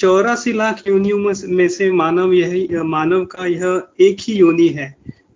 चौरासी 0.00 0.52
लाख 0.52 0.82
योनियों 0.88 1.18
में 1.48 1.68
से 1.68 1.90
मानव 1.92 2.32
यही 2.32 2.68
मानव 2.72 3.24
का 3.24 3.46
यह 3.46 3.82
एक 4.00 4.16
ही 4.20 4.34
योनि 4.34 4.68
है 4.68 4.94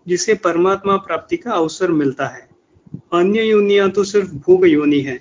जिसे 0.09 0.35
परमात्मा 0.35 0.97
प्राप्ति 0.97 1.37
का 1.37 1.53
अवसर 1.53 1.91
मिलता 1.91 2.27
है। 2.27 2.49
अन्य 3.13 3.43
योनिया 3.43 3.89
तो 3.89 4.05
सिर्फ़ 4.05 4.31
भोग 4.31 4.67
योनि 4.67 5.01
है। 5.01 5.17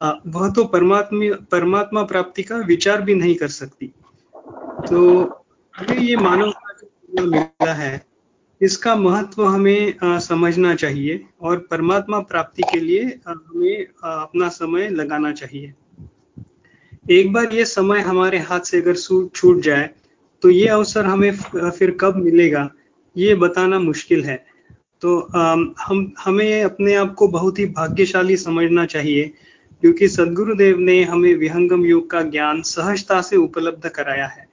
वह 0.00 0.50
तो 0.50 0.64
परमात्मा 0.64 1.34
परमात्मा 1.50 2.02
प्राप्ति 2.04 2.42
का 2.42 2.56
विचार 2.66 3.02
भी 3.02 3.14
नहीं 3.14 3.34
कर 3.34 3.48
सकती। 3.48 3.86
तो 4.88 5.22
हमें 5.74 5.98
ये 5.98 6.16
मानव 6.16 6.52
मिला 7.20 7.72
है 7.72 8.04
इसका 8.60 8.94
महत्व 8.96 9.44
हमें 9.44 9.94
आ, 9.98 10.18
समझना 10.18 10.74
चाहिए 10.74 11.24
और 11.40 11.58
परमात्मा 11.70 12.18
प्राप्ति 12.20 12.62
के 12.62 12.80
लिए 12.80 13.02
हमें 13.28 13.86
आ, 14.04 14.10
अपना 14.12 14.48
समय 14.48 14.88
लगाना 14.88 15.32
चाहिए। 15.32 15.72
एक 17.10 17.32
बार 17.32 17.54
ये 17.54 17.64
समय 17.64 18.00
हमारे 18.00 18.38
हाथ 18.40 18.60
से 18.60 18.80
अगर 18.80 18.96
छूट 19.34 19.60
जाए 19.62 19.90
तो 20.42 20.50
ये 20.50 20.66
अवसर 20.68 21.04
हमें 21.04 21.32
फिर 21.70 21.96
कब 22.00 22.16
मिलेगा 22.16 22.68
ये 23.16 23.34
बताना 23.34 23.78
मुश्किल 23.78 24.24
है। 24.24 24.44
तो 25.00 25.18
आ, 25.20 25.52
हम 25.80 26.12
हमें 26.18 26.62
अपने 26.64 26.94
आप 26.94 27.14
को 27.14 27.28
बहुत 27.28 27.58
ही 27.58 27.66
भाग्यशाली 27.66 28.36
समझना 28.36 28.86
चाहिए 28.86 29.32
क्योंकि 29.82 30.08
सदगुरुदेव 30.08 30.78
ने 30.78 31.02
हमें 31.04 31.34
विहंगम 31.34 31.84
योग 31.86 32.10
का 32.10 32.22
ज्ञान 32.24 32.62
सहजता 32.62 33.20
से 33.20 33.36
उपलब्ध 33.36 33.88
कराया 33.88 34.26
है। 34.26 34.46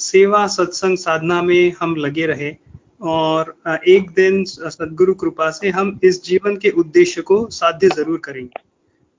सेवा, 0.00 0.46
सत्संग, 0.46 0.96
साधना 0.98 1.40
में 1.42 1.72
हम 1.80 1.94
लगे 1.96 2.26
रहे 2.26 2.54
और 3.02 3.54
एक 3.88 4.10
दिन 4.10 4.44
सदगुरु 4.44 5.14
कृपा 5.14 5.50
से 5.50 5.70
हम 5.70 5.98
इस 6.04 6.22
जीवन 6.24 6.56
के 6.56 6.70
उद्देश्य 6.70 7.22
को 7.22 7.46
साध्य 7.50 7.88
ज़रूर 7.88 8.20
करेंगे। 8.24 8.60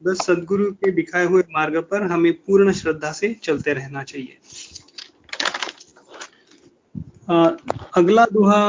बस 0.02 0.26
सदगुरु 0.26 0.72
के 0.74 0.92
दिखाए 0.92 1.26
हुए 1.26 1.44
मार्ग 1.52 1.78
पर 1.92 2.04
हमें 2.04 2.32
पूर्ण 2.34 2.72
श्रद्धा 2.72 3.12
से 3.12 3.36
चलते 3.44 3.74
रहना 3.74 4.04
चाहिए। 4.04 4.38
अगला 7.98 8.26
दुहा 8.26 8.62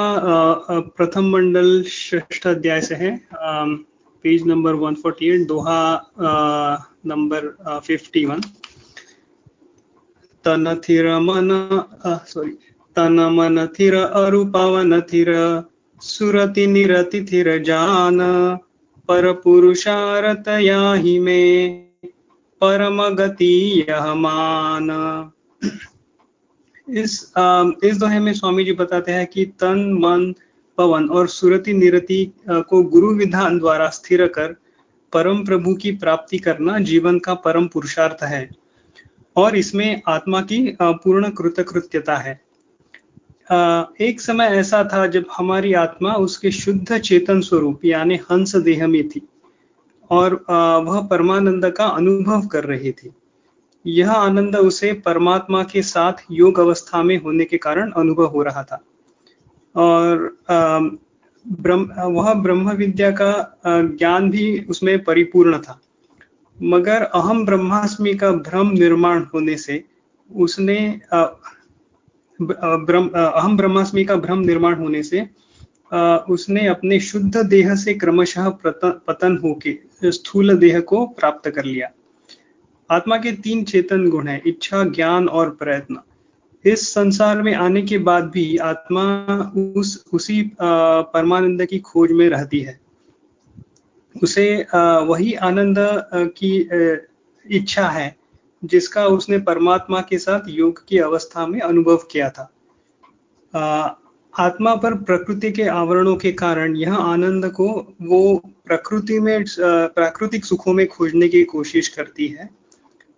प्रथम 0.96 1.30
मंडल, 1.30 1.82
श्रेष्ठ 1.82 2.46
अध्याय 2.46 2.80
से 2.80 2.94
है। 2.94 3.10
पेज 4.24 4.46
नंबर 4.46 4.74
148 4.74 5.46
दोहा 5.46 5.80
नंबर 7.06 7.46
51 7.88 8.44
तन 10.44 10.74
थिर 10.84 11.08
मन 11.20 11.48
सॉरी 12.28 12.50
तन 12.96 13.20
मन 13.32 13.66
थिर 13.78 13.94
अरु 13.96 14.44
पवन 14.54 15.00
थिर 15.12 15.32
सुरति 16.02 16.66
निरति 16.66 17.20
थिर 17.32 17.50
जान 17.62 18.18
पर 19.08 19.32
पुरुषारत 19.44 20.48
याही 20.48 21.18
में 21.18 21.84
परम 22.60 23.02
गति 23.16 23.54
यह 23.88 24.14
मान। 24.14 24.88
इस 26.88 27.32
आ, 27.36 27.64
इस 27.84 27.96
दोहे 27.96 28.18
में 28.20 28.32
स्वामी 28.32 28.64
जी 28.64 28.72
बताते 28.72 29.12
हैं 29.12 29.26
कि 29.26 29.44
तन 29.60 29.78
मन 30.02 30.34
पवन 30.78 31.08
और 31.08 31.28
सुरति 31.28 31.72
निरति 31.72 32.24
को 32.50 32.82
गुरु 32.82 33.14
विधान 33.14 33.58
द्वारा 33.58 33.88
स्थिर 33.88 34.26
कर 34.28 34.54
परम 35.12 35.44
प्रभु 35.44 35.74
की 35.74 35.92
प्राप्ति 35.92 36.38
करना 36.38 36.78
जीवन 36.80 37.18
का 37.18 37.34
परम 37.34 37.66
पुरुषार्थ 37.66 38.24
है। 38.24 38.48
और 39.36 39.56
इसमें 39.56 40.02
आत्मा 40.08 40.40
की 40.42 40.76
पूर्ण 40.82 41.30
कृतकृत्यता 41.30 42.16
है। 42.16 42.40
एक 44.00 44.20
समय 44.20 44.44
ऐसा 44.58 44.82
था 44.84 45.06
जब 45.06 45.24
हमारी 45.36 45.72
आत्मा 45.74 46.12
उसके 46.14 46.50
शुद्ध 46.50 46.98
चेतन 46.98 47.40
स्वरूप, 47.40 47.84
यानी 47.84 48.16
हंस 48.30 48.56
देह 48.56 48.86
में 48.86 49.08
थी 49.08 49.26
और 50.10 50.34
वह 50.86 51.00
परमानंद 51.06 51.70
का 51.70 51.86
अनुभव 51.86 52.46
कर 52.46 52.64
रही 52.64 52.92
थी। 52.92 53.10
यह 53.84 54.10
आनंद 54.10 54.56
उसे 54.56 54.92
परमात्मा 55.04 55.62
के 55.62 55.82
साथ 55.82 56.24
योग 56.30 56.58
अवस्था 56.58 57.02
में 57.02 57.16
होने 57.16 57.44
के 57.44 57.56
कारण 57.58 57.90
अनुभव 57.92 58.26
हो 58.26 58.42
रहा 58.42 58.62
था। 58.62 58.82
और 59.74 60.36
ब्रह्म, 61.46 61.92
वह 62.08 62.32
ब्रह्म 62.34 62.72
विद्या 62.72 63.10
का 63.10 63.58
ज्ञान 63.66 64.30
भी 64.30 64.58
उसमें 64.70 65.04
परिपूर्ण 65.04 65.58
था। 65.58 65.80
मगर 66.58 67.02
अहम 67.02 67.44
ब्रह्मास्मि 67.46 68.14
का 68.14 68.30
भ्रम 68.30 68.70
निर्माण 68.70 69.24
होने 69.34 69.56
से 69.56 69.82
उसने 70.30 70.76
अहम 72.40 73.56
ब्रह्मास्मि 73.56 74.04
का 74.04 74.16
भ्रम 74.16 74.38
निर्माण 74.40 74.74
होने 74.74 75.02
से 75.02 75.26
उसने 76.30 76.66
अपने 76.66 77.00
शुद्ध 77.00 77.36
देह 77.38 77.74
से 77.74 77.94
क्रमशः 77.94 78.48
पतन 78.66 79.36
होके 79.42 79.78
स्थूल 80.04 80.56
देह 80.56 80.80
को 80.80 81.06
प्राप्त 81.08 81.50
कर 81.50 81.64
लिया। 81.64 81.90
आत्मा 82.90 83.16
के 83.16 83.32
तीन 83.34 83.64
चेतन 83.64 84.08
गुण 84.10 84.26
हैं, 84.28 84.40
इच्छा, 84.46 84.82
ज्ञान 84.84 85.28
और 85.28 85.50
प्रयत्न। 85.50 85.98
इस 86.64 86.88
संसार 86.94 87.42
में 87.42 87.54
आने 87.54 87.82
के 87.82 87.98
बाद 87.98 88.24
भी 88.24 88.56
आत्मा 88.56 89.02
उस, 89.76 90.04
उसी 90.12 90.42
परमानंद 90.60 91.64
की 91.66 91.78
खोज 91.78 92.12
में 92.12 92.28
रहती 92.28 92.60
है। 92.60 92.78
उसे 94.14 94.66
वही 94.74 95.32
आनंद 95.34 95.76
की 96.38 96.52
इच्छा 97.46 97.88
है, 97.88 98.16
जिसका 98.64 99.06
उसने 99.06 99.38
परमात्मा 99.38 100.00
के 100.00 100.18
साथ 100.18 100.48
योग 100.48 100.84
की 100.88 100.98
अवस्था 100.98 101.46
में 101.46 101.60
अनुभव 101.60 101.96
किया 102.10 102.30
था। 102.30 102.50
आत्मा 104.34 104.74
पर 104.74 104.94
प्रकृति 104.94 105.50
के 105.52 105.62
आवरणों 105.62 106.16
के 106.16 106.32
कारण 106.32 106.76
यह 106.76 106.94
आनंद 106.94 107.46
को 107.50 107.68
वो 108.02 108.36
प्रकृति 108.66 109.18
में 109.20 109.44
प्राकृतिक 109.58 110.44
सुखों 110.44 110.72
में 110.72 110.86
खोजने 110.88 111.28
की 111.28 111.42
कोशिश 111.44 111.88
करती 111.88 112.26
है, 112.28 112.48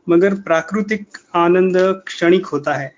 मगर 0.07 0.35
प्राकृतिक 0.35 1.19
आनंद 1.35 1.77
क्षणिक 2.07 2.47
होता 2.47 2.75
है। 2.75 2.96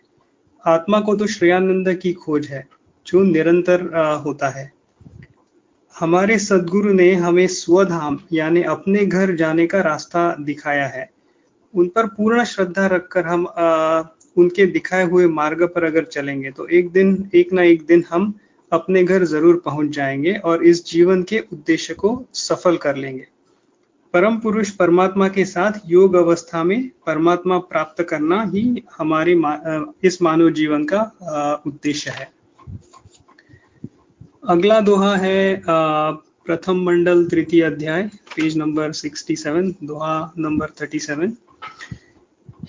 आत्मा 0.69 1.01
को 1.01 1.15
तो 1.17 1.27
श्रेयानंद 1.27 1.93
की 1.95 2.13
खोज 2.15 2.47
है 2.47 2.67
जो 3.07 3.23
निरंतर 3.25 3.83
होता 4.25 4.49
है। 4.49 4.71
हमारे 5.95 6.39
सदगुरु 6.39 6.93
ने 6.93 7.13
हमें 7.17 7.47
स्वधाम 7.47 8.19
यानी 8.33 8.63
अपने 8.69 9.05
घर 9.07 9.35
जाने 9.37 9.67
का 9.67 9.81
रास्ता 9.81 10.35
दिखाया 10.41 10.87
है। 10.87 11.09
उन 11.75 11.89
पर 11.89 12.07
पूर्ण 12.09 12.45
श्रद्धा 12.45 12.87
रखकर 12.87 13.27
हम 13.27 13.47
आ, 13.49 14.03
उनके 14.37 14.67
दिखाए 14.67 15.05
हुए 15.05 15.27
मार्ग 15.29 15.63
पर 15.65 15.85
अगर 15.85 16.05
चलेंगे 16.05 16.51
तो 16.51 16.67
एक 16.69 16.91
दिन 16.91 17.31
एक 17.35 17.53
ना 17.53 17.63
एक 17.63 17.85
दिन 17.87 18.05
हम 18.11 18.33
अपने 18.73 19.03
घर 19.05 19.25
ज़रूर 19.25 19.63
पहुँच 19.65 19.91
जाएँगे 19.91 20.35
और 20.45 20.65
इस 20.65 20.85
जीवन 20.87 21.23
के 21.23 21.39
उद्देश्य 21.53 21.95
को 21.95 22.11
सफल 22.35 22.77
कर 22.77 22.97
लेंगे। 22.97 23.27
परम 24.15 24.37
पुरुष 24.37 24.71
परमात्मा 24.71 25.29
के 25.29 25.45
साथ 25.45 25.73
योग 25.87 26.15
अवस्था 26.17 26.63
में 26.65 26.89
परमात्मा 27.07 27.59
प्राप्त 27.59 28.03
करना 28.03 28.43
ही 28.45 28.63
हमारे 28.99 29.33
इस 30.05 30.21
मानव 30.23 30.51
जीवन 30.51 30.85
का 30.93 31.01
उद्देश्य 31.67 32.11
है। 32.11 32.29
अगला 34.49 34.81
दोहा 34.81 35.15
है 35.17 35.63
प्रथम 35.69 36.83
मंडल 36.85 37.25
तृतीय 37.27 37.63
अध्याय, 37.63 38.03
पेज 38.37 38.57
नंबर 38.57 38.93
67 38.93 39.73
दोहा 39.85 40.33
नंबर 40.39 40.71
37 40.79 41.33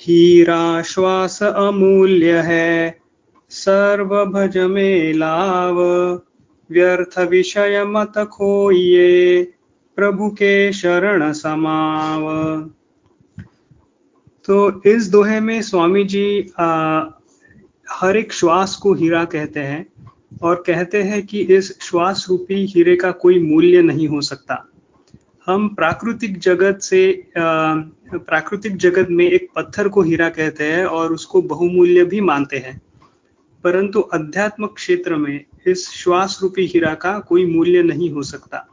हीरा 0.01 0.81
श्वास 0.81 1.41
अमूल्य 1.43 2.41
है 2.45 2.99
सर्व 3.51 4.15
भज 4.25 4.57
में 4.57 5.13
लाव, 5.13 5.79
व्यर्थ 6.69 7.19
विषय 7.29 7.83
मत 7.87 8.17
खोइए 8.31 9.53
प्रभु 9.99 10.29
के 10.29 10.73
शरण 10.73 11.31
समाव। 11.31 12.61
तो 14.45 14.81
इस 14.85 15.09
दोहे 15.09 15.39
में 15.39 15.61
स्वामी 15.61 16.03
जी 16.03 16.51
आ, 16.59 17.03
हर 17.89 18.17
एक 18.17 18.33
श्वास 18.33 18.75
को 18.75 18.93
हीरा 18.93 19.25
कहते 19.25 19.59
हैं 19.59 19.85
और 20.41 20.63
कहते 20.67 21.03
हैं 21.03 21.25
कि 21.25 21.39
इस 21.39 21.79
श्वास 21.81 22.25
रूपी 22.29 22.65
हीरे 22.65 22.95
का 22.95 23.11
कोई 23.11 23.39
मूल्य 23.39 23.81
नहीं 23.81 24.07
हो 24.07 24.21
सकता। 24.21 24.69
हम 25.45 25.67
प्राकृतिक 25.67 26.39
जगत 26.39 26.79
से 26.81 27.31
प्राकृतिक 28.15 28.77
जगत 28.77 29.07
में 29.11 29.25
एक 29.25 29.49
पत्थर 29.55 29.87
को 29.87 30.01
हीरा 30.01 30.29
कहते 30.29 30.63
हैं 30.63 30.85
और 30.85 31.13
उसको 31.13 31.41
बहुमूल्य 31.41 32.05
भी 32.05 32.21
मानते 32.21 32.57
हैं। 32.57 32.81
परंतु 33.63 33.99
अध्यात्म 33.99 34.67
क्षेत्र 34.67 35.15
में 35.15 35.45
इस 35.67 35.89
श्वास 35.89 36.39
रूपी 36.41 36.65
हीरा 36.65 36.93
का 36.93 37.19
कोई 37.19 37.45
मूल्य 37.45 37.83
नहीं 37.83 38.11
हो 38.11 38.23
सकता। 38.23 38.67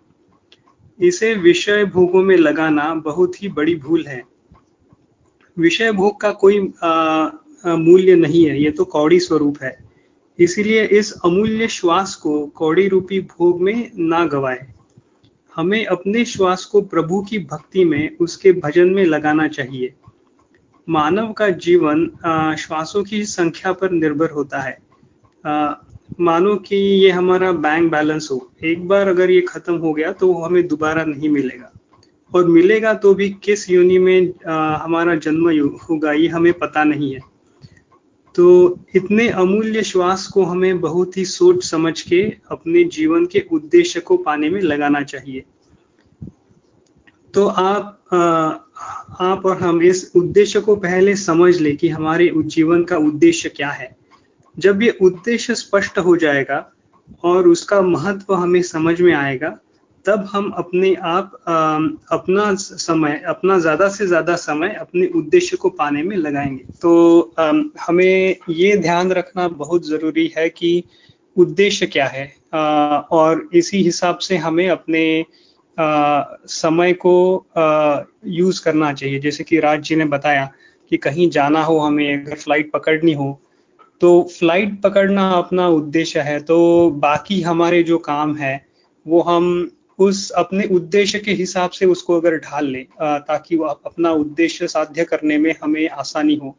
इसे 0.98 1.34
विषय 1.34 1.84
भोगों 1.84 2.22
में 2.22 2.36
लगाना 2.36 2.94
बहुत 2.94 3.42
ही 3.42 3.48
बड़ी 3.48 3.74
भूल 3.74 4.04
है। 4.06 4.22
विषय 5.56 5.92
भोग 5.92 6.20
का 6.20 6.30
कोई 6.32 6.60
मूल्य 7.66 8.14
नहीं 8.14 8.44
है, 8.46 8.62
ये 8.62 8.70
तो 8.70 8.84
कौड़ी 8.84 9.20
स्वरूप 9.20 9.58
है। 9.62 9.76
इसीलिए 10.38 10.84
इस 10.84 11.12
अमूल्य 11.24 11.68
श्वास 11.68 12.14
को 12.14 12.46
कौड़ी 12.46 12.88
रूपी 12.88 13.20
भोग 13.20 13.60
में 13.62 13.90
ना 13.98 14.24
गवाए। 14.26 14.66
हमें 15.56 15.84
अपने 15.86 16.24
श्वास 16.24 16.64
को 16.64 16.80
प्रभु 16.82 17.20
की 17.22 17.38
भक्ति 17.44 17.84
में, 17.84 18.16
उसके 18.16 18.52
भजन 18.52 18.88
में 18.88 19.04
लगाना 19.04 19.46
चाहिए। 19.48 19.94
मानव 20.88 21.32
का 21.32 21.48
जीवन 21.48 22.06
श्वासों 22.58 23.02
की 23.04 23.24
संख्या 23.24 23.72
पर 23.72 23.90
निर्भर 23.90 24.30
होता 24.30 24.60
है। 24.60 24.78
मानो 26.20 26.56
कि 26.56 26.76
ये 26.76 27.10
हमारा 27.10 27.52
बैंक 27.52 27.90
बैलेंस 27.90 28.28
हो। 28.32 28.50
एक 28.64 28.88
बार 28.88 29.08
अगर 29.08 29.30
ये 29.30 29.40
खत्म 29.40 29.76
हो 29.76 29.92
गया 29.92 30.12
तो 30.12 30.32
हमें 30.32 30.68
दोबारा 30.68 31.04
नहीं 31.04 31.28
मिलेगा। 31.28 31.72
और 32.34 32.46
मिलेगा 32.46 32.94
तो 32.94 33.14
भी 33.14 33.28
किस 33.44 33.70
योनि 33.70 33.98
में 33.98 34.32
आ, 34.48 34.76
हमारा 34.76 35.14
जन्म 35.14 35.48
होगा 35.90 36.12
ये 36.12 36.28
हमें 36.28 36.52
पता 36.52 36.84
नहीं 36.84 37.14
है। 37.14 37.20
तो 38.34 38.78
इतने 38.94 39.28
अमूल्य 39.28 39.82
श्वास 39.82 40.26
को 40.26 40.44
हमें 40.44 40.80
बहुत 40.80 41.16
ही 41.16 41.24
सोच 41.24 41.64
समझ 41.64 42.00
के 42.00 42.22
अपने 42.50 42.84
जीवन 42.84 43.26
के 43.26 43.44
उद्देश्य 43.52 44.00
को 44.00 44.16
पाने 44.16 44.50
में 44.50 44.60
लगाना 44.60 45.02
चाहिए। 45.02 45.44
तो 47.34 47.46
आप 47.46 47.92
आ, 48.12 48.18
आप 49.20 49.46
और 49.46 49.56
हम 49.56 49.82
इस 49.82 50.12
उद्देश्य 50.16 50.60
को 50.60 50.76
पहले 50.76 51.16
समझ 51.16 51.60
ले 51.60 51.72
कि 51.72 51.88
हमारे 51.88 52.32
जीवन 52.36 52.84
का 52.84 52.96
उद्देश्य 52.96 53.48
क्या 53.48 53.70
है। 53.70 53.96
जब 54.56 54.82
ये 54.82 54.96
उद्देश्य 55.02 55.54
स्पष्ट 55.54 55.98
हो 55.98 56.16
जाएगा 56.16 56.64
और 57.24 57.48
उसका 57.48 57.80
महत्व 57.82 58.34
हमें 58.34 58.62
समझ 58.62 59.00
में 59.00 59.12
आएगा, 59.14 59.48
तब 60.06 60.28
हम 60.32 60.50
अपने 60.50 60.94
आप 60.94 61.32
अपना 62.12 62.54
समय, 62.54 63.22
अपना 63.28 63.58
ज़्यादा 63.58 63.88
से 63.88 64.06
ज़्यादा 64.06 64.36
समय 64.36 64.74
अपने 64.80 65.06
उद्देश्य 65.16 65.56
को 65.56 65.68
पाने 65.70 66.02
में 66.02 66.16
लगाएँगे। 66.16 66.64
तो 66.82 67.34
हमें 67.80 68.36
ये 68.50 68.76
ध्यान 68.76 69.12
रखना 69.12 69.48
बहुत 69.48 69.86
ज़रूरी 69.88 70.32
है 70.36 70.48
कि 70.48 70.82
उद्देश्य 71.36 71.86
क्या 71.86 72.06
है 72.06 72.26
और 73.12 73.48
इसी 73.54 73.82
हिसाब 73.82 74.18
से 74.18 74.36
हमें 74.36 74.68
अपने 74.68 75.24
समय 75.76 76.92
को 77.06 77.46
यूज़ 78.26 78.62
करना 78.64 78.92
चाहिए। 78.92 79.18
जैसे 79.18 79.44
कि 79.44 79.58
राज 79.60 79.82
जी 79.82 79.96
ने 79.96 80.04
बताया 80.04 80.50
कि 80.90 80.96
कहीं 80.96 81.28
जाना 81.30 81.62
हो 81.64 81.78
हमें, 81.78 82.24
अगर 82.24 82.36
फ़्लाइट 82.36 82.70
पकड़नी 82.72 83.12
हो 83.12 83.40
तो 84.00 84.22
फ़्लाइट 84.30 84.80
पकड़ना 84.82 85.30
अपना 85.32 85.66
उद्देश्य 85.68 86.20
है 86.20 86.38
तो 86.40 86.58
बाकी 87.00 87.40
हमारे 87.42 87.82
जो 87.82 87.98
काम 88.00 88.34
है, 88.36 88.66
वो 89.06 89.20
हम 89.22 89.70
उस 89.98 90.30
अपने 90.30 90.64
उद्देश्य 90.66 91.18
के 91.18 91.32
हिसाब 91.32 91.70
से 91.70 91.86
उसको 91.86 92.16
अगर 92.20 92.36
ढाल 92.38 92.66
ले 92.66 92.82
ताकि 93.02 93.56
वो 93.56 93.64
अपना 93.66 94.10
उद्देश्य 94.14 94.66
साध्य 94.68 95.04
करने 95.04 95.38
में 95.38 95.54
हमें 95.62 95.88
आसानी 95.90 96.34
हो। 96.36 96.56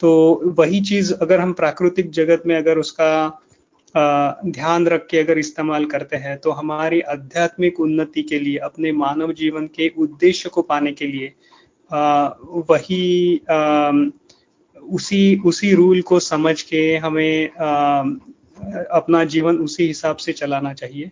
तो 0.00 0.10
वही 0.58 0.80
चीज़ 0.80 1.12
अगर 1.14 1.40
हम 1.40 1.52
प्राकृतिक 1.52 2.10
जगत 2.10 2.42
में 2.46 2.56
अगर 2.56 2.78
उसका 2.78 3.40
ध्यान 3.94 4.86
रख 4.86 5.06
के 5.10 5.18
अगर 5.18 5.38
इस्तेमाल 5.38 5.84
करते 5.86 6.16
हैं 6.16 6.36
तो 6.38 6.50
हमारी 6.52 7.00
आध्यात्मिक 7.00 7.80
उन्नति 7.80 8.22
के 8.22 8.38
लिए, 8.38 8.56
अपने 8.58 8.92
मानव 8.94 9.32
जीवन 9.32 9.66
के 9.66 9.88
उद्देश्य 9.98 10.48
को 10.48 10.62
पाने 10.62 10.92
के 10.92 11.06
लिए 11.06 11.32
वही 12.70 13.40
उसी 14.92 15.40
उसी 15.46 15.72
रूल 15.74 16.00
को 16.02 16.18
समझ 16.20 16.60
के 16.62 16.80
हमें 16.96 17.48
अपना 17.48 19.24
जीवन 19.24 19.58
उसी 19.58 19.86
हिसाब 19.86 20.16
से 20.16 20.32
चलाना 20.32 20.72
चाहिए। 20.74 21.10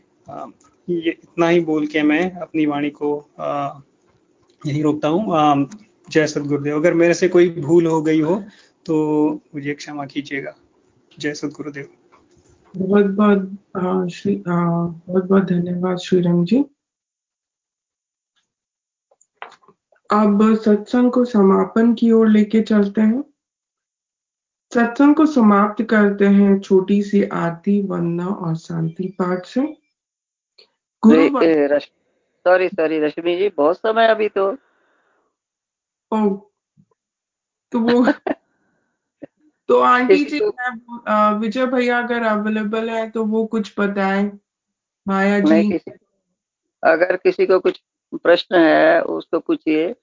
ये 0.89 1.11
इतना 1.11 1.49
ही 1.49 1.61
बोल 1.61 1.87
के 1.87 2.03
मैं 2.03 2.31
अपनी 2.33 2.67
वाणी 2.67 2.91
को 2.93 3.15
यही 4.63 4.83
रोकता 4.83 5.09
हूँ। 5.09 5.69
जय 6.09 6.27
सदगुरुदेव। 6.27 6.77
अगर 6.77 6.95
मेरे 6.95 7.15
से 7.15 7.29
कोई 7.29 7.49
भूल 7.51 7.87
हो 7.87 8.03
गई 8.03 8.21
हो 8.21 8.43
तो 8.87 9.33
मुझे 9.55 9.75
क्षमा 9.75 10.05
कीजिएगा। 10.07 10.55
जय 11.19 11.35
सदगुरुदेव। 11.35 11.89
बहुत 12.75 13.07
बहुत 13.07 14.11
श्री 14.13 14.35
बहुत 14.47 15.25
बहुत 15.25 15.45
धन्यवाद 15.45 15.99
श्रीराम 15.99 16.45
जी। 16.45 16.65
अब 20.11 20.43
सत्संग 20.65 21.11
को 21.13 21.25
समापन 21.25 21.93
की 21.95 22.11
ओर 22.13 22.29
लेके 22.29 22.61
चलते 22.63 23.01
हैं। 23.01 23.23
सत्संग 24.75 25.15
को 25.15 25.27
समाप्त 25.27 25.83
करते 25.83 26.27
हैं 26.27 26.61
छोटी 26.61 27.03
सी 27.03 27.25
आरती 27.25 27.83
वंदना 27.83 28.27
और 28.27 28.57
शांति 28.57 29.17
पाठ 29.19 29.47
से। 29.47 29.77
सॉरी 32.45 32.69
सॉरी 32.69 33.01
रश्मि 33.01 33.37
जी 33.37 33.49
बहुत 33.49 33.77
समय 33.77 34.07
अभी 34.07 34.29
तो। 34.29 34.53
ओ 36.13 36.37
तो 37.73 37.79
वो 37.79 38.07
तो 39.69 39.81
आंटी 39.81 40.25
जी 40.25 40.41
विजय 41.39 41.67
भैया 41.67 41.99
अगर 41.99 42.23
अवेलेबल 42.23 42.91
है 42.91 43.11
तो 43.11 43.25
वो 43.25 43.47
कुछ 43.47 43.75
बताएँ। 43.79 44.39
माया 45.09 45.41
जी। 45.41 45.73
किसी, 45.73 45.93
अगर 46.85 47.17
किसी 47.17 47.47
को 47.47 47.61
कुछ 47.61 47.83
प्रश्न 48.15 48.57
है 48.57 49.03
उसको 49.03 49.39
पूछिए। 49.39 49.95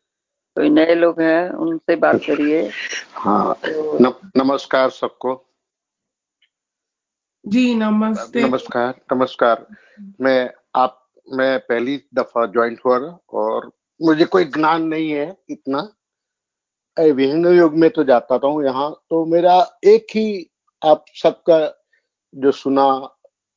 कोई 0.59 0.69
नए 0.69 0.95
लोग 0.95 1.19
हैं 1.21 1.49
उनसे 1.55 1.95
बात 1.95 2.15
करिए। 2.15 2.61
हाँ 3.15 3.53
तो... 3.65 4.09
नमस्कार 4.37 4.89
सबको। 4.89 5.33
जी 7.45 7.75
नमस्ते। 7.75 8.41
नमस्कार 8.43 8.99
नमस्कार। 9.13 9.65
मैं 10.21 10.49
आप 10.75 10.99
मैं 11.27 11.59
पहली 11.59 11.95
दफ़ा 12.13 12.45
ज्वाइंट 12.45 12.81
हुआ 12.85 12.97
और 13.33 13.71
मुझे 13.99 14.25
कोई 14.25 14.45
ज्ञान 14.57 14.83
नहीं 14.83 15.09
है 15.11 15.37
इतना। 15.49 15.87
विभिन्न 16.97 17.55
युग 17.57 17.77
में 17.77 17.89
तो 17.89 18.03
जाता 18.03 18.37
था 18.37 18.47
हूँ 18.47 18.63
यहाँ 18.65 18.91
तो 19.09 19.25
मेरा 19.25 19.57
एक 19.85 20.15
ही 20.15 20.27
आप 20.81 21.05
सबका 21.23 21.63
जो 22.33 22.51
सुना 22.51 22.91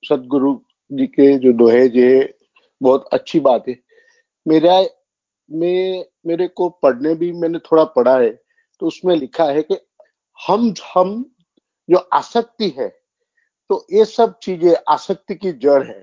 सदगुरु 0.02 0.58
जी 0.90 1.06
के 1.06 1.32
जो 1.38 1.52
दोहे 1.52 1.88
जे 1.88 2.12
बहुत 2.80 3.08
अच्छी 3.12 3.40
बात 3.40 3.68
है। 3.68 3.78
मेरा 4.46 4.82
में 5.52 6.04
मेरे 6.26 6.46
को 6.48 6.68
पढ़ने 6.82 7.14
भी 7.14 7.32
मैंने 7.32 7.58
थोड़ा 7.60 7.84
पढ़ा 7.96 8.18
है 8.18 8.30
तो 8.82 8.86
उसमें 8.86 9.14
लिखा 9.16 9.44
है 9.46 9.62
कि 9.62 9.78
हम 10.38 10.72
हम 10.94 11.24
जो 11.88 11.98
आसक्ति 12.14 12.68
है 12.78 12.88
तो 13.70 13.86
ये 13.92 14.04
सब 14.04 14.38
चीज़ें 14.42 14.74
आसक्ति 14.88 15.34
की 15.34 15.52
जड़ 15.54 15.82
है। 15.82 16.00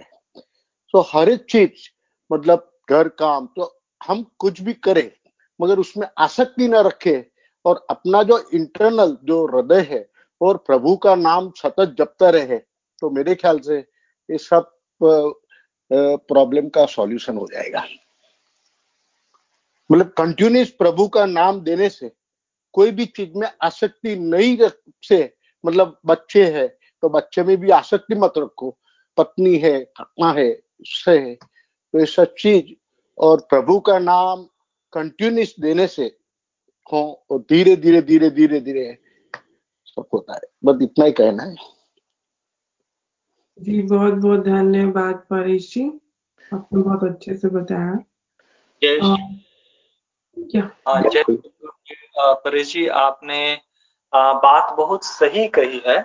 तो 0.94 1.02
हर 1.10 1.30
एक 1.30 1.46
चीज़ 1.50 1.88
मतलब 2.32 2.70
घर, 2.90 3.08
काम 3.10 3.48
तो 3.56 3.72
हम 4.02 4.26
कुछ 4.40 4.62
भी 4.62 4.74
करें, 4.76 5.10
मगर 5.60 5.80
उसमें 5.80 6.08
आसक्ति 6.18 6.68
ना 6.68 6.82
रखे, 6.82 7.26
और 7.66 7.86
अपना 7.90 8.24
जो 8.24 8.38
इंटरनल 8.54 9.18
जो 9.24 9.46
हृदय 9.48 9.82
है, 9.90 10.08
और 10.42 10.58
प्रभु 10.60 10.96
का 10.98 11.16
नाम 11.18 11.52
सतत 11.58 11.96
जपता 12.00 12.30
रहे 12.30 12.58
तो 12.58 13.10
मेरे 13.10 13.36
ख्याल 13.36 13.60
से 13.60 13.78
ये 13.78 14.38
सब 14.40 14.72
प्रॉब्लम 15.92 16.70
का 16.70 16.86
सॉल्यूशन 16.88 17.38
हो 17.38 17.48
जाएगा। 17.54 17.84
मतलब 19.92 20.14
कंटिन्यूस 20.18 20.70
प्रभु 20.70 21.08
का 21.08 21.26
नाम 21.26 21.62
देने 21.62 21.90
से 21.90 22.12
कोई 22.74 22.92
भी 22.92 23.06
चीज़ 23.06 23.30
में 23.36 23.48
आसक्ति 23.62 24.16
नहीं 24.16 24.58
रख 24.58 24.78
से 25.04 25.34
मतलब 25.66 26.00
बच्चे 26.06 26.52
है 26.52 26.68
तो 27.02 27.10
बच्चे 27.10 27.44
में 27.44 27.58
भी 27.58 27.70
आसक्ति 27.70 28.16
मत 28.16 28.34
रखो। 28.38 28.78
पत्नी 29.18 29.58
है 29.58 29.92
आत्मा 30.00 30.34
है 30.34 30.54
उससे 30.82 31.20
है। 31.20 31.36
तो 31.36 32.00
ये 32.00 32.06
सब 32.06 32.36
चीज़ 32.40 32.66
और 33.18 33.40
प्रभु 33.40 33.80
का 33.80 34.00
नाम 34.00 34.44
कंटिन्यूस 34.94 35.56
देने 35.60 35.88
से 35.88 36.18
हो 36.94 37.26
और 37.30 37.40
धीरे 37.40 37.76
धीरे 37.76 38.02
धीरे 38.02 38.30
धीरे 38.30 38.60
धीरे 38.60 38.98
सब 39.86 40.06
होता 40.14 40.34
है। 40.34 40.42
बस 40.64 40.80
इतना 40.82 41.06
ही 41.06 41.12
कहना 41.12 41.44
है। 41.44 41.56
जी 43.60 43.82
बहुत 43.82 44.14
बहुत 44.14 44.40
धन्यवाद 44.40 45.16
परेश 45.16 45.74
जी। 45.74 46.02
आपने 46.54 46.82
बहुत 46.82 47.04
अच्छे 47.04 47.38
से 47.38 47.48
बताया। 47.48 48.00
जय 50.42 51.24
परेश 52.44 52.72
जी 52.74 52.88
आपने 52.88 53.42
बात 54.14 54.74
बहुत 54.78 55.04
सही 55.04 55.48
कही 55.58 55.82
है। 55.88 55.98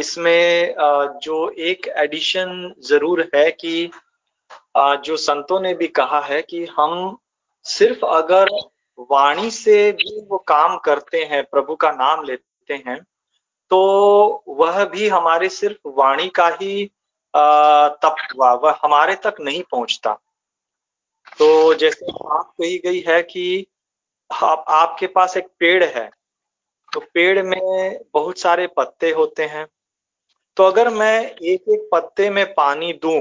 इसमें 0.00 0.74
जो 1.22 1.48
एक 1.50 1.88
एडिशन 1.96 2.74
ज़रूर 2.88 3.20
है 3.34 3.50
कि 3.50 3.90
जो 4.76 5.16
संतों 5.16 5.60
ने 5.60 5.74
भी 5.74 5.86
कहा 5.88 6.20
है 6.20 6.40
कि 6.42 6.64
हम 6.78 7.16
सिर्फ़ 7.66 8.04
अगर 8.06 8.48
वाणी 9.10 9.50
से 9.50 9.90
भी 9.92 10.20
वो 10.30 10.38
काम 10.38 10.76
करते 10.78 11.24
हैं 11.24 11.42
प्रभु 11.44 11.74
का 11.76 11.90
नाम 11.92 12.24
लेते 12.24 12.74
हैं 12.86 13.00
तो 13.70 13.78
वह 14.48 14.84
भी 14.84 15.08
हमारे 15.08 15.48
सिर्फ़ 15.48 15.88
वाणी 15.98 16.28
का 16.28 16.48
ही 16.60 16.84
तप 17.34 18.16
हुआ 18.34 18.52
वह 18.54 18.78
हमारे 18.84 19.14
तक 19.14 19.34
नहीं 19.40 19.62
पहुँचता। 19.70 20.18
तो 21.38 21.74
जैसे 21.74 22.06
बात 22.06 22.52
कही 22.52 22.78
गई 22.78 23.00
है 23.08 23.22
कि 23.22 23.66
आप, 24.30 24.64
आपके 24.68 25.06
पास 25.06 25.36
एक 25.36 25.46
पेड़ 25.58 25.84
है 25.84 26.08
तो 26.92 27.00
पेड़ 27.14 27.42
में 27.42 27.98
बहुत 28.14 28.38
सारे 28.38 28.66
पत्ते 28.66 29.10
होते 29.10 29.44
हैं। 29.44 29.66
तो 30.56 30.64
अगर 30.64 30.88
मैं 30.88 31.20
एक 31.24 31.68
एक 31.68 31.88
पत्ते 31.92 32.28
में 32.30 32.44
पानी 32.54 32.92
दूँ 32.92 33.20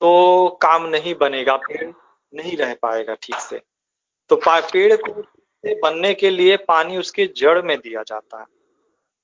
तो 0.00 0.48
काम 0.62 0.86
नहीं 0.86 1.14
बनेगा, 1.14 1.56
पेड़ 1.56 1.90
नहीं 2.32 2.56
रह 2.56 2.74
पाएगा 2.74 3.14
ठीक 3.14 3.36
से। 3.36 3.60
तो 4.30 4.40
पेड़ 4.46 4.96
को 4.96 5.22
बनने 5.82 6.12
के 6.14 6.30
लिए 6.30 6.56
पानी 6.68 6.96
उसके 6.96 7.26
जड़ 7.36 7.60
में 7.62 7.78
दिया 7.78 8.02
जाता 8.02 8.40
है। 8.40 8.46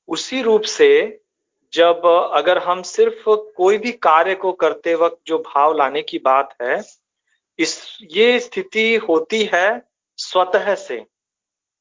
उसी 0.08 0.42
रूप 0.42 0.62
से 0.62 1.20
जब 1.72 2.06
अगर 2.34 2.58
हम 2.58 2.82
सिर्फ़ 2.82 3.28
कोई 3.56 3.78
भी 3.78 3.92
कार्य 3.92 4.34
को 4.34 4.52
करते 4.52 4.94
वक्त 4.94 5.18
जो 5.26 5.38
भाव 5.38 5.76
लाने 5.76 6.02
की 6.02 6.18
बात 6.18 6.54
है 6.62 6.80
इस, 7.60 7.98
ये 8.10 8.40
स्थिति 8.40 8.96
होती 8.96 9.50
है 9.54 9.82
स्वतः 10.16 10.74
से। 10.74 11.06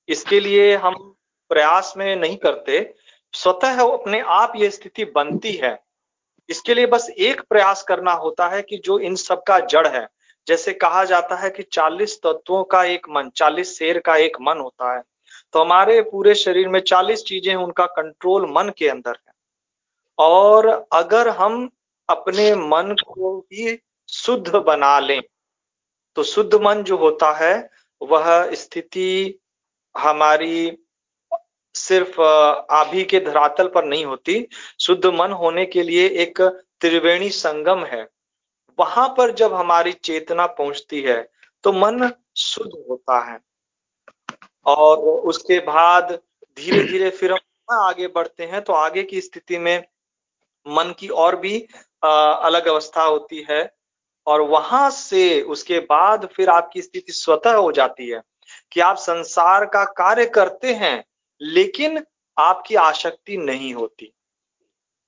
इसके 0.10 0.40
लिए 0.40 0.76
हम 0.76 1.16
प्रयास 1.50 1.94
में 1.98 2.16
नहीं 2.16 2.38
करते। 2.38 2.96
स्वतः 3.34 3.82
अपने 3.82 4.20
आप 4.20 4.54
ये 4.56 4.70
स्थिति 4.70 5.06
बनती 5.06 5.52
है। 5.52 5.84
इसके 6.50 6.74
लिए 6.74 6.86
बस 6.86 7.10
एक 7.10 7.42
प्रयास 7.42 7.84
करना 7.84 8.12
होता 8.12 8.48
है 8.48 8.62
कि 8.62 8.78
जो 8.78 9.00
इन 9.00 9.16
सब 9.16 9.44
का 9.44 9.60
जड़ 9.60 9.88
है, 9.88 10.08
जैसे 10.48 10.74
कहा 10.74 11.04
जाता 11.04 11.36
है 11.36 11.50
कि 11.50 11.64
40 11.64 12.18
तत्वों 12.18 12.64
का 12.64 12.84
एक 12.84 13.08
मन 13.10 13.30
40 13.30 13.78
शेर 13.78 14.00
का 14.00 14.16
एक 14.16 14.38
मन 14.42 14.58
होता 14.58 14.96
है। 14.96 15.04
तो 15.54 15.60
हमारे 15.60 16.02
पूरे 16.02 16.36
शरीर 16.36 16.70
में 16.70 16.80
40 16.80 17.24
चीज़ें 17.24 17.56
उनका 17.56 17.86
कंट्रोल 17.86 18.46
मन 18.46 18.72
के 18.78 18.90
अंदर 18.90 19.12
है। 19.12 19.34
और 20.18 20.88
अगर 20.94 21.28
हम 21.28 21.70
अपने 22.10 22.56
मन 22.56 22.96
को 23.08 23.40
ही 23.40 23.80
शुद्ध 24.08 24.56
बना 24.56 25.00
लें 25.00 25.22
तो 26.20 26.24
शुद्ध 26.24 26.56
मन 26.56 26.82
जो 26.84 26.96
होता 26.98 27.32
है, 27.32 27.70
वह 28.02 28.56
स्थिति 28.56 29.40
हमारी 29.96 30.78
सिर्फ़ 31.76 32.20
आभि 32.72 33.04
के 33.04 33.20
धरातल 33.20 33.68
पर 33.68 33.86
नहीं 33.86 34.04
होती। 34.06 34.48
शुद्ध 34.80 35.06
मन 35.06 35.32
होने 35.32 35.66
के 35.66 35.84
लिए 35.84 36.08
एक 36.24 36.42
त्रिवेणी 36.82 37.30
संगम 37.30 37.86
है। 37.86 38.02
वहाँ 38.78 39.08
पर 39.18 39.32
जब 39.32 39.54
हमारी 39.54 39.94
चेतना 39.94 40.48
पहुँचती 40.48 41.02
है 41.02 41.22
तो 41.64 41.72
मन 41.72 42.12
शुद्ध 42.38 42.72
होता 42.90 43.20
है। 43.32 43.40
और 44.66 44.98
उसके 44.98 45.60
बाद 45.60 46.12
धीरे 46.58 46.84
धीरे 46.84 47.10
फिर 47.10 47.32
हम 47.32 47.80
आगे 47.80 48.08
बढ़ते 48.08 48.44
हैं 48.44 48.62
तो 48.62 48.74
आगे 48.74 49.04
की 49.04 49.22
स्थिति 49.22 49.58
में 49.58 49.78
मन 50.66 50.94
की 51.00 51.08
और 51.08 51.36
भी 51.36 51.60
अलग 52.04 52.68
अवस्था 52.68 53.04
होती 53.04 53.46
है। 53.52 53.79
और 54.28 54.42
वहाँ 54.42 54.90
से 54.90 55.42
उसके 55.42 55.80
बाद 55.80 56.30
फिर 56.36 56.50
आपकी 56.50 56.82
स्थिति 56.82 57.12
स्वतः 57.12 57.54
हो 57.54 57.72
जाती 57.72 58.10
है 58.10 58.22
कि 58.72 58.80
आप 58.80 58.98
संसार 58.98 59.66
का 59.66 59.84
कार्य 59.84 60.26
करते 60.26 60.74
हैं, 60.74 61.04
लेकिन 61.42 62.04
आपकी 62.38 62.76
आसक्ति 62.76 63.38
नहीं 63.38 63.74
होती। 63.74 64.14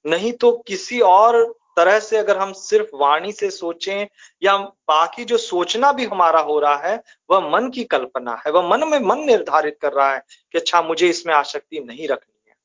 नहीं 0.05 0.33
तो 0.33 0.63
किसी 0.67 0.99
और 0.99 1.57
तरह 1.77 1.99
से 1.99 2.17
अगर 2.17 2.37
हम 2.37 2.53
सिर्फ़ 2.53 2.87
वाणी 2.93 3.31
से 3.31 3.49
सोचें 3.51 4.07
या 4.43 4.57
बाकी 4.57 5.25
जो 5.25 5.37
सोचना 5.37 5.91
भी 5.91 6.05
हमारा 6.05 6.39
हो 6.39 6.59
रहा 6.59 6.75
है, 6.75 7.03
वह 7.29 7.49
मन 7.49 7.69
की 7.69 7.83
कल्पना 7.83 8.41
है, 8.45 8.51
वह 8.51 8.69
मन 8.69 8.87
में 8.87 8.99
मन 8.99 9.19
निर्धारित 9.19 9.77
कर 9.81 9.93
रहा 9.93 10.13
है 10.13 10.23
कि 10.51 10.57
अच्छा 10.57 10.81
मुझे 10.81 11.09
इसमें 11.09 11.33
आसक्ति 11.33 11.79
नहीं 11.79 12.07
रखनी 12.07 12.49
है। 12.49 12.55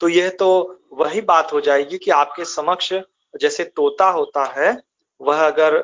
तो 0.00 0.08
यह 0.08 0.28
तो 0.30 0.80
वही 0.92 1.20
बात 1.20 1.52
हो 1.52 1.60
जाएगी 1.60 1.98
कि 1.98 2.10
आपके 2.10 2.44
समक्ष 2.44 2.92
जैसे 3.40 3.64
तोता 3.64 4.10
होता 4.10 4.44
है 4.44 4.82
वह 5.20 5.46
अगर 5.46 5.78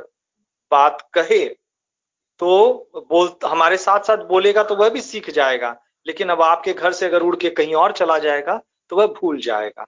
बात 0.71 1.09
कहे 1.13 1.45
तो 2.39 2.91
बोल, 3.11 3.35
हमारे 3.45 3.77
साथ 3.77 4.01
साथ 4.01 4.17
बोलेगा 4.17 4.63
तो 4.63 4.77
वह 4.77 4.89
भी 4.89 5.01
सीख 5.01 5.31
जाएगा। 5.31 5.81
लेकिन 6.07 6.29
अब 6.29 6.43
आपके 6.43 6.73
घर 6.73 6.93
से 6.93 7.07
अगर 7.07 7.23
उड़ 7.23 7.37
के 7.37 7.51
कहीं 7.51 7.75
और 7.75 7.93
चला 7.93 8.19
जाएगा 8.19 8.61
तो 8.91 8.97
वह 8.97 9.07
भूल 9.07 9.41
जाएगा। 9.41 9.87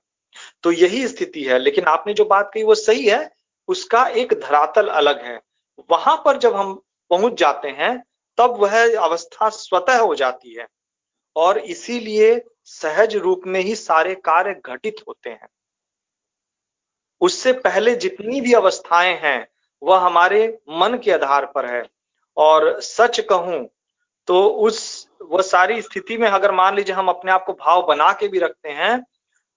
तो 0.63 0.73
यही 0.73 1.09
स्थिति 1.09 1.43
है। 1.43 1.59
लेकिन 1.59 1.85
आपने 1.85 2.15
जो 2.15 2.25
बात 2.25 2.51
कही 2.55 2.63
वो 2.63 2.75
सही 2.75 3.09
है। 3.09 3.35
उसका 3.69 4.07
एक 4.07 4.33
धरातल 4.33 4.89
अलग 4.89 5.25
है। 5.25 5.41
वहाँ 5.91 6.17
पर 6.25 6.39
जब 6.39 6.55
हम 6.55 6.75
पहुँच 7.11 7.33
जाते 7.33 7.69
हैं, 7.69 8.05
तब 8.39 8.57
वह 8.59 8.99
अवस्था 9.01 9.49
स्वतः 9.49 9.99
हो 9.99 10.15
जाती 10.15 10.55
है। 10.55 10.67
और 11.37 11.59
इसीलिए 11.59 12.45
सहज 12.65 13.17
रूप 13.17 13.43
में 13.47 13.61
ही 13.61 13.77
सारे 13.77 14.15
कार्य 14.15 14.61
घटित 14.67 14.97
होते 15.09 15.31
हैं। 15.31 15.49
उससे 17.21 17.53
पहले 17.53 17.95
जितनी 17.97 18.41
भी 18.41 18.53
अवस्थाएँ 18.53 19.15
हैं, 19.15 19.47
वह 19.83 19.99
हमारे 19.99 20.47
मन 20.71 20.99
के 21.05 21.13
आधार 21.13 21.47
पर 21.47 21.67
है। 21.67 21.83
और 22.37 22.81
सच 22.81 23.21
कहूँ 23.21 23.69
तो 24.29 24.47
उस 24.49 25.09
वह 25.23 25.43
सारी 25.43 25.81
स्थिति 25.83 26.17
में 26.19 26.29
अगर 26.29 26.53
मान 26.53 26.77
लीजिए 26.77 26.95
हम 26.95 27.09
अपने 27.09 27.33
आप 27.33 27.45
को 27.45 27.53
भाव 27.53 27.87
बना 27.87 28.13
के 28.13 28.29
भी 28.29 28.39
रखते 28.39 28.69
हैं 28.69 28.99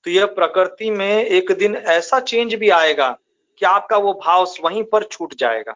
तो 0.06 0.12
यह 0.12 0.26
प्रकृति 0.26 0.90
में 0.92 1.24
एक 1.24 1.52
दिन 1.52 1.76
ऐसा 1.76 2.20
चेंज 2.20 2.56
भी 2.56 2.70
आएगा 2.70 3.10
कि 3.58 3.66
आपका 3.66 3.98
वो 3.98 4.14
भाव 4.14 4.48
वहीं 4.62 4.84
पर 4.84 5.04
छूट 5.04 5.34
जाएगा। 5.36 5.76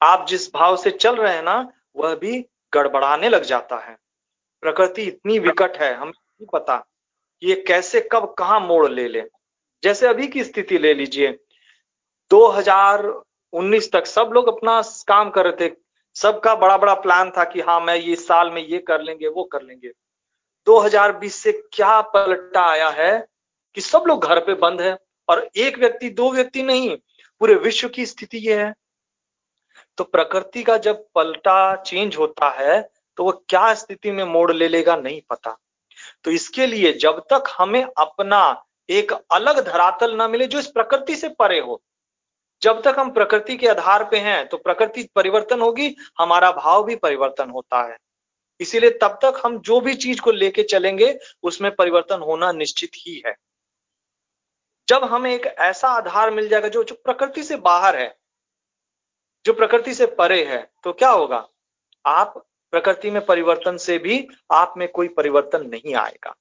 आप 0.00 0.26
जिस 0.28 0.52
भाव 0.54 0.76
से 0.76 0.90
चल 0.90 1.16
रहे 1.16 1.34
हैं 1.34 1.42
ना, 1.42 1.72
वह 1.96 2.14
भी 2.14 2.44
गड़बड़ाने 2.74 3.28
लग 3.28 3.42
जाता 3.42 3.78
है। 3.78 3.96
प्रकृति 4.62 5.02
इतनी 5.02 5.38
विकट 5.38 5.76
है, 5.76 5.94
हमें 5.94 6.10
नहीं 6.10 6.46
पता 6.52 6.84
ये 7.42 7.54
कैसे, 7.68 8.08
कब, 8.12 8.34
कहा 8.38 8.58
मोड़ 8.58 8.90
ले 8.90 9.08
ले। 9.08 9.24
जैसे 9.82 10.06
अभी 10.06 10.26
की 10.26 10.44
स्थिति 10.44 10.78
ले 10.78 10.94
लीजिए 10.94 11.38
2019 12.30 13.90
तक 13.92 14.06
सब 14.06 14.30
लोग 14.34 14.48
अपना 14.48 14.80
काम 15.08 15.30
कर 15.30 15.46
रहे 15.46 15.68
थे। 15.68 15.74
सबका 16.16 16.54
बड़ा 16.54 16.76
बड़ा 16.78 16.94
प्लान 16.94 17.30
था 17.30 17.44
कि 17.44 17.60
हाँ 17.60 17.80
मैं 17.80 17.96
ये 17.96 18.14
साल 18.16 18.50
में 18.50 18.62
ये 18.62 18.78
कर 18.78 19.02
लेंगे, 19.02 19.28
वो 19.28 19.44
कर 19.44 19.62
लेंगे। 19.62 19.92
2020 20.66 21.34
से 21.34 21.52
क्या 21.72 22.00
पलटा 22.00 22.64
आया 22.64 22.88
है 22.90 23.26
कि 23.76 23.80
सब 23.80 24.04
लोग 24.06 24.24
घर 24.24 24.40
पे 24.40 24.54
बंद 24.54 24.80
है 24.80 24.96
और 25.28 25.48
एक 25.56 25.78
व्यक्ति, 25.78 26.08
दो 26.10 26.30
व्यक्ति 26.32 26.62
नहीं, 26.62 26.96
पूरे 27.40 27.54
विश्व 27.54 27.88
की 27.88 28.06
स्थिति 28.06 28.38
ये 28.38 28.62
है। 28.62 28.74
तो 29.98 30.04
प्रकृति 30.04 30.62
का 30.62 30.76
जब 30.78 31.04
पलटा 31.14 31.76
चेंज 31.76 32.16
होता 32.16 32.48
है 32.50 32.80
तो 33.18 33.24
वो 33.24 33.32
क्या 33.48 33.72
स्थिति 33.74 34.10
में 34.10 34.24
मोड़ 34.24 34.52
ले 34.52 34.68
लेगा 34.68 34.96
नहीं 34.96 35.20
पता। 35.30 35.56
तो 36.24 36.30
इसके 36.30 36.66
लिए 36.66 36.92
जब 36.92 37.20
तक 37.32 37.44
हमें 37.58 37.82
अपना 37.82 38.42
एक 38.90 39.12
अलग 39.30 39.58
धरातल 39.66 40.14
ना 40.16 40.28
मिले 40.28 40.46
जो 40.46 40.58
इस 40.58 40.66
प्रकृति 40.66 41.16
से 41.16 41.28
परे 41.28 41.58
हो। 41.60 41.80
जब 42.62 42.82
तक 42.82 42.94
हम 42.98 43.10
प्रकृति 43.10 43.56
के 43.56 43.68
आधार 43.68 44.04
पे 44.04 44.18
हैं 44.18 44.48
तो 44.48 44.56
प्रकृति 44.56 45.08
परिवर्तन 45.14 45.60
होगी, 45.60 45.94
हमारा 46.18 46.50
भाव 46.52 46.84
भी 46.84 46.96
परिवर्तन 46.96 47.50
होता 47.50 47.82
है। 47.82 47.96
इसीलिए 48.60 48.90
तब 49.02 49.18
तक 49.24 49.40
हम 49.44 49.58
जो 49.58 49.80
भी 49.80 49.94
चीज़ 49.94 50.20
को 50.20 50.30
लेके 50.30 50.62
चलेंगे, 50.62 51.18
उसमें 51.42 51.74
परिवर्तन 51.74 52.20
होना 52.20 52.50
निश्चित 52.52 52.90
ही 52.96 53.22
है। 53.26 53.34
जब 54.88 55.04
हमें 55.04 55.32
एक 55.34 55.46
ऐसा 55.46 55.88
आधार 55.88 56.30
मिल 56.30 56.48
जाएगा 56.48 56.68
जो 56.68 56.84
जो 56.84 56.94
प्रकृति 56.94 57.42
से 57.42 57.56
बाहर 57.56 57.96
है, 57.96 58.14
जो 59.44 59.52
प्रकृति 59.52 59.94
से 59.94 60.06
परे 60.08 60.44
है 60.44 60.70
तो 60.84 60.92
क्या 60.92 61.10
होगा? 61.10 61.46
आप 62.04 62.34
प्रकृति 62.72 63.10
में 63.10 63.24
परिवर्तन 63.26 63.76
से 63.76 63.98
भी 63.98 64.26
आप 64.52 64.74
में 64.76 64.88
कोई 64.88 65.08
परिवर्तन 65.08 65.66
नहीं 65.66 65.94
आएगा। 65.94 66.34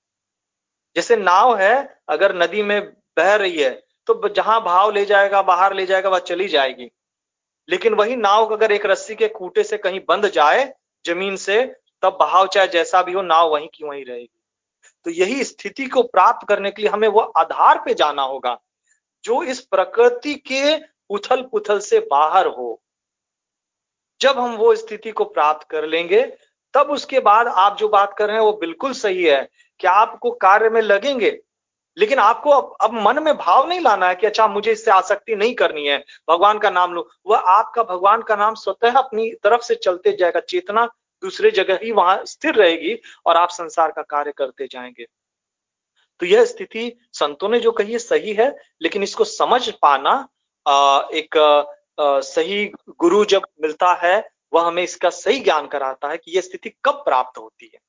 जैसे 0.95 1.15
नाव 1.15 1.55
है, 1.57 2.01
अगर 2.09 2.35
नदी 2.35 2.63
में 2.63 2.81
बह 3.17 3.35
रही 3.35 3.57
है 3.57 3.69
तो 4.07 4.29
जहाँ 4.29 4.61
भाव 4.63 4.91
ले 4.91 5.03
जाएगा, 5.05 5.41
बाहर 5.41 5.73
ले 5.73 5.85
जाएगा, 5.85 6.09
वह 6.09 6.19
चली 6.19 6.47
जाएगी। 6.47 6.89
लेकिन 7.69 7.93
वही 7.93 8.15
नाव 8.15 8.45
अगर 8.45 8.71
एक 8.71 8.85
रस्सी 8.85 9.15
के 9.15 9.27
खूटे 9.27 9.63
से 9.63 9.77
कहीं 9.77 9.99
बंद 10.07 10.27
जाए, 10.27 10.73
ज़मीन 11.05 11.35
से, 11.35 11.63
तब 12.01 12.17
बहाव 12.19 12.47
चाहे 12.47 12.67
जैसा 12.67 13.01
भी 13.01 13.13
हो, 13.13 13.21
नाव 13.21 13.49
वहीं 13.49 13.67
की 13.73 13.87
वहीं 13.87 14.05
रहेगी। 14.05 14.39
तो 15.05 15.11
यही 15.11 15.43
स्थिति 15.43 15.85
को 15.85 16.03
प्राप्त 16.03 16.47
करने 16.47 16.71
के 16.71 16.81
लिए 16.81 16.91
हमें 16.91 17.07
वो 17.07 17.19
आधार 17.19 17.81
पे 17.85 17.93
जाना 17.93 18.21
होगा, 18.21 18.57
जो 19.23 19.41
इस 19.43 19.61
प्रकृति 19.61 20.33
के 20.51 20.77
उथल 21.09 21.41
पुथल 21.41 21.79
से 21.79 21.99
बाहर 22.11 22.47
हो। 22.47 22.81
जब 24.21 24.39
हम 24.39 24.55
वो 24.55 24.75
स्थिति 24.75 25.11
को 25.11 25.25
प्राप्त 25.25 25.67
कर 25.69 25.85
लेंगे, 25.85 26.21
तब 26.73 26.89
उसके 26.89 27.19
बाद 27.19 27.47
आप 27.47 27.77
जो 27.77 27.89
बात 27.89 28.15
कर 28.17 28.27
रहे 28.27 28.35
हैं, 28.35 28.43
वो 28.43 28.53
बिल्कुल 28.53 28.93
सही 28.93 29.23
है 29.23 29.47
कि 29.79 29.87
आपको 29.87 30.31
कार्य 30.41 30.69
में 30.69 30.81
लगेंगे? 30.81 31.37
लेकिन 31.97 32.19
आपको 32.19 32.49
अब, 32.51 32.75
अब 32.81 32.93
मन 32.95 33.21
में 33.23 33.35
भाव 33.37 33.67
नहीं 33.69 33.79
लाना 33.81 34.07
है 34.09 34.15
कि 34.15 34.27
अच्छा 34.27 34.47
मुझे 34.47 34.71
इससे 34.71 34.91
आसक्ति 34.91 35.35
नहीं 35.35 35.53
करनी 35.55 35.85
है 35.87 35.97
भगवान 36.29 36.59
का 36.59 36.69
नाम 36.69 36.93
लो। 36.93 37.07
वह 37.27 37.37
आपका 37.49 37.83
भगवान 37.83 38.21
का 38.21 38.35
नाम 38.35 38.55
स्वतः 38.55 38.97
अपनी 38.97 39.29
तरफ़ 39.43 39.61
से 39.61 39.75
चलते 39.75 40.15
जाएगा। 40.17 40.39
चेतना 40.39 40.85
दूसरे 41.23 41.51
जगह 41.51 41.79
ही 41.83 41.91
वहाँ 41.91 42.23
स्थिर 42.25 42.55
रहेगी 42.55 42.95
और 43.25 43.37
आप 43.37 43.49
संसार 43.49 43.91
का 43.91 44.01
कार्य 44.01 44.31
करते 44.37 44.67
जाएँगे। 44.71 45.05
तो 46.21 46.25
यह 46.25 46.45
स्थिति 46.45 46.91
संतों 47.13 47.49
ने 47.49 47.59
जो 47.59 47.71
कही 47.71 47.91
है 47.91 47.99
सही 47.99 48.33
है 48.33 48.55
लेकिन 48.81 49.03
इसको 49.03 49.23
समझ 49.23 49.69
पाना 49.81 50.13
एक 51.13 51.35
सही 52.25 52.65
गुरु 52.99 53.23
जब 53.25 53.45
मिलता 53.61 53.93
है 54.03 54.17
वह 54.53 54.67
हमें 54.67 54.83
इसका 54.83 55.09
सही 55.09 55.39
ज्ञान 55.39 55.67
कराता 55.67 56.09
है 56.09 56.17
कि 56.17 56.31
यह 56.31 56.41
स्थिति 56.41 56.69
कब 56.85 57.01
प्राप्त 57.05 57.37
होती 57.37 57.71
है। 57.73 57.79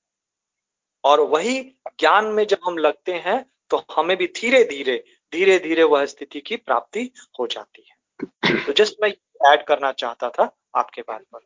और 1.05 1.21
वही 1.21 1.61
ज्ञान 2.01 2.25
में 2.25 2.47
जब 2.47 2.59
हम 2.65 2.79
लगते 2.79 3.13
हैं 3.13 3.45
तो 3.71 3.83
हमें 3.97 4.17
भी 4.17 4.27
धीरे 4.27 4.65
धीरे 4.65 5.05
धीरे 5.33 5.59
धीरे 5.59 5.83
वह 5.83 6.05
स्थिति 6.07 6.41
की 6.41 6.57
प्राप्ति 6.57 7.11
हो 7.41 7.47
जाती 7.47 7.85
है। 7.89 8.67
तो 8.67 8.73
जस्ट 8.73 8.97
मैं 9.03 9.11
ऐड 9.53 9.65
करना 9.65 9.93
चाहता 9.93 10.29
था 10.31 10.51
आपके 10.77 11.03
बात 11.03 11.23
पर 11.33 11.41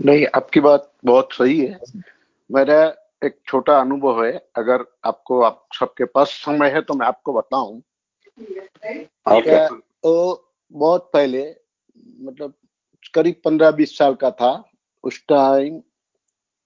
नहीं 0.00 0.26
आपकी 0.34 0.60
बात 0.60 0.92
बहुत 1.04 1.32
सही 1.32 1.58
है। 1.60 1.78
मेरा 2.50 2.82
एक 3.24 3.38
छोटा 3.46 3.78
अनुभव 3.80 4.24
है। 4.24 4.32
अगर 4.56 4.84
आपको 5.04 5.42
आप 5.42 5.66
सबके 5.78 6.04
पास 6.04 6.28
समय 6.28 6.70
है 6.70 6.80
तो 6.82 6.94
मैं 6.94 7.06
आपको 7.06 7.32
बताऊँ। 7.32 7.82
तो 10.02 10.12
बहुत 10.72 11.10
पहले 11.12 11.44
मतलब 12.20 12.54
करीब 13.14 13.40
पंद्रह 13.44 13.70
बीस 13.70 13.96
साल 13.98 14.14
का 14.14 14.30
था 14.30 14.52
उस 15.04 15.20
टाइम 15.28 15.82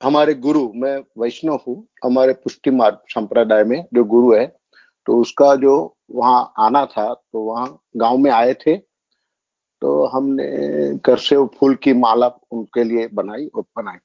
हमारे 0.01 0.34
गुरु, 0.36 0.72
मैं 0.74 0.97
वैष्णव 1.18 1.61
हूँ, 1.66 1.86
हमारे 2.05 2.32
पुष्टि 2.34 2.70
मार्ग 2.70 2.99
संप्रदाय 3.09 3.64
में 3.64 3.84
जो 3.94 4.05
गुरु 4.05 4.34
है 4.34 4.47
तो 5.07 5.20
उसका 5.20 5.55
जो 5.57 5.74
वहाँ 6.11 6.53
आना 6.59 6.84
था 6.86 7.12
तो 7.14 7.40
वहाँ 7.42 7.78
गाँव 7.97 8.16
में 8.18 8.30
आए 8.30 8.55
थे 8.55 8.76
तो 9.82 10.07
हमने 10.07 10.47
घर 10.97 11.18
से 11.18 11.36
वो 11.36 11.47
फूल 11.57 11.74
की 11.82 11.92
माला 11.94 12.28
उनके 12.51 12.84
लिए 12.84 13.07
बनाई 13.09 13.47
और 13.47 13.62
बनाई। 13.76 13.99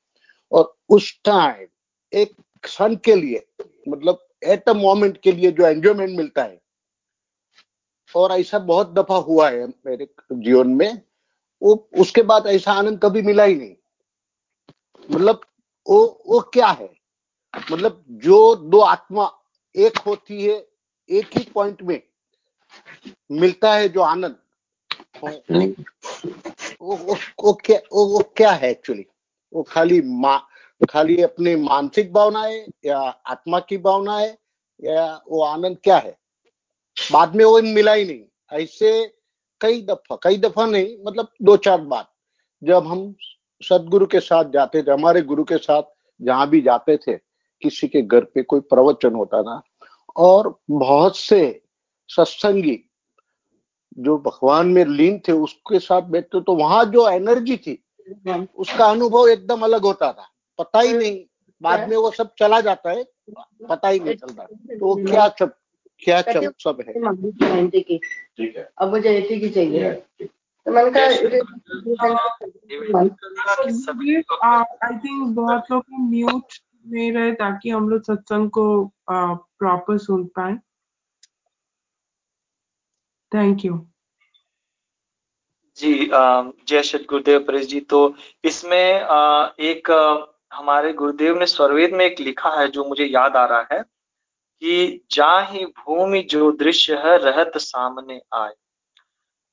और 0.52 0.74
उस 0.89 1.12
टाइम 1.26 1.68
एक 2.14 2.34
क्षण 2.64 2.96
के 3.06 3.16
लिए 3.16 3.46
मतलब 3.89 4.26
एट 4.44 4.70
अ 4.70 4.74
मोमेंट 4.74 5.18
के 5.18 5.32
लिए 5.32 5.52
जो 5.52 5.66
एंजॉयमेंट 5.66 6.18
मिलता 6.18 6.44
है, 6.44 6.60
और 8.16 8.32
ऐसा 8.32 8.60
बहुत 8.62 8.94
दफ़ा 8.94 9.16
हुआ 9.18 9.50
है 9.50 9.68
मेरे 9.68 10.08
जीवन 10.34 10.68
में, 10.70 11.02
वो, 11.62 11.89
उसके 12.00 12.22
बाद 12.24 12.48
ऐसा 12.48 12.74
आनंद 12.74 13.00
कभी 13.04 13.22
मिला 13.22 13.44
ही 13.44 13.56
नहीं। 13.56 13.76
मतलब 15.10 15.42
वो 15.90 16.24
वो 16.28 16.40
क्या 16.40 16.68
है? 16.68 16.90
मतलब 17.72 18.04
जो 18.10 18.56
दो 18.56 18.80
आत्मा 18.80 19.32
एक 19.76 19.98
होती 19.98 20.44
है 20.44 20.68
एक 21.10 21.38
ही 21.38 21.44
पॉइंट 21.44 21.82
में 21.82 22.02
मिलता 23.32 23.74
है 23.74 23.90
जो 23.90 24.02
आनंद 24.02 24.36
वो, 25.24 26.96
वो, 26.96 27.16
वो 27.44 27.54
क्या 27.54 27.80
वो, 27.94 28.06
वो 28.06 28.20
क्या 28.38 28.52
है 28.52 28.72
एक्चुअली 28.72 29.06
वो 29.54 29.64
खाली 29.64 30.02
मा 30.02 30.38
खाली 30.90 31.22
अपनी 31.22 31.56
मानसिक 31.56 32.14
भावना 32.14 32.44
है 32.44 32.68
या 32.86 33.00
आत्मा 33.00 33.60
की 33.60 33.78
भावना 33.78 34.18
है 34.18 34.38
या 34.84 35.22
वो 35.30 35.44
आनंद 35.44 35.78
क्या 35.84 35.98
है? 35.98 36.18
बाद 37.12 37.36
में 37.36 37.46
वो 37.46 37.62
मिला 37.62 37.94
ही 37.94 38.06
नहीं। 38.06 38.24
ऐसे 38.62 39.14
कई 39.62 39.82
दफ़ा 39.82 40.18
कई 40.24 40.38
दफ़ा 40.38 40.66
नहीं 40.66 40.98
मतलब 41.06 41.28
दो 41.42 41.58
चार 41.58 41.82
बार 41.82 42.08
जब 42.64 42.88
हम 42.88 43.16
सदगुरु 43.62 44.05
के 44.05 44.20
साथ 44.20 44.51
जाते 44.51 44.82
थे 44.84 44.91
हमारे 44.91 45.22
गुरु 45.24 45.43
के 45.43 45.57
साथ 45.57 45.84
जहाँ 46.20 46.49
भी 46.49 46.62
जाते 46.62 46.97
थे 46.97 47.18
किसी 47.62 47.88
के 47.88 48.01
घर 48.01 48.24
पे 48.26 48.43
कोई 48.43 48.59
प्रवचन 48.62 49.16
होता 49.16 49.41
था। 49.43 49.62
और 50.18 50.59
बहुत 50.70 51.18
से 51.18 51.41
सत्संगी 52.09 52.80
जो 53.97 54.18
भगवान 54.18 54.68
में 54.68 54.86
लीन 54.86 55.20
थे 55.28 55.32
उसके 55.34 55.80
साथ 55.80 56.01
बैठते 56.12 56.41
तो 56.41 56.55
वहाँ 56.55 56.84
जो 56.86 57.07
एनर्जी 57.09 57.57
थी 57.57 57.78
उसका 58.57 58.86
अनुभव 58.86 59.30
एकदम 59.30 59.62
अलग 59.62 59.82
होता 59.82 60.12
था। 60.12 60.28
पता 60.59 60.80
ही 60.80 60.93
नहीं 60.93 61.24
बाद 61.62 61.89
में 61.89 61.95
वो 61.97 62.12
सब 62.12 62.34
चला 62.39 62.59
जाता 62.62 62.89
है 62.89 63.03
पता 63.70 63.88
ही 63.88 63.99
नहीं 63.99 64.16
चलता। 64.16 64.43
तो 64.43 64.86
वो 64.86 64.95
क्या 65.05 65.28
सब 65.39 65.53
क्या 66.01 66.22
सब 66.24 66.53
सब 66.59 66.78
है? 66.80 67.68
ठीक 67.68 68.57
है। 68.57 68.70
अब 68.78 68.89
मुझे 68.89 69.22
की 69.22 69.49
चाहिए। 69.49 69.91
मैंने 70.66 70.91
कहा 70.91 71.05
आई 74.86 74.97
थिंक 74.97 75.36
बहुत 75.36 75.72
लोग 75.72 75.84
म्यूट 76.09 76.53
में 76.86 77.12
रहे 77.12 77.32
ताकि 77.34 77.70
हम 77.70 77.89
लोग 77.89 78.01
सत्संग 78.03 78.49
को 78.49 78.66
प्रॉपर 79.09 79.97
सुन 79.97 80.26
पाए। 80.36 80.55
थैंक 83.32 83.66
यू 83.66 83.78
जी 85.78 85.93
जय 86.14 86.82
श्री 86.84 87.03
गुरुदेव 87.03 87.39
परेश 87.43 87.66
जी 87.68 87.80
तो 87.82 87.99
इसमें 88.43 88.78
एक 88.78 89.91
हमारे 90.53 90.93
गुरुदेव 90.93 91.39
ने 91.39 91.45
स्वरवेद 91.45 91.93
में 91.93 92.05
एक 92.05 92.20
लिखा 92.20 92.49
है 92.59 92.68
जो 92.68 92.84
मुझे 92.86 93.05
याद 93.05 93.36
आ 93.36 93.45
रहा 93.45 93.68
है 93.72 93.80
कि 93.82 95.05
जा 95.12 95.39
ही 95.41 95.66
भूमि 95.78 96.22
जो 96.32 96.51
दृश्य 96.51 96.95
है 96.95 97.18
रहत 97.18 97.57
सामने 97.57 98.22
आए। 98.34 98.53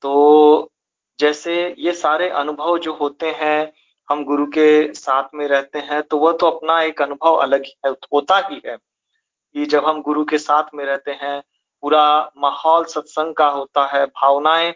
तो 0.03 0.71
जैसे 1.19 1.75
ये 1.79 1.91
सारे 1.91 2.29
अनुभव 2.29 2.77
जो 2.77 2.93
होते 2.93 3.31
हैं 3.31 3.73
हम 4.09 4.23
गुरु 4.23 4.45
के 4.45 4.93
साथ 4.93 5.23
में 5.35 5.47
रहते 5.47 5.79
हैं 5.79 6.01
तो 6.01 6.17
वह 6.17 6.31
तो 6.31 6.49
अपना 6.49 6.81
एक 6.81 7.01
अनुभव 7.01 7.35
अलग 7.35 7.65
है 7.85 7.91
होता 7.91 8.37
ही 8.37 8.61
है 8.65 8.77
कि 9.53 9.65
जब 9.65 9.85
हम 9.85 10.01
गुरु 10.01 10.25
के 10.25 10.37
साथ 10.37 10.63
में 10.73 10.85
रहते 10.85 11.11
हैं 11.11 11.43
पूरा 11.81 12.31
माहौल 12.37 12.85
सत्संग 12.85 13.35
का 13.35 13.47
होता 13.47 13.85
है 13.85 14.05
भावनाएँ 14.05 14.73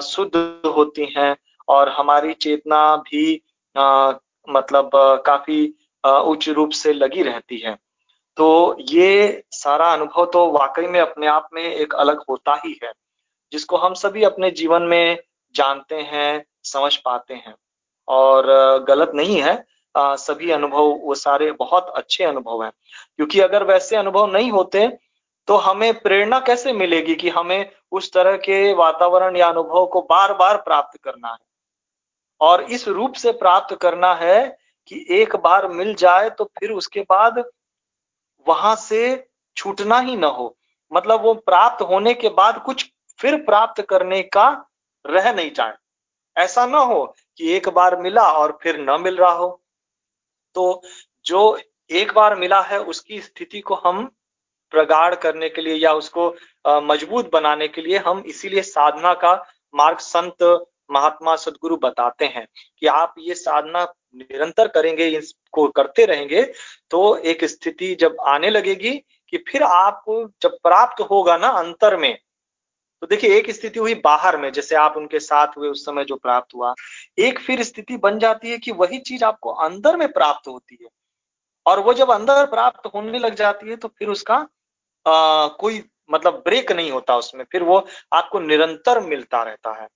शुद्ध 0.00 0.62
होती 0.66 1.14
हैं 1.16 1.36
और 1.68 1.88
हमारी 1.88 2.32
चेतना 2.32 2.96
भी 2.96 3.42
आ, 3.76 4.12
मतलब 4.48 4.96
आ, 4.96 5.16
काफ़ी 5.16 5.74
उच्च 6.06 6.48
रूप 6.48 6.70
से 6.70 6.92
लगी 6.92 7.22
रहती 7.22 7.58
है। 7.58 7.78
तो 8.36 8.76
ये 8.80 9.44
सारा 9.50 9.92
अनुभव 9.92 10.26
तो 10.26 10.50
वाकई 10.50 10.86
में 10.86 11.00
अपने 11.00 11.26
आप 11.26 11.48
में 11.52 11.62
एक 11.62 11.94
अलग 11.94 12.22
होता 12.28 12.60
ही 12.66 12.80
है 12.84 12.92
जिसको 13.52 13.76
हम 13.76 13.94
सभी 13.94 14.22
अपने 14.22 14.50
जीवन 14.50 14.82
में 14.82 15.18
जानते 15.54 16.00
हैं 16.02 16.44
समझ 16.64 16.96
पाते 16.96 17.34
हैं। 17.34 17.54
और 18.08 18.46
गलत 18.84 19.10
नहीं 19.14 19.40
है। 19.42 19.64
आ, 19.94 20.16
सभी 20.16 20.50
अनुभव 20.50 20.88
वो 20.96 21.14
सारे 21.14 21.50
बहुत 21.52 21.88
अच्छे 21.88 22.24
अनुभव 22.24 22.62
हैं। 22.64 22.72
क्योंकि 23.16 23.40
अगर 23.40 23.64
वैसे 23.64 23.96
अनुभव 23.96 24.26
नहीं 24.26 24.50
होते 24.50 24.88
तो 25.48 25.56
हमें 25.56 26.00
प्रेरणा 26.00 26.38
कैसे 26.40 26.72
मिलेगी 26.72 27.14
कि 27.14 27.28
हमें 27.28 27.70
उस 27.92 28.12
तरह 28.12 28.36
के 28.36 28.72
वातावरण 28.74 29.36
या 29.36 29.48
अनुभव 29.48 29.86
को 29.86 30.00
बार 30.00 30.34
बार 30.34 30.56
प्राप्त 30.56 30.98
करना 31.02 31.28
है? 31.28 31.38
और 32.40 32.62
इस 32.62 32.88
रूप 32.88 33.14
से 33.14 33.32
प्राप्त 33.32 33.74
करना 33.74 34.14
है 34.14 34.58
कि 34.88 35.06
एक 35.10 35.36
बार 35.36 35.68
मिल 35.68 35.94
जाए 35.94 36.30
तो 36.30 36.44
फिर 36.58 36.70
उसके 36.70 37.00
बाद 37.00 37.42
वहाँ 38.46 38.74
से 38.76 39.28
छूटना 39.56 39.98
ही 39.98 40.16
ना 40.16 40.26
हो। 40.26 40.56
मतलब 40.92 41.22
वो 41.22 41.34
प्राप्त 41.34 41.82
होने 41.82 42.14
के 42.14 42.28
बाद 42.28 42.62
कुछ 42.62 42.86
फिर 43.18 43.36
प्राप्त 43.36 43.82
करने 43.82 44.22
का 44.22 44.48
रह 45.04 45.32
नहीं 45.32 45.50
जाए। 45.52 45.74
ऐसा 46.36 46.66
ना 46.66 46.78
हो 46.78 47.04
कि 47.38 47.52
एक 47.52 47.68
बार 47.68 47.96
मिला 48.00 48.22
और 48.32 48.58
फिर 48.62 48.80
न 48.80 49.00
मिल 49.00 49.16
रहा 49.16 49.32
हो। 49.32 49.62
तो 50.56 50.82
जो 51.24 51.58
एक 51.90 52.12
बार 52.14 52.34
मिला 52.34 52.60
है, 52.60 52.78
उसकी 52.78 53.20
स्थिति 53.20 53.60
को 53.60 53.74
हम 53.74 54.04
प्रगाढ़ 54.72 55.14
करने 55.14 55.48
के 55.48 55.62
लिए 55.62 55.74
या 55.74 55.92
उसको 55.92 56.28
मज़बूत 56.82 57.30
बनाने 57.32 57.68
के 57.68 57.82
लिए 57.82 57.98
हम 57.98 58.22
इसीलिए 58.26 58.62
साधना 58.62 59.14
का 59.14 59.32
मार्ग 59.74 59.98
संत 59.98 60.42
महात्मा 60.90 61.34
सदगुरु 61.36 61.76
बताते 61.76 62.24
हैं 62.26 62.46
कि 62.78 62.86
आप 62.86 63.14
ये 63.18 63.34
साधना 63.34 63.84
निरंतर 64.14 64.68
करेंगे 64.68 65.06
इसको 65.08 65.66
करते 65.68 66.04
रहेंगे 66.04 66.42
तो 66.90 67.16
एक 67.24 67.44
स्थिति 67.44 67.94
जब 67.94 68.16
आने 68.26 68.50
लगेगी 68.50 68.92
कि 69.28 69.44
फिर 69.48 69.62
आपको 69.62 70.24
जब 70.42 70.58
प्राप्त 70.62 71.00
होगा 71.00 71.36
ना 71.36 71.48
अंतर 71.48 71.96
में 71.96 72.18
तो 73.02 73.06
देखिए 73.06 73.36
एक 73.36 73.50
स्थिति 73.50 73.78
हुई 73.80 73.94
बाहर 74.04 74.36
में 74.36 74.50
जैसे 74.52 74.74
आप 74.76 74.96
उनके 74.96 75.18
साथ 75.20 75.56
हुए 75.56 75.68
उस 75.68 75.84
समय 75.84 76.04
जो 76.04 76.16
प्राप्त 76.16 76.54
हुआ। 76.54 76.74
एक 77.18 77.38
फिर 77.38 77.62
स्थिति 77.62 77.96
बन 77.96 78.18
जाती 78.18 78.50
है 78.50 78.58
कि 78.58 78.72
वही 78.72 78.98
चीज़ 79.00 79.24
आपको 79.24 79.50
अंदर 79.64 79.96
में 79.96 80.08
प्राप्त 80.12 80.48
होती 80.48 80.78
है। 80.82 80.88
और 81.66 81.80
वो 81.80 81.94
जब 81.94 82.10
अंदर 82.10 82.44
प्राप्त 82.46 82.90
होने 82.94 83.18
लग 83.18 83.34
जाती 83.34 83.70
है 83.70 83.76
तो 83.76 83.88
फिर 83.88 84.08
उसका 84.08 84.34
आ, 85.06 85.46
कोई 85.50 85.82
मतलब 86.10 86.34
ब्रेक 86.46 86.72
नहीं 86.72 86.90
होता 86.90 87.16
उसमें 87.16 87.44
फिर 87.52 87.62
वो 87.62 87.76
आपको 88.12 88.40
निरंतर 88.40 89.00
मिलता 89.00 89.42
रहता 89.42 89.72
है। 89.82 89.88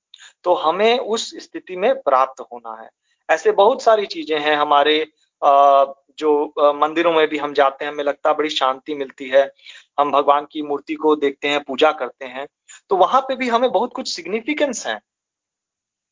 तो 0.44 0.54
हमें 0.54 0.98
उस 0.98 1.30
स्थिति 1.38 1.76
में 1.76 1.94
प्राप्त 2.02 2.40
होना 2.42 2.80
है। 2.82 2.88
ऐसे 3.28 3.52
बहुत 3.52 3.82
सारी 3.82 4.06
चीज़ें 4.06 4.38
हैं 4.40 4.56
हमारे 4.56 4.98
जो 6.18 6.32
मंदिरों 6.74 7.12
में 7.12 7.26
भी 7.28 7.38
हम 7.38 7.52
जाते 7.54 7.84
हैं 7.84 7.92
हमें 7.92 8.04
लगता 8.04 8.30
है 8.30 8.36
बड़ी 8.36 8.48
शांति 8.50 8.94
मिलती 8.94 9.28
है। 9.28 9.42
हम 10.00 10.12
भगवान 10.12 10.46
की 10.52 10.62
मूर्ति 10.62 10.94
को 10.94 11.14
देखते 11.16 11.48
हैं 11.48 11.62
पूजा 11.64 11.90
करते 11.92 12.24
हैं। 12.26 12.46
तो 12.90 12.96
वहाँ 12.96 13.20
पे 13.20 13.36
भी 13.36 13.48
हमें 13.48 13.70
बहुत 13.72 13.92
कुछ 13.94 14.14
सिग्निफिकेंस 14.14 14.86
है। 14.86 15.00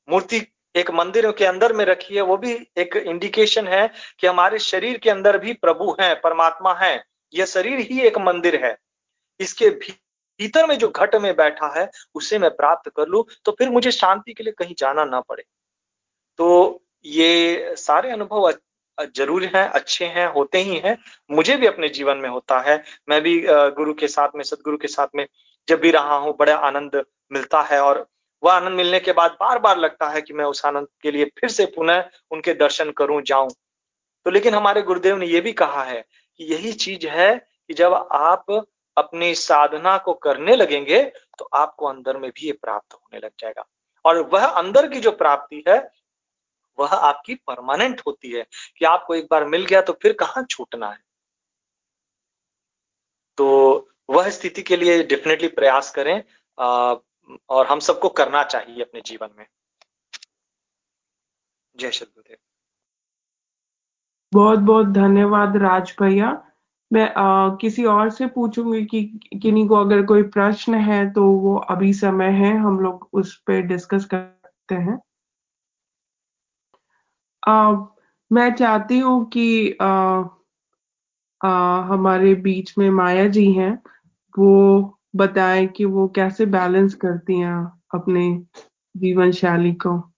मूर्ति 0.08 0.40
एक 0.74 0.90
मंदिर 0.90 1.30
के 1.32 1.44
अंदर 1.44 1.72
में 1.72 1.84
रखी 1.84 2.14
है, 2.14 2.22
वो 2.22 2.36
भी 2.36 2.52
एक 2.78 2.96
इंडिकेशन 2.96 3.66
है 3.68 3.90
कि 4.20 4.26
हमारे 4.26 4.58
शरीर 4.60 4.98
के 4.98 5.10
अंदर 5.10 5.38
भी 5.38 5.52
प्रभु 5.54 5.96
है, 6.00 6.14
परमात्मा 6.14 6.74
है। 6.74 7.04
यह 7.34 7.44
शरीर 7.46 7.78
ही 7.80 8.00
एक 8.00 8.18
मंदिर 8.20 8.64
है। 8.64 8.76
इसके 9.40 9.68
भीतर 9.70 10.66
में 10.66 10.76
जो 10.78 10.88
घट 10.88 11.14
में 11.14 11.34
बैठा 11.36 11.66
है, 11.76 11.88
उसे 12.14 12.38
मैं 12.38 12.50
प्राप्त 12.52 12.90
कर 12.96 13.08
लू 13.08 13.26
तो 13.44 13.52
फिर 13.52 13.70
मुझे 13.70 13.90
शांति 13.92 14.32
के 14.34 14.44
लिए 14.44 14.52
कहीं 14.52 14.74
जाना 14.78 15.04
ना 15.04 15.20
पड़े। 15.20 15.44
तो 16.38 16.82
ये 17.04 17.74
सारे 17.76 18.10
अनुभव 18.10 18.52
ज़रूर 19.16 19.44
हैं, 19.44 19.66
अच्छे 19.66 20.06
हैं, 20.06 20.26
होते 20.26 20.58
ही 20.58 20.76
हैं। 20.76 20.96
मुझे 21.30 21.56
भी 21.56 21.66
अपने 21.66 21.88
जीवन 21.88 22.16
में 22.16 22.28
होता 22.30 22.58
है। 22.60 22.82
मैं 23.08 23.20
भी 23.22 23.40
गुरु 23.46 23.94
के 23.94 24.08
साथ 24.08 24.36
में, 24.36 24.42
सदगुरु 24.44 24.76
के 24.76 24.88
साथ 24.88 25.08
में 25.14 25.26
जब 25.68 25.80
भी 25.80 25.90
रहा 25.90 26.16
हूँ, 26.16 26.34
बड़ा 26.38 26.56
आनंद 26.56 27.04
मिलता 27.32 27.60
है 27.62 27.80
और 27.80 28.06
वह 28.42 28.52
आनंद 28.52 28.76
मिलने 28.76 29.00
के 29.00 29.12
बाद 29.12 29.36
बार 29.40 29.58
बार 29.58 29.78
लगता 29.78 30.08
है 30.08 30.20
कि 30.22 30.34
मैं 30.34 30.44
उस 30.44 30.64
आनंद 30.66 30.86
के 31.02 31.10
लिए 31.10 31.24
फिर 31.38 31.50
से 31.50 31.66
पुनः 31.66 32.04
उनके 32.30 32.54
दर्शन 32.54 32.90
करूँ, 32.90 33.20
जाऊँ। 33.22 33.50
तो 34.26 34.30
लेकिन 34.30 34.54
हमारे 34.54 34.82
गुरुदेव 34.82 35.16
ने 35.16 35.26
यह 35.26 35.40
भी 35.40 35.52
कहा 35.52 35.82
है 35.84 36.04
कि 36.40 36.44
यही 36.44 36.72
चीज़ 36.74 37.06
है 37.08 37.34
कि 37.68 37.74
जब 37.74 37.94
आप 38.12 38.50
अपनी 38.96 39.34
साधना 39.34 39.96
को 39.98 40.12
करने 40.14 40.56
लगेंगे 40.56 41.02
तो 41.38 41.48
आपको 41.54 41.86
अंदर 41.86 42.16
में 42.16 42.30
भी 42.30 42.46
ये 42.46 42.52
प्राप्त 42.52 42.94
होने 42.94 43.18
लग 43.18 43.30
जाएगा। 43.40 43.64
और 44.04 44.18
वह 44.28 44.44
अंदर 44.46 44.88
की 44.88 45.00
जो 45.00 45.10
प्राप्ति 45.12 45.62
है, 45.68 45.78
वह 46.78 46.88
आपकी 46.88 47.34
परमानेंट 47.46 48.00
होती 48.06 48.30
है 48.32 48.46
कि 48.78 48.84
आपको 48.84 49.14
एक 49.14 49.26
बार 49.30 49.44
मिल 49.44 49.64
गया 49.66 49.80
तो 49.82 49.92
फिर 50.02 50.12
कहाँ 50.12 50.44
छूटना 50.50 50.90
है? 50.90 50.98
तो 53.38 53.88
वह 54.12 54.28
स्थिति 54.30 54.62
के 54.62 54.76
लिए 54.76 55.02
डेफिनेटली 55.04 55.48
प्रयास 55.48 55.90
करें 55.90 56.22
और 56.58 57.66
हम 57.66 57.78
सबको 57.80 58.08
करना 58.10 58.42
चाहिए 58.44 58.82
अपने 58.82 59.00
जीवन 59.06 59.28
में। 59.38 59.46
जय 61.76 61.90
सदगुरुदेव 61.90 62.36
बहुत 64.32 64.58
बहुत 64.58 64.86
धन्यवाद 64.86 65.56
राज 65.56 65.94
भैया। 66.00 66.30
मैं 66.90 67.04
आ, 67.14 67.56
किसी 67.56 67.84
और 67.84 68.10
से 68.10 68.26
पूछूँगी 68.26 68.84
कि 68.84 69.02
किन्हीं 69.42 69.66
को 69.68 69.76
अगर 69.76 70.02
कोई 70.06 70.22
प्रश्न 70.22 70.74
है 70.74 71.10
तो 71.12 71.24
वो 71.40 71.56
अभी 71.70 71.92
समय 71.94 72.30
है 72.32 72.56
हम 72.58 72.78
लोग 72.80 73.08
उस 73.12 73.36
पर 73.46 73.60
डिस्कस 73.62 74.04
करते 74.04 74.74
हैं। 74.74 74.98
आ, 77.42 77.72
मैं 78.30 78.54
चाहती 78.54 78.98
हूँ 78.98 79.24
कि 79.30 79.76
आ, 79.80 80.22
आ, 81.40 81.80
हमारे 81.82 82.34
बीच 82.34 82.76
में 82.78 82.88
माया 82.90 83.26
जी 83.28 83.50
हैं। 83.52 83.72
वो 84.38 84.98
बताएँ 85.16 85.66
कि 85.66 85.84
वो 85.84 86.08
कैसे 86.08 86.46
बैलेंस 86.46 86.94
करती 86.94 87.40
हैं 87.40 87.72
अपने 87.94 88.46
जीवन 88.96 89.32
शैली 89.32 89.72
को। 89.72 90.12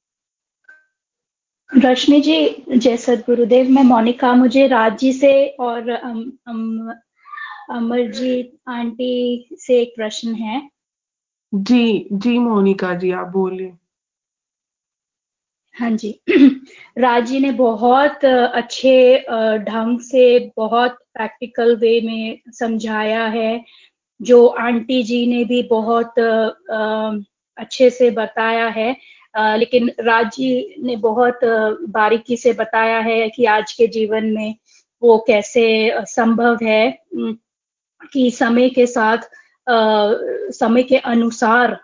रश्मि 1.71 2.21
जी 2.21 2.65
जय 2.77 2.97
सदगुरुदेव 2.97 3.69
मैं 3.69 3.83
मोनिका 3.83 4.35
मुझे 4.35 4.67
राज 4.67 4.99
जी 4.99 5.13
से 5.13 5.49
और 5.49 5.89
अम, 5.91 6.33
अम, 6.49 6.93
अमरजीत 7.71 8.59
आंटी 8.69 9.49
से 9.59 9.81
एक 9.81 9.93
प्रश्न 9.97 10.35
है। 10.35 10.71
जी 11.55 12.09
जी 12.13 12.39
मोनिका 12.39 12.95
जी 12.95 13.11
आप 13.11 13.27
बोलिए। 13.27 13.73
हाँ 15.81 15.91
जी 15.91 16.21
राज 16.99 17.27
जी 17.27 17.41
ने 17.41 17.53
बहुत 17.53 18.25
अच्छे 18.25 19.19
ढंग 19.59 20.01
से 20.01 20.53
बहुत 20.57 20.91
प्रैक्टिकल 21.15 21.77
वे 21.77 22.01
में 22.01 22.41
समझाया 22.49 23.27
है। 23.27 23.65
जो 24.23 24.47
आंटी 24.47 25.03
जी 25.03 25.27
ने 25.27 25.45
भी 25.45 25.63
बहुत 25.63 26.19
अच्छे 27.59 27.91
से 27.91 28.11
बताया 28.11 28.69
है 28.69 28.97
लेकिन 29.59 29.91
राज 30.01 30.27
जी 30.27 30.75
ने 30.83 30.97
बहुत 30.97 31.41
बारीकी 31.89 32.37
से 32.37 32.53
बताया 32.53 32.99
है 32.99 33.29
कि 33.29 33.45
आज 33.45 33.73
के 33.73 33.87
जीवन 33.87 34.27
में 34.27 34.55
वो 35.03 35.19
कैसे 35.27 35.65
संभव 36.01 36.59
है 36.63 36.99
कि 38.13 38.31
समय 38.31 38.69
के 38.69 38.87
साथ 38.87 39.19
समय 40.53 40.83
के 40.83 40.97
अनुसार 40.97 41.81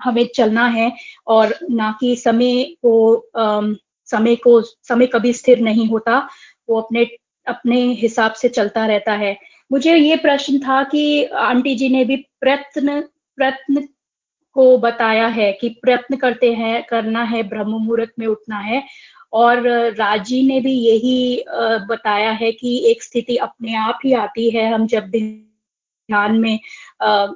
हमें 0.00 0.26
चलना 0.34 0.66
है 0.66 0.92
और 1.26 1.54
ना 1.70 1.96
कि 2.00 2.16
समय 2.16 2.64
को 2.86 3.30
समय 4.08 4.36
को, 4.36 4.60
समय 4.60 5.06
कभी 5.06 5.32
स्थिर 5.32 5.60
नहीं 5.60 5.88
होता, 5.88 6.28
वो 6.68 6.80
अपने 6.80 7.04
अपने 7.46 7.80
हिसाब 7.92 8.32
से 8.32 8.48
चलता 8.48 8.86
रहता 8.86 9.12
है। 9.12 9.36
मुझे 9.70 9.96
ये 9.96 10.16
प्रश्न 10.16 10.58
था 10.58 10.82
कि 10.84 11.24
आंटी 11.24 11.74
जी 11.74 11.88
ने 11.88 12.04
भी 12.04 12.16
प्रयत्न 12.40 13.00
प्रयत्न 13.38 13.86
को 14.56 14.76
बताया 14.78 15.26
है 15.28 15.52
कि 15.52 15.68
प्रयत्न 15.82 16.16
करते 16.16 16.52
हैं 16.54 16.82
करना 16.84 17.22
है 17.22 17.42
ब्रह्म 17.42 17.70
मुहूर्त 17.72 18.12
में 18.18 18.26
उठना 18.26 18.58
है। 18.58 18.82
और 19.32 19.66
राज़ी 19.96 20.42
ने 20.46 20.60
भी 20.60 20.72
यही 20.72 21.44
बताया 21.88 22.30
है 22.32 22.50
कि 22.52 22.76
एक 22.90 23.02
स्थिति 23.02 23.36
अपने 23.36 23.74
आप 23.76 23.98
ही 24.04 24.12
आती 24.14 24.50
है। 24.50 24.72
हम 24.72 24.86
जब 24.86 25.10
ध्यान 25.10 26.38
में 26.40 26.58
आ, 27.02 27.26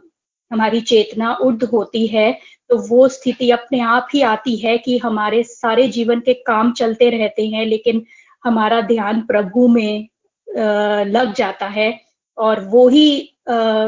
हमारी 0.51 0.81
चेतना 0.81 1.33
उर्द 1.35 1.65
होती 1.65 2.07
है 2.07 2.33
तो 2.71 2.77
वो 2.89 3.09
स्थिति 3.09 3.51
अपने 3.51 3.81
आप 3.81 4.09
ही 4.15 4.21
आती 4.23 4.57
है 4.57 4.77
कि 4.79 4.99
हमारे 4.99 5.43
सारे 5.43 5.87
जीवन 5.89 6.21
के 6.21 6.35
काम 6.47 6.73
चलते 6.73 7.09
रहते 7.11 7.47
हैं 7.49 7.65
लेकिन 7.67 8.05
हमारा 8.45 8.81
ध्यान 8.83 9.21
प्रभु 9.23 9.67
में 9.69 10.09
लग 10.49 11.35
जाता 11.35 11.67
है। 11.69 11.91
और 12.39 12.61
वो 12.65 12.89
ही 12.89 13.35
आ, 13.51 13.87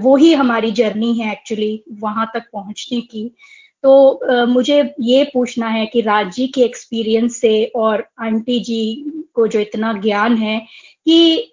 वो 0.00 0.16
ही 0.16 0.32
हमारी 0.34 0.70
जर्नी 0.70 1.14
है 1.14 1.32
एक्चुअली 1.32 1.84
वहाँ 1.92 2.30
तक 2.34 2.42
पहुँचने 2.52 3.00
की। 3.00 3.34
तो 3.82 4.10
आ, 4.10 4.44
मुझे 4.44 4.94
ये 5.00 5.24
पूछना 5.34 5.68
है 5.68 5.86
कि 5.86 6.00
राज़ी 6.00 6.46
के 6.46 6.60
एक्सपीरियंस 6.60 7.36
से 7.36 7.64
और 7.64 8.06
आंटी 8.18 8.60
जी 8.60 9.04
को 9.34 9.46
जो 9.46 9.60
इतना 9.60 9.92
ज्ञान 9.92 10.36
है 10.36 10.58
कि 11.06 11.52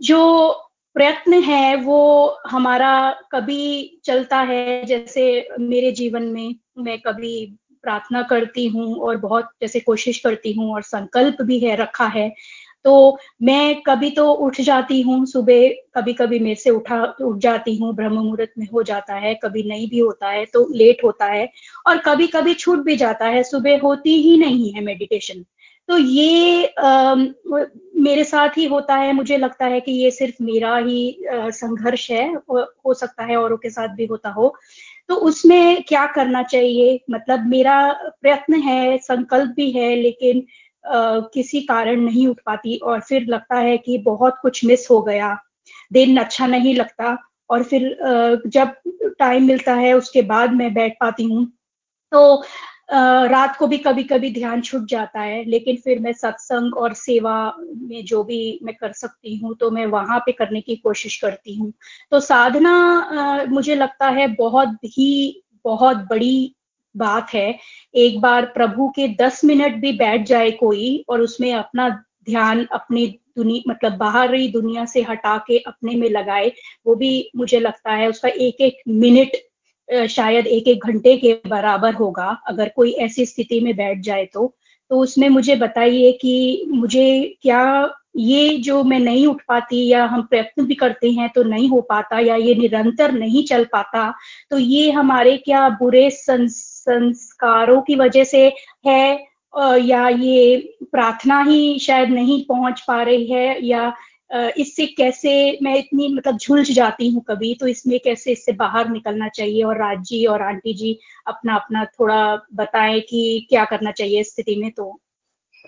जो 0.00 0.50
प्रयत्न 0.94 1.42
है 1.42 1.76
वो 1.76 2.38
हमारा 2.46 3.20
कभी 3.32 4.00
चलता 4.04 4.38
है 4.38 4.84
जैसे 4.84 5.48
मेरे 5.60 5.92
जीवन 5.92 6.22
में 6.22 6.54
मैं 6.78 6.98
कभी 7.00 7.56
प्रार्थना 7.82 8.22
करती 8.22 8.66
हूँ 8.66 8.96
और 8.96 9.16
बहुत 9.16 9.50
जैसे 9.60 9.80
कोशिश 9.80 10.18
करती 10.18 10.52
हूँ 10.52 10.74
और 10.74 10.82
संकल्प 10.82 11.42
भी 11.42 11.58
है 11.58 11.76
रखा 11.76 12.06
है 12.06 12.34
तो 12.84 13.18
मैं 13.42 13.82
कभी 13.82 14.10
तो 14.10 14.32
उठ 14.32 14.60
जाती 14.60 15.00
हूँ 15.00 15.26
सुबह 15.26 15.68
कभी 15.94 16.12
कभी 16.12 16.38
मेरे 16.38 16.54
से 16.54 16.70
उठा 16.70 17.02
उठ 17.22 17.38
जाती 17.38 17.76
हूँ 17.76 17.94
ब्रह्म 17.94 18.14
मुहूर्त 18.14 18.52
में 18.58 18.66
हो 18.72 18.82
जाता 18.82 19.14
है 19.14 19.34
कभी 19.34 19.62
नहीं 19.62 19.88
भी 19.90 19.98
होता 19.98 20.28
है 20.28 20.44
तो 20.44 20.66
लेट 20.74 21.04
होता 21.04 21.26
है 21.26 21.48
और 21.86 21.98
कभी 21.98 22.26
कभी 22.26 22.54
छूट 22.54 22.78
भी 22.78 22.96
जाता 22.96 23.26
है 23.26 23.42
सुबह 23.42 23.80
होती 23.80 24.22
ही 24.22 24.36
नहीं 24.36 24.72
है 24.72 24.80
मेडिटेशन 24.80 25.44
तो 25.88 25.98
ये 25.98 26.66
आ, 26.66 27.14
मेरे 27.96 28.24
साथ 28.24 28.48
ही 28.56 28.64
होता 28.64 28.94
है 28.96 29.12
मुझे 29.12 29.36
लगता 29.36 29.66
है 29.66 29.80
कि 29.80 29.92
ये 29.92 30.10
सिर्फ़ 30.10 30.42
मेरा 30.42 30.76
ही 30.76 31.16
संघर्ष 31.32 32.10
है 32.10 32.34
हो, 32.34 32.60
हो 32.86 32.94
सकता 32.94 33.24
है 33.24 33.36
औरों 33.36 33.56
के 33.56 33.70
साथ 33.70 33.88
भी 33.88 34.06
होता 34.06 34.28
हो। 34.30 34.54
तो 35.08 35.14
उसमें 35.14 35.82
क्या 35.82 36.06
करना 36.06 36.42
चाहिए? 36.42 37.00
मतलब 37.10 37.46
मेरा 37.46 37.92
प्रयत्न 38.22 38.54
है 38.54 38.98
संकल्प 38.98 39.50
भी 39.50 39.70
है 39.70 39.94
लेकिन 39.96 40.46
किसी 40.84 41.60
कारण 41.62 42.00
नहीं 42.00 42.26
उठ 42.28 42.40
पाती 42.46 42.76
और 42.78 43.00
फिर 43.00 43.26
लगता 43.28 43.58
है 43.58 43.76
कि 43.78 43.98
बहुत 43.98 44.38
कुछ 44.42 44.64
मिस 44.64 44.86
हो 44.90 45.00
गया। 45.02 45.36
दिन 45.92 46.16
अच्छा 46.16 46.46
नहीं 46.46 46.74
लगता 46.74 47.16
और 47.50 47.62
फिर 47.62 47.96
जब 48.46 48.74
टाइम 49.18 49.46
मिलता 49.46 49.74
है 49.74 49.92
उसके 49.94 50.22
बाद 50.24 50.52
मैं 50.52 50.72
बैठ 50.74 50.96
पाती 51.00 51.24
हूँ। 51.24 51.46
तो 52.12 52.42
रात 52.92 53.56
को 53.56 53.66
भी 53.66 53.76
कभी 53.78 54.02
कभी 54.04 54.30
ध्यान 54.34 54.60
छूट 54.60 54.86
जाता 54.88 55.20
है, 55.20 55.44
लेकिन 55.44 55.76
फिर 55.76 55.98
मैं 55.98 56.12
सत्संग 56.12 56.76
और 56.76 56.94
सेवा 56.94 57.34
में 57.58 58.04
जो 58.04 58.22
भी 58.24 58.58
मैं 58.62 58.74
कर 58.74 58.92
सकती 58.92 59.36
हूँ 59.36 59.54
तो 59.56 59.70
मैं 59.70 59.84
वहाँ 59.86 60.18
पे 60.18 60.32
करने 60.32 60.60
की 60.60 60.76
कोशिश 60.76 61.16
करती 61.16 61.54
हूँ। 61.54 61.72
तो 62.10 62.20
साधना 62.20 63.44
मुझे 63.50 63.74
लगता 63.74 64.08
है 64.08 64.26
बहुत 64.34 64.76
ही, 64.86 65.42
बहुत 65.64 65.96
बड़ी 66.10 66.54
बात 66.94 67.34
है, 67.34 67.58
एक 67.94 68.20
बार 68.20 68.46
प्रभु 68.54 68.88
के 68.88 69.08
दस 69.16 69.44
मिनट 69.44 69.76
भी 69.76 69.92
बैठ 69.92 70.26
जाए 70.26 70.50
कोई 70.50 71.04
और 71.08 71.20
उसमें 71.20 71.52
अपना 71.54 71.88
ध्यान 72.28 72.64
अपनी 72.72 73.06
दुनिया 73.36 73.70
मतलब 73.70 73.96
बाहरी 73.98 74.48
दुनिया 74.48 74.84
से 74.84 75.02
हटा 75.02 75.36
के 75.46 75.58
अपने 75.58 75.94
में 75.96 76.08
लगाए, 76.10 76.52
वो 76.86 76.94
भी 76.94 77.30
मुझे 77.36 77.60
लगता 77.60 77.92
है 77.92 78.08
उसका 78.08 78.28
एक 78.28 78.60
एक 78.60 78.82
मिनट 78.88 79.36
शायद 80.08 80.46
एक 80.46 80.68
एक 80.68 80.84
घंटे 80.86 81.16
के 81.16 81.32
बराबर 81.48 81.94
होगा, 81.94 82.26
अगर 82.48 82.68
कोई 82.76 82.90
ऐसी 82.92 83.26
स्थिति 83.26 83.60
में 83.60 83.74
बैठ 83.76 84.00
जाए 84.00 84.24
तो। 84.26 84.54
तो 84.90 84.98
उसमें 84.98 85.28
मुझे 85.28 85.56
बताइए 85.56 86.12
कि 86.12 86.64
मुझे 86.68 87.36
क्या 87.42 87.90
ये 88.16 88.56
जो 88.58 88.82
मैं 88.84 88.98
नहीं 88.98 89.26
उठ 89.26 89.42
पाती 89.48 89.86
या 89.88 90.04
हम 90.04 90.22
प्रयत्न 90.22 90.64
भी 90.66 90.74
करते 90.74 91.10
हैं 91.10 91.28
तो 91.34 91.42
नहीं 91.42 91.68
हो 91.70 91.80
पाता 91.80 92.18
या 92.18 92.36
ये 92.36 92.54
निरंतर 92.54 93.12
नहीं 93.12 93.44
चल 93.46 93.64
पाता 93.64 94.12
तो 94.50 94.58
ये 94.58 94.90
हमारे 94.90 95.36
क्या 95.36 95.68
बुरे 95.68 96.08
संस्कारों 96.80 97.80
की 97.82 97.96
वजह 97.96 98.24
से 98.24 98.46
है 98.86 99.02
या 99.80 100.08
ये 100.08 100.56
प्रार्थना 100.92 101.40
ही 101.42 101.78
शायद 101.78 102.08
नहीं 102.10 102.44
पहुँच 102.44 102.80
पा 102.88 103.02
रही 103.02 103.26
है 103.32 103.64
या 103.66 103.92
इससे 104.58 104.86
कैसे 104.86 105.32
मैं 105.62 105.74
इतनी 105.76 106.08
मतलब 106.14 106.36
झुलझ 106.36 106.70
जाती 106.70 107.08
हूँ 107.08 107.22
कभी? 107.28 107.54
तो 107.54 107.66
इसमें 107.66 107.98
कैसे 108.00 108.32
इससे 108.32 108.52
बाहर 108.52 108.88
निकलना 108.88 109.28
चाहिए? 109.28 109.62
और 109.62 109.78
राज 109.78 110.04
जी 110.08 110.24
और 110.26 110.42
आंटी 110.42 110.74
जी 110.74 110.98
अपना 111.26 111.54
अपना 111.54 111.84
थोड़ा 111.84 112.20
बताएँ 112.54 113.00
कि 113.00 113.46
क्या 113.48 113.64
करना 113.64 113.90
चाहिए 113.92 114.22
स्थिति 114.24 114.56
में 114.56 114.70
तो 114.70 115.00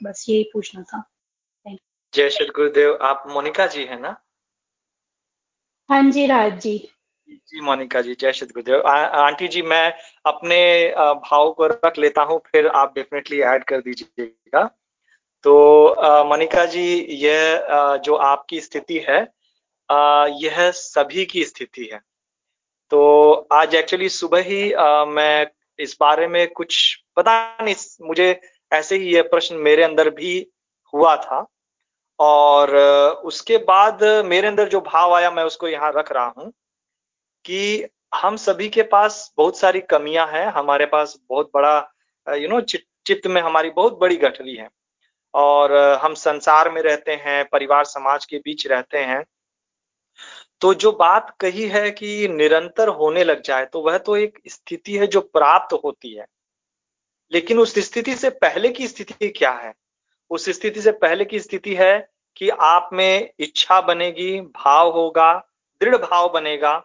बस 0.03 0.27
यही 0.29 0.51
पूछना 0.53 0.83
था। 0.83 1.03
जय 2.15 2.31
श्री 2.31 2.47
गुरुदेव 2.47 2.99
आप 3.03 3.25
मोनिका 3.31 3.67
जी 3.67 3.85
है 3.85 4.01
ना? 4.01 4.17
हाँ 5.91 6.03
जी 6.11 6.27
राज 6.27 6.61
जी। 6.61 6.79
जी 7.33 7.61
मोनिका 7.61 8.01
जी, 8.01 8.15
जय 8.21 8.33
श्री 8.33 8.47
गुरुदेव। 8.47 8.83
आंटी 8.87 9.49
जी, 9.49 9.63
मैं 9.63 9.93
अपने 10.27 10.59
भाव 11.23 11.51
को 11.53 11.67
रख 11.67 11.99
लेता 11.99 12.23
हूँ, 12.23 12.39
फिर 12.53 12.67
आप 12.69 12.95
डेफिनेटली 12.95 13.41
ऐड 13.43 13.65
कर 13.65 13.81
दीजिएगा। 13.81 14.65
तो 15.45 16.25
मनिका 16.27 16.65
जी 16.67 16.85
यह 17.21 17.97
जो 18.05 18.15
आपकी 18.15 18.61
स्थिति 18.61 18.99
है 19.09 19.21
यह 20.39 20.71
सभी 20.73 21.25
की 21.25 21.45
स्थिति 21.45 21.89
है। 21.93 22.01
तो 22.93 23.33
आज 23.53 23.75
एक्चुअली 23.75 24.09
सुबह 24.09 24.43
ही 24.43 24.63
मैं 25.11 25.47
इस 25.79 25.97
बारे 26.01 26.27
में 26.29 26.47
कुछ, 26.49 26.95
पता 27.17 27.57
नहीं, 27.63 27.75
मुझे 28.03 28.41
ऐसे 28.73 28.97
ही 28.97 29.15
यह 29.15 29.23
प्रश्न 29.23 29.57
मेरे 29.59 29.83
अंदर 29.83 30.11
भी 30.11 30.47
हुआ 30.93 31.15
था। 31.17 31.47
और, 32.19 32.77
उसके 33.25 33.57
बाद 33.59 34.03
मेरे 34.27 34.49
अंदर 34.49 34.69
जो 34.69 34.81
भाव 34.83 35.15
आया, 35.15 35.31
मैं 35.31 35.45
उसको 35.45 35.69
यहाँ 35.69 35.93
रख 35.97 36.13
रहा 36.13 36.35
हूँ। 36.39 36.53
कि 37.45 37.87
हम 38.15 38.37
सभी 38.37 38.69
के 38.69 38.83
पास 38.85 39.33
बहुत 39.37 39.59
सारी 39.59 39.81
कमियाँ 39.81 40.27
हैं, 40.29 40.47
हमारे 40.47 40.87
पास 40.87 41.17
बहुत 41.31 41.51
बड़ा 41.55 42.37
यू 42.37 42.49
नो 42.49 42.61
चित्त 42.61 43.27
में 43.27 43.41
हमारी 43.43 43.71
बहुत 43.71 43.99
बड़ी 44.01 44.17
गठरी 44.17 44.55
है। 44.57 44.69
और 45.35 45.73
हम 46.03 46.15
संसार 46.15 46.71
में 46.71 46.81
रहते 46.83 47.13
हैं, 47.15 47.45
परिवार 47.45 47.85
समाज 47.85 48.25
के 48.25 48.39
बीच 48.39 48.67
रहते 48.67 48.99
हैं 48.99 49.25
तो 50.61 50.73
जो 50.75 50.91
बात 50.93 51.35
कही 51.41 51.67
है 51.69 51.91
कि 51.91 52.29
निरंतर 52.29 52.89
होने 52.89 53.23
लग 53.25 53.41
जाए 53.43 53.65
तो 53.67 53.81
वह 53.83 53.97
तो 53.99 54.17
एक 54.17 54.39
स्थिति 54.49 54.97
है 54.99 55.07
जो 55.07 55.21
प्राप्त 55.21 55.73
होती 55.85 56.15
है। 56.15 56.27
लेकिन 57.33 57.59
उस 57.59 57.75
स्थिति 57.79 58.15
से 58.15 58.31
पहले 58.31 58.69
की 58.69 58.89
स्थिति 58.89 59.29
क्या 59.29 59.51
है? 59.53 59.73
उस 60.31 60.49
स्थिति 60.51 60.83
से 60.83 60.93
पहले 60.93 61.25
की 61.25 61.41
स्थिति 61.41 61.75
है 61.75 62.09
कि 62.37 62.49
आप 62.51 62.91
में 62.93 63.33
इच्छा 63.39 63.81
बनेगी, 63.81 64.41
भाव 64.41 64.91
होगा, 64.91 65.33
दृढ़ 65.81 65.97
भाव 65.97 66.29
बनेगा 66.33 66.77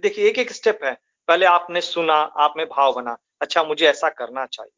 देखिए, 0.00 0.28
एक 0.28 0.38
एक 0.38 0.52
स्टेप 0.52 0.84
है। 0.84 0.96
पहले 1.28 1.46
आपने 1.46 1.80
सुना 1.80 2.14
आप 2.14 2.54
में 2.56 2.66
भाव 2.66 2.92
बना। 2.92 3.18
अच्छा 3.40 3.62
मुझे 3.62 3.86
ऐसा 3.86 4.08
करना 4.08 4.46
चाहिए। 4.46 4.72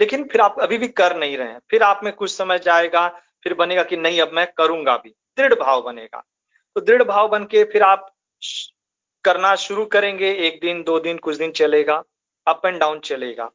लेकिन 0.00 0.28
फिर 0.28 0.40
आप 0.40 0.60
अभी 0.60 0.78
भी 0.78 0.88
कर 0.88 1.16
नहीं 1.16 1.36
रहे 1.36 1.48
हैं। 1.48 1.60
फिर 1.70 1.82
आप 1.82 2.00
में 2.04 2.12
कुछ 2.12 2.30
समय 2.30 2.58
जाएगा, 2.58 3.08
फिर 3.44 3.54
बनेगा 3.54 3.82
कि 3.82 3.96
नहीं, 3.96 4.20
अब 4.20 4.30
मैं 4.32 4.52
करूँगा 4.52 4.96
भी। 4.96 5.10
दृढ़ 5.10 5.54
भाव 5.54 5.82
बनेगा। 5.82 6.24
तो 6.74 6.80
दृढ़ 6.80 7.02
भाव 7.02 7.28
बन 7.28 7.44
के 7.44 7.64
फिर 7.64 7.82
आप 7.82 8.14
करना 9.24 9.54
शुरू 9.54 9.84
करेंगे। 9.84 10.34
एक 10.34 10.60
दिन, 10.60 10.82
दो 10.82 11.00
दिन, 11.00 11.18
कुछ 11.18 11.36
दिन 11.36 11.50
चलेगा। 11.52 12.02
अप 12.46 12.66
एंड 12.66 12.80
डाउन 12.80 12.98
चलेगा। 12.98 13.50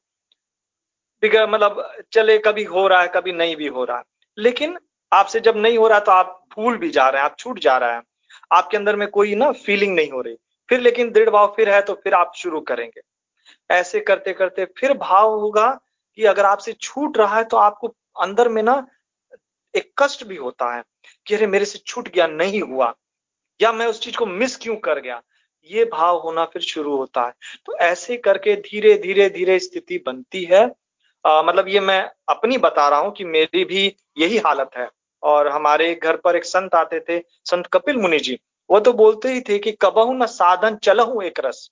मतलब 1.26 1.98
चले, 2.12 2.38
कभी 2.38 2.64
हो 2.64 2.88
रहा 2.88 3.02
है, 3.02 3.08
कभी 3.08 3.32
नहीं 3.32 3.56
भी 3.56 3.68
हो 3.68 3.84
रहा 3.84 3.98
है। 3.98 4.04
लेकिन 4.38 4.80
आपसे 5.14 5.40
जब 5.40 5.58
नहीं 5.58 5.78
हो 5.78 5.88
रहा 5.88 6.00
तो 6.00 6.12
आप 6.12 6.46
भूल 6.56 6.78
भी 6.78 6.90
जा 6.90 7.10
रहे 7.10 7.22
हैं, 7.22 7.26
आप 7.26 7.36
छूट 7.40 7.60
जा 7.60 7.78
रहा 7.78 7.96
है। 7.96 8.02
आपके 8.52 8.78
अंदर 8.78 8.96
में 8.96 9.08
कोई 9.08 9.36
ना 9.36 9.52
फीलिंग 9.52 9.96
नहीं 9.96 10.12
हो 10.12 10.22
रही। 10.22 10.38
फिर 10.70 10.80
लेकिन 10.80 11.12
दृढ़ 11.12 11.30
भाव 11.30 11.54
फिर 11.56 11.70
है 11.70 11.82
तो 11.82 11.94
फिर 11.94 12.14
आप 12.14 12.32
शुरू 12.36 12.60
करेंगे। 12.62 13.02
ऐसे 13.70 14.00
करते 14.00 14.34
करते 14.34 14.66
फिर 14.78 14.94
भाव 14.94 15.34
होगा 15.40 15.68
कि 16.18 16.26
अगर 16.26 16.46
आपसे 16.46 16.74
छूट 16.74 17.18
रहा 17.18 17.38
है 17.38 17.44
तो 17.44 17.58
आपको 17.58 17.88
अंदर 18.22 18.50
में 18.50 18.64
ना 18.64 18.86
एक 19.74 19.92
कष्ट 19.98 20.24
भी 20.24 20.36
होता 20.36 20.74
है 20.76 20.84
कि 21.28 21.36
अरे 21.36 21.48
मेरे 21.48 21.66
से 21.66 21.80
छूट 21.88 22.10
गया 22.10 22.28
नहीं 22.28 22.62
हुआ। 22.62 22.94
या 23.60 23.72
मैं 23.74 23.86
उस 23.88 24.02
चीज़ 24.02 24.18
को 24.18 24.26
मिस 24.26 24.56
क्यों 24.58 24.76
कर 24.76 25.00
गया? 25.00 25.22
ये 25.70 25.86
भाव 25.86 26.18
होना 26.18 26.46
फिर 26.46 26.62
शुरू 26.62 26.96
होता 26.98 27.26
है। 27.26 27.34
तो 27.66 27.78
ऐसे 27.78 28.18
करके 28.18 28.56
धीरे 28.56 28.96
धीरे 28.98 29.30
धीरे 29.30 29.60
स्थिति 29.60 30.04
बनती 30.06 30.44
है। 30.44 30.64
आ, 31.26 31.42
मतलब 31.44 31.68
ये 31.68 31.80
मैं 31.80 32.02
अपनी 32.30 32.58
बता 32.58 32.88
रहा 32.90 33.00
हूँ 33.00 33.12
कि 33.12 33.26
मेरी 33.26 33.66
भी 33.66 33.86
यही 34.18 34.38
हालत 34.38 34.70
है। 34.78 34.90
और 35.24 35.48
हमारे 35.48 35.94
घर 35.96 36.16
पर 36.16 36.36
एक 36.36 36.46
संत 36.46 36.76
आते 36.76 37.00
थे 37.00 37.20
संत 37.46 37.68
कपिल 37.68 37.98
मुनि 37.98 38.20
जी। 38.20 38.40
वो 38.72 38.80
तो 38.80 38.94
बोलते 38.94 39.30
ही 39.30 39.42
थे 39.42 39.60
कि 39.60 39.72
कबहू 39.72 40.14
न 40.14 40.26
साधन 40.26 40.76
चलहू 40.76 41.22
एक 41.22 41.40
रस। 41.40 41.72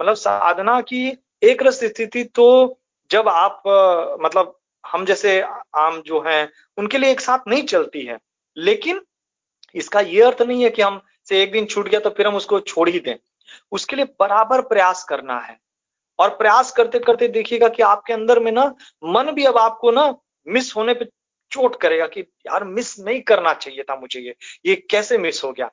मतलब 0.00 0.14
साधना 0.14 0.80
की 0.80 1.18
एक 1.42 1.62
रस 1.62 1.84
स्थिति 1.84 2.24
तो 2.24 2.78
जब 3.10 3.28
आप 3.28 3.62
मतलब 4.22 4.56
हम 4.86 5.04
जैसे 5.04 5.40
आम 5.76 6.02
जो 6.02 6.20
हैं, 6.20 6.52
उनके 6.78 6.98
लिए 6.98 7.10
एक 7.10 7.20
साथ 7.20 7.38
नहीं 7.48 7.62
चलती 7.62 8.02
है। 8.02 8.18
लेकिन 8.56 9.00
इसका 9.74 10.00
ये 10.00 10.22
अर्थ 10.22 10.42
नहीं 10.42 10.62
है 10.62 10.70
कि 10.70 10.82
हम 10.82 11.02
से 11.28 11.42
एक 11.42 11.52
दिन 11.52 11.66
छूट 11.66 11.88
गया 11.88 12.00
तो 12.00 12.10
फिर 12.10 12.26
हम 12.26 12.36
उसको 12.36 12.60
छोड़ 12.60 12.88
ही 12.88 13.00
दें। 13.00 13.16
उसके 13.72 13.96
लिए 13.96 14.04
बराबर 14.04 14.60
प्रयास 14.60 15.04
करना 15.04 15.38
है। 15.38 15.58
और 16.18 16.28
प्रयास 16.28 16.72
करते 16.72 16.98
करते 16.98 17.28
देखिएगा 17.28 17.68
कि 17.68 17.82
आपके 17.82 18.12
अंदर 18.12 18.40
में 18.40 18.52
ना, 18.52 18.74
मन 19.04 19.30
भी 19.30 19.44
अब 19.44 19.58
आपको 19.58 19.90
ना 19.90 20.14
मिस 20.48 20.76
होने 20.76 20.94
पे 20.94 21.04
चोट 21.50 21.80
करेगा 21.80 22.06
कि, 22.06 22.20
यार, 22.20 22.64
मिस 22.64 23.00
नहीं 23.00 23.20
करना 23.20 23.54
चाहिए 23.54 23.82
था 23.82 23.96
मुझे 23.96 24.20
ये। 24.20 24.34
ये 24.66 24.76
कैसे 24.76 25.18
मिस 25.18 25.44
हो 25.44 25.52
गया? 25.52 25.70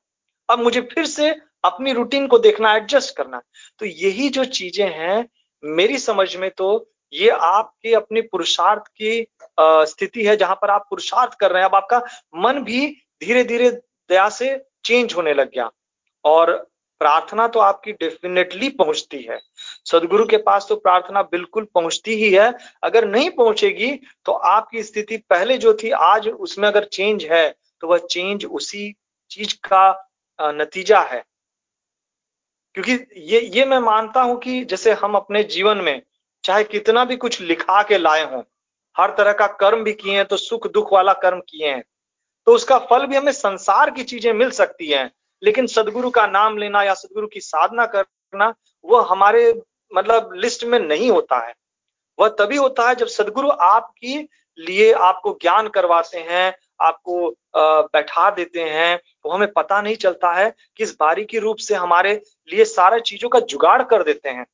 अब 0.49 0.59
मुझे 0.59 0.81
फिर 0.93 1.05
से 1.05 1.29
अपनी 1.63 1.93
रूटीन 1.93 2.27
को 2.27 2.37
देखना 2.39 2.75
एडजस्ट 2.75 3.15
करना। 3.15 3.41
तो 3.81 3.85
यही 3.85 4.29
जो 4.29 4.45
चीज़ें 4.45 4.87
हैं, 4.87 5.27
मेरी 5.63 5.97
समझ 5.99 6.35
में 6.35 6.49
तो 6.51 6.89
ये 7.13 7.29
आपके 7.29 7.93
अपने 7.93 8.21
पुरुषार्थ 8.21 8.87
की 9.01 9.25
स्थिति 9.59 10.25
है 10.25 10.35
जहाँ 10.37 10.55
पर 10.55 10.69
आप 10.69 10.85
पुरुषार्थ 10.89 11.33
कर 11.39 11.51
रहे 11.51 11.61
हैं। 11.61 11.69
अब 11.69 11.75
आपका 11.75 12.01
मन 12.37 12.63
भी 12.63 12.87
धीरे 13.21 13.43
धीरे 13.43 13.69
दया 14.09 14.27
से 14.29 14.55
चेंज 14.85 15.13
होने 15.15 15.33
लग 15.33 15.51
गया। 15.51 15.69
और 16.25 16.51
प्रार्थना 17.01 17.47
तो 17.47 17.59
आपकी 17.59 17.91
डेफिनेटली 17.91 18.69
पहुँचती 18.71 19.21
है। 19.21 19.39
सदगुरु 19.85 20.25
के 20.25 20.37
पास 20.39 20.65
तो 20.69 20.75
प्रार्थना 20.75 21.21
बिल्कुल 21.21 21.67
पहुँचती 21.73 22.15
ही 22.15 22.31
है। 22.31 22.53
अगर 22.83 23.07
नहीं 23.07 23.29
पहुंचेगी 23.31 23.91
तो 24.25 24.31
आपकी 24.31 24.83
स्थिति 24.83 25.17
पहले 25.29 25.57
जो 25.57 25.73
थी, 25.73 25.89
आज 25.89 26.27
उसमें 26.27 26.67
अगर 26.67 26.83
चेंज 26.85 27.25
है 27.25 27.49
तो 27.83 27.87
वह 27.87 27.97
चेंज 28.09 28.45
उसी 28.45 28.93
चीज़ 29.31 29.53
का 29.63 29.91
नतीजा 30.39 30.99
है। 31.01 31.23
क्योंकि 32.77 32.93
ये 33.25 33.39
ये 33.49 33.65
मैं 33.65 33.79
मानता 33.79 34.21
हूँ 34.21 34.37
कि 34.39 34.63
जैसे 34.65 34.93
हम 34.93 35.15
अपने 35.15 35.43
जीवन 35.45 35.77
में 35.77 36.01
चाहे 36.43 36.63
कितना 36.63 37.05
भी 37.05 37.15
कुछ 37.17 37.39
लिखा 37.41 37.81
के 37.83 37.97
लाए 37.97 38.23
हों, 38.25 38.41
हर 38.95 39.15
तरह 39.17 39.33
का 39.33 39.47
कर्म 39.59 39.83
भी 39.83 39.93
किए 39.93 40.15
हैं 40.15 40.25
तो 40.25 40.37
सुख 40.37 40.67
दुख 40.71 40.93
वाला 40.93 41.13
कर्म 41.15 41.39
किए 41.49 41.69
हैं 41.69 41.83
तो 42.47 42.53
उसका 42.53 42.77
फल 42.81 43.05
भी 43.05 43.15
हमें 43.15 43.31
संसार 43.31 43.89
की 43.91 44.03
चीज़ें 44.03 44.31
मिल 44.33 44.51
सकती 44.51 44.87
हैं। 44.87 45.09
लेकिन 45.43 45.67
सदगुरु 45.67 46.09
का 46.09 46.25
नाम 46.27 46.57
लेना 46.57 46.83
या 46.83 46.93
सदगुरु 46.93 47.27
की 47.27 47.39
साधना 47.39 47.85
करना, 47.87 48.53
वह 48.85 49.07
हमारे 49.09 49.61
मतलब 49.91 50.31
लिस्ट 50.35 50.63
में 50.63 50.79
नहीं 50.79 51.09
होता 51.11 51.37
है। 51.39 51.53
वह 52.19 52.29
तभी 52.29 52.57
होता 52.57 52.87
है 52.89 52.95
जब 52.95 53.07
सदगुरु 53.07 53.49
आपकी 53.51 54.17
लिए 54.57 54.91
आपको 54.93 55.37
ज्ञान 55.41 55.67
करवाते 55.67 56.19
हैं 56.19 56.55
आपको 56.81 57.29
बैठा 57.93 58.29
देते 58.31 58.63
हैं, 58.63 58.99
वो 59.25 59.31
हमें 59.31 59.51
पता 59.51 59.81
नहीं 59.81 59.95
चलता 59.95 60.31
है 60.33 60.53
कि 60.77 60.83
इस 60.83 60.95
बारीकी 60.99 61.39
रूप 61.39 61.57
से 61.57 61.75
हमारे 61.75 62.21
लिए 62.49 62.65
सारे 62.65 62.99
चीज़ों 62.99 63.29
का 63.29 63.39
जुगाड़ 63.39 63.81
कर 63.83 64.03
देते 64.03 64.29
हैं। 64.29 64.45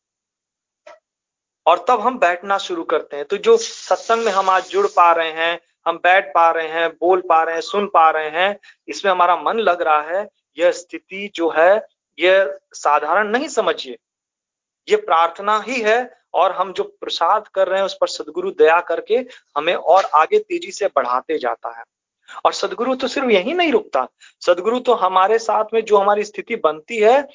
और 1.65 1.85
तब 1.87 1.99
हम 1.99 2.17
बैठना 2.19 2.57
शुरू 2.57 2.83
करते 2.83 3.17
हैं। 3.17 3.25
तो 3.25 3.37
जो 3.37 3.57
सत्संग 3.57 4.25
में 4.25 4.31
हम 4.31 4.49
आज 4.49 4.69
जुड़ 4.69 4.87
पा 4.87 5.11
रहे 5.11 5.31
हैं, 5.31 5.59
हम 5.87 5.97
बैठ 5.97 6.33
पा 6.33 6.49
रहे 6.51 6.67
हैं, 6.67 6.89
बोल 6.89 7.21
पा 7.21 7.43
रहे 7.43 7.55
हैं, 7.55 7.61
सुन 7.61 7.87
पा 7.87 8.09
रहे 8.09 8.29
हैं, 8.29 8.59
इसमें 8.87 9.11
हमारा 9.11 9.35
मन 9.35 9.59
लग 9.59 9.81
रहा 9.81 10.01
है, 10.01 10.27
यह 10.57 10.71
स्थिति 10.71 11.31
जो 11.35 11.49
है, 11.49 11.85
यह 12.19 12.59
साधारण 12.73 13.27
नहीं 13.27 13.47
समझिए। 13.47 13.97
ये 14.89 14.95
प्रार्थना 14.95 15.59
ही 15.67 15.81
है 15.81 16.17
और 16.33 16.51
हम 16.51 16.73
जो 16.73 16.83
प्रसाद 16.83 17.47
कर 17.47 17.67
रहे 17.67 17.79
हैं, 17.79 17.85
उस 17.85 17.97
पर 18.01 18.07
सदगुरु 18.07 18.51
दया 18.51 18.79
करके 18.81 19.15
हमें 19.57 19.73
और 19.75 20.05
आगे 20.05 20.39
तेज़ी 20.39 20.71
से 20.71 20.87
बढ़ाते 20.87 21.37
जाता 21.37 21.77
है। 21.79 21.83
और 22.45 22.53
सदगुरु 22.53 22.95
तो 22.95 23.07
सिर्फ़ 23.07 23.29
यही 23.29 23.53
नहीं 23.53 23.71
रुकता। 23.71 24.07
सदगुरु 24.41 24.79
तो 24.79 24.93
हमारे 24.93 25.39
साथ 25.39 25.73
में 25.73 25.83
जो 25.85 25.97
हमारी 25.97 26.23
स्थिति 26.23 26.55
बनती 26.55 26.97
है, 26.97 27.27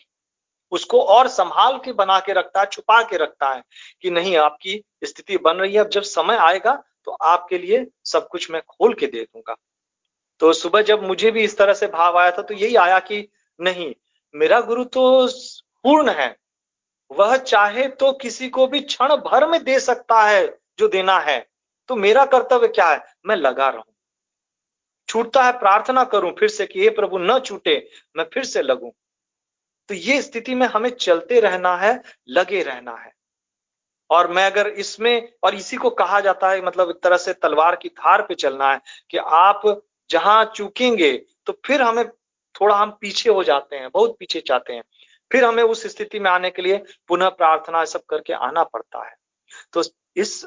उसको 0.73 1.01
और 1.03 1.29
संभाल 1.29 1.79
के 1.79 1.93
बना 1.93 2.19
के 2.21 2.33
रखता 2.33 2.61
है, 2.61 2.67
छुपा 2.67 3.03
के 3.03 3.17
रखता 3.17 3.53
है 3.53 3.63
कि 4.03 4.11
नहीं, 4.11 4.37
आपकी 4.37 4.83
स्थिति 5.05 5.37
बन 5.37 5.57
रही 5.57 5.75
है, 5.75 5.81
अब 5.81 5.89
जब 5.89 6.03
समय 6.03 6.37
आएगा 6.37 6.83
तो 7.05 7.13
आपके 7.13 7.59
लिए 7.59 7.87
सब 8.05 8.29
कुछ 8.29 8.51
मैं 8.51 8.63
खोल 8.63 8.95
के 8.95 9.07
दे 9.07 9.23
दूँगा। 9.23 9.55
तो 10.41 10.53
सुबह 10.53 10.83
जब 10.83 11.03
मुझे 11.03 11.31
भी 11.31 11.45
इस 11.45 11.57
तरह 11.59 11.75
से 11.75 11.87
भाव 11.87 12.19
आया 12.19 12.31
था 12.31 12.43
तो 12.43 12.55
यही 12.55 12.77
आया 12.77 12.99
कि 12.99 13.29
नहीं, 13.61 13.95
मेरा 14.35 14.61
गुरु 14.61 14.85
तो 14.85 15.29
पूर्ण 15.85 16.11
है। 16.11 16.37
वह 17.11 17.37
चाहे 17.37 17.89
तो 17.89 18.13
किसी 18.13 18.49
को 18.49 18.67
भी 18.67 18.81
क्षण 18.81 19.17
भर 19.17 19.49
में 19.49 19.63
दे 19.65 19.81
सकता 19.81 20.23
है, 20.23 20.59
जो 20.79 20.89
देना 20.89 21.19
है। 21.19 21.39
तो 21.89 21.97
मेरा 21.97 22.25
कर्तव्य 22.25 22.69
क्या 22.69 22.89
है? 22.89 23.03
मैं 23.27 23.37
लगा 23.37 23.69
रहूँ। 23.69 23.95
छूटता 25.09 25.43
है, 25.43 25.53
प्रार्थना 25.53 26.05
करूँ, 26.05 26.33
फिर 26.39 26.49
से 26.49 26.67
कि 26.67 26.81
ये 26.81 26.91
प्रभु, 26.91 27.19
न 27.19 27.39
छूटे, 27.39 27.77
मैं 28.17 28.25
फिर 28.35 28.45
से 28.45 28.63
लगूं। 28.63 28.91
तो 29.89 29.95
ये 29.95 30.21
स्थिति 30.23 30.55
में 30.55 30.67
हमें 30.67 30.91
चलते 30.91 31.41
रहना 31.41 31.77
है, 31.77 32.03
लगे 32.29 32.63
रहना 32.63 32.97
है। 32.97 33.13
और 34.11 34.31
मैं 34.33 34.45
अगर 34.47 34.69
इसमें, 34.69 35.29
और 35.45 35.55
इसी 35.55 35.77
को 35.77 35.91
कहा 35.93 36.21
जाता 36.21 36.51
है 36.51 36.65
मतलब 36.67 36.91
एक 36.91 37.03
तरह 37.03 37.17
से 37.17 37.33
तलवार 37.35 37.77
की 37.77 37.89
धार 37.91 38.23
पे 38.23 38.35
चलना 38.35 38.71
है, 38.73 38.81
कि 39.11 39.19
आप 39.19 39.63
जहाँ 40.11 40.45
चूकेंगे 40.57 41.13
तो 41.47 41.53
फिर 41.67 41.83
हमें 41.83 42.09
थोड़ा 42.55 42.77
हम 42.77 42.91
पीछे 43.01 43.31
हो 43.31 43.43
जाते 43.45 43.77
हैं, 43.77 43.89
बहुत 43.95 44.17
पीछे 44.19 44.43
जाते 44.47 44.73
हैं। 44.73 44.83
फिर 45.31 45.45
हमें 45.45 45.63
उस 45.63 45.87
स्थिति 45.87 46.19
में 46.21 46.31
आने 46.31 46.51
के 46.51 46.63
लिए 46.63 46.83
पुनः 47.09 47.29
प्रार्थना 47.31 47.85
सब 47.87 48.05
करके 48.11 48.33
आना 48.33 48.63
पड़ता 48.65 49.05
है। 49.05 49.15
तो 49.73 49.83
इस 50.17 50.45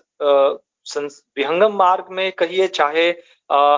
विहंगम 1.37 1.75
मार्ग 1.75 2.07
में 2.11 2.31
कहिए, 2.31 2.67
चाहे 2.69 3.11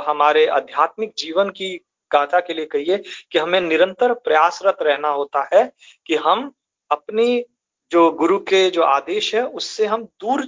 हमारे 0.07 0.45
आध्यात्मिक 0.47 1.13
जीवन 1.17 1.49
की 1.49 1.75
गाथा 2.11 2.39
के 2.39 2.53
लिए 2.53 2.65
कहिए 2.65 2.97
कि 3.31 3.39
हमें 3.39 3.59
निरंतर 3.61 4.13
प्रयासरत 4.15 4.77
रहना 4.81 5.09
होता 5.09 5.47
है 5.53 5.63
कि 6.05 6.15
हम 6.15 6.51
अपनी 6.91 7.43
जो 7.91 8.09
गुरु 8.11 8.37
के 8.39 8.69
जो 8.69 8.81
आदेश 8.81 9.33
है, 9.35 9.45
उससे 9.45 9.85
हम 9.85 10.03
दूर 10.03 10.47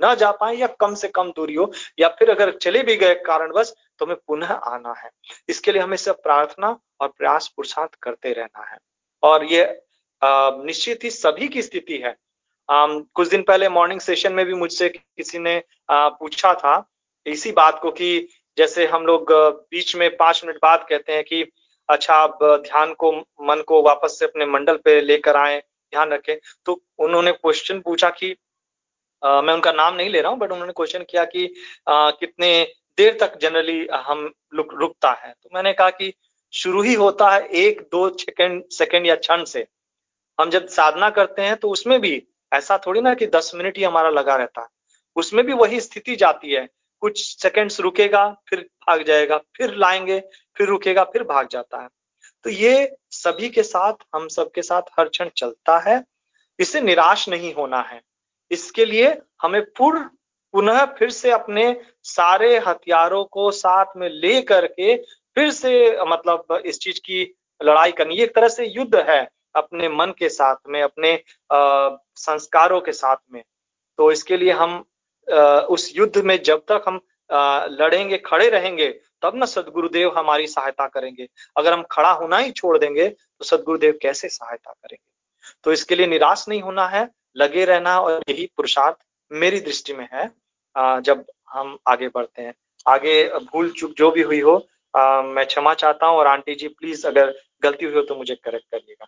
न 0.00 0.14
जा 0.14 0.30
पाए 0.32 0.54
या 0.56 0.66
कम 0.80 0.94
से 0.94 1.08
कम 1.08 1.30
दूरी 1.30 1.54
हो, 1.54 1.70
या 1.98 2.08
फिर 2.08 2.30
अगर 2.30 2.50
चले 2.52 2.82
भी 2.82 2.96
गए 2.96 3.14
कारणवश 3.26 3.72
तो 3.98 4.04
हमें 4.04 4.16
पुनः 4.26 4.52
आना 4.52 4.94
है। 4.98 5.10
इसके 5.48 5.72
लिए 5.72 5.82
हमें 5.82 5.96
सब 5.96 6.22
प्रार्थना 6.22 6.78
और 7.00 7.08
प्रयास 7.08 7.48
पुरुषार्थ 7.48 7.94
करते 8.02 8.32
रहना 8.32 8.64
है। 8.64 8.78
और 9.22 9.44
ये 9.44 9.64
निश्चित 10.24 11.04
ही 11.04 11.10
सभी 11.10 11.48
की 11.48 11.62
स्थिति 11.62 11.98
है। 11.98 12.16
कुछ 12.68 13.28
दिन 13.28 13.42
पहले 13.42 13.68
मॉर्निंग 13.68 14.00
सेशन 14.00 14.32
में 14.32 14.44
भी 14.46 14.54
मुझसे 14.54 14.88
किसी 14.88 15.38
ने 15.38 15.62
पूछा 15.90 16.54
था 16.54 16.78
इसी 17.26 17.52
बात 17.52 17.78
को 17.82 17.90
कि 17.90 18.28
जैसे 18.58 18.86
हम 18.86 19.06
लोग 19.06 19.32
बीच 19.70 19.94
में 19.96 20.08
पाँच 20.16 20.44
मिनट 20.44 20.58
बाद 20.62 20.86
कहते 20.88 21.12
हैं 21.12 21.24
कि 21.24 21.42
अच्छा 21.88 22.14
आप 22.14 22.38
ध्यान 22.42 22.92
को 22.94 23.12
मन 23.42 23.62
को 23.66 23.82
वापस 23.82 24.18
से 24.18 24.24
अपने 24.24 24.46
मंडल 24.46 24.76
पे 24.76 25.00
लेकर 25.00 25.36
आए 25.36 25.58
ध्यान 25.58 26.10
रखें। 26.10 26.36
तो 26.66 26.80
उन्होंने 26.98 27.32
क्वेश्चन 27.32 27.80
पूछा 27.80 28.10
कि 28.10 28.34
आ, 29.22 29.40
मैं 29.42 29.54
उनका 29.54 29.72
नाम 29.72 29.94
नहीं 29.94 30.10
ले 30.10 30.20
रहा 30.20 30.30
हूँ 30.32 30.38
बट 30.38 30.52
उन्होंने 30.52 30.72
क्वेश्चन 30.72 31.04
किया 31.10 31.24
कि 31.24 31.44
आ, 31.88 32.10
कितने 32.10 32.50
देर 32.98 33.16
तक 33.20 33.38
जनरली 33.38 33.86
हम 33.92 34.30
रुकता 34.54 35.10
है? 35.24 35.32
तो 35.32 35.50
मैंने 35.54 35.72
कहा 35.72 35.90
कि 35.90 36.12
शुरू 36.52 36.82
ही 36.82 36.94
होता 36.94 37.30
है 37.30 37.46
एक 37.46 37.80
दो 37.92 38.08
सेकेंड 38.18 38.62
सेकेंड 38.70 39.06
या 39.06 39.14
क्षण 39.16 39.44
से। 39.44 39.66
हम 40.38 40.50
जब 40.50 40.66
साधना 40.68 41.10
करते 41.10 41.42
हैं 41.42 41.56
तो 41.56 41.68
उसमें 41.70 42.00
भी 42.00 42.22
ऐसा 42.52 42.78
थोड़ी 42.86 43.00
ना 43.00 43.14
कि 43.14 43.26
दस 43.26 43.50
मिनट 43.54 43.78
ही 43.78 43.84
हमारा 43.84 44.10
लगा 44.10 44.36
रहता 44.36 44.60
है। 44.60 44.68
उसमें 45.16 45.44
भी 45.46 45.52
वही 45.52 45.80
स्थिति 45.80 46.16
जाती 46.16 46.52
है 46.52 46.68
कुछ 47.00 47.42
सेकंड्स 47.42 47.80
रुकेगा 47.80 48.28
फिर 48.48 48.60
भाग 48.60 49.02
जाएगा 49.02 49.38
फिर 49.38 49.74
लाएँगे 49.74 50.20
फिर 50.56 50.68
रुकेगा 50.68 51.04
फिर 51.04 51.24
भाग 51.24 51.48
जाता 51.48 51.82
है। 51.82 51.88
तो 52.44 52.50
ये 52.50 52.96
सभी 53.10 53.48
के 53.48 53.62
साथ 53.62 53.92
हम 54.14 54.28
सबके 54.28 54.62
साथ 54.62 54.82
हर 54.98 55.08
क्षण 55.08 55.28
चलता 55.36 55.78
है। 55.78 56.04
इससे 56.58 56.80
निराश 56.80 57.28
नहीं 57.28 57.54
होना 57.54 57.80
है। 57.80 58.00
इसके 58.50 58.84
लिए 58.84 59.18
हमें 59.42 59.62
पूर्ण 59.62 60.04
पुनः 60.52 60.84
फिर 60.84 61.10
से 61.10 61.30
अपने 61.30 61.80
सारे 62.02 62.58
हथियारों 62.58 63.24
को 63.24 63.50
साथ 63.50 63.86
में 63.96 64.08
ले 64.08 64.42
करके 64.42 64.96
फिर 65.34 65.50
से 65.50 65.96
मतलब 66.02 66.62
इस 66.66 66.78
चीज़ 66.78 67.00
की 67.00 67.34
लड़ाई 67.62 67.92
करनी। 67.92 68.16
एक 68.16 68.34
तरह 68.34 68.48
से 68.48 68.66
युद्ध 68.66 68.96
है 68.96 69.28
अपने 69.54 69.88
मन 69.88 70.12
के 70.18 70.28
साथ 70.28 70.56
में 70.68 70.82
अपने 70.82 71.14
आ, 71.52 71.96
संस्कारों 72.16 72.80
के 72.80 72.92
साथ 72.92 73.16
में। 73.32 73.42
तो 73.98 74.10
इसके 74.12 74.36
लिए 74.36 74.52
हम 74.52 74.84
उस 75.30 75.92
युद्ध 75.96 76.18
में 76.18 76.42
जब 76.42 76.62
तक 76.70 76.84
हम 76.86 77.00
लड़ेंगे, 77.72 78.18
खड़े 78.18 78.48
रहेंगे, 78.50 78.88
तब 79.22 79.36
ना 79.36 79.46
सदगुरुदेव 79.46 80.12
हमारी 80.18 80.46
सहायता 80.48 80.86
करेंगे। 80.88 81.28
अगर 81.56 81.72
हम 81.72 81.82
खड़ा 81.90 82.10
होना 82.12 82.38
ही 82.38 82.50
छोड़ 82.52 82.76
देंगे 82.78 83.08
तो 83.08 83.44
सदगुरुदेव 83.44 83.98
कैसे 84.02 84.28
सहायता 84.28 84.72
करेंगे? 84.72 85.08
तो 85.64 85.72
इसके 85.72 85.94
लिए 85.94 86.06
निराश 86.06 86.44
नहीं 86.48 86.62
होना 86.62 86.86
है, 86.88 87.08
लगे 87.36 87.64
रहना 87.64 87.98
और 88.00 88.22
यही 88.28 88.46
पुरुषार्थ 88.56 88.96
मेरी 89.30 89.60
दृष्टि 89.60 89.92
में 89.92 90.08
है। 90.12 90.26
जब 90.76 91.24
हम 91.52 91.76
आगे 91.88 92.08
बढ़ते 92.08 92.42
हैं। 92.42 92.54
आगे 92.86 93.22
भूल 93.44 93.70
चूक 93.70 93.92
जो 93.92 94.10
भी 94.10 94.22
हुई 94.22 94.40
हो 94.40 94.56
मैं 94.94 95.44
क्षमा 95.46 95.74
चाहता 95.74 96.06
हूँ 96.06 96.18
और 96.18 96.26
आंटी 96.26 96.54
जी, 96.54 96.68
प्लीज़ 96.68 97.06
अगर 97.06 97.34
गलती 97.62 97.84
हुई 97.84 97.94
हो 97.94 98.02
तो 98.02 98.14
मुझे 98.14 98.34
करेक्ट 98.34 98.66
करिएगा। 98.66 99.06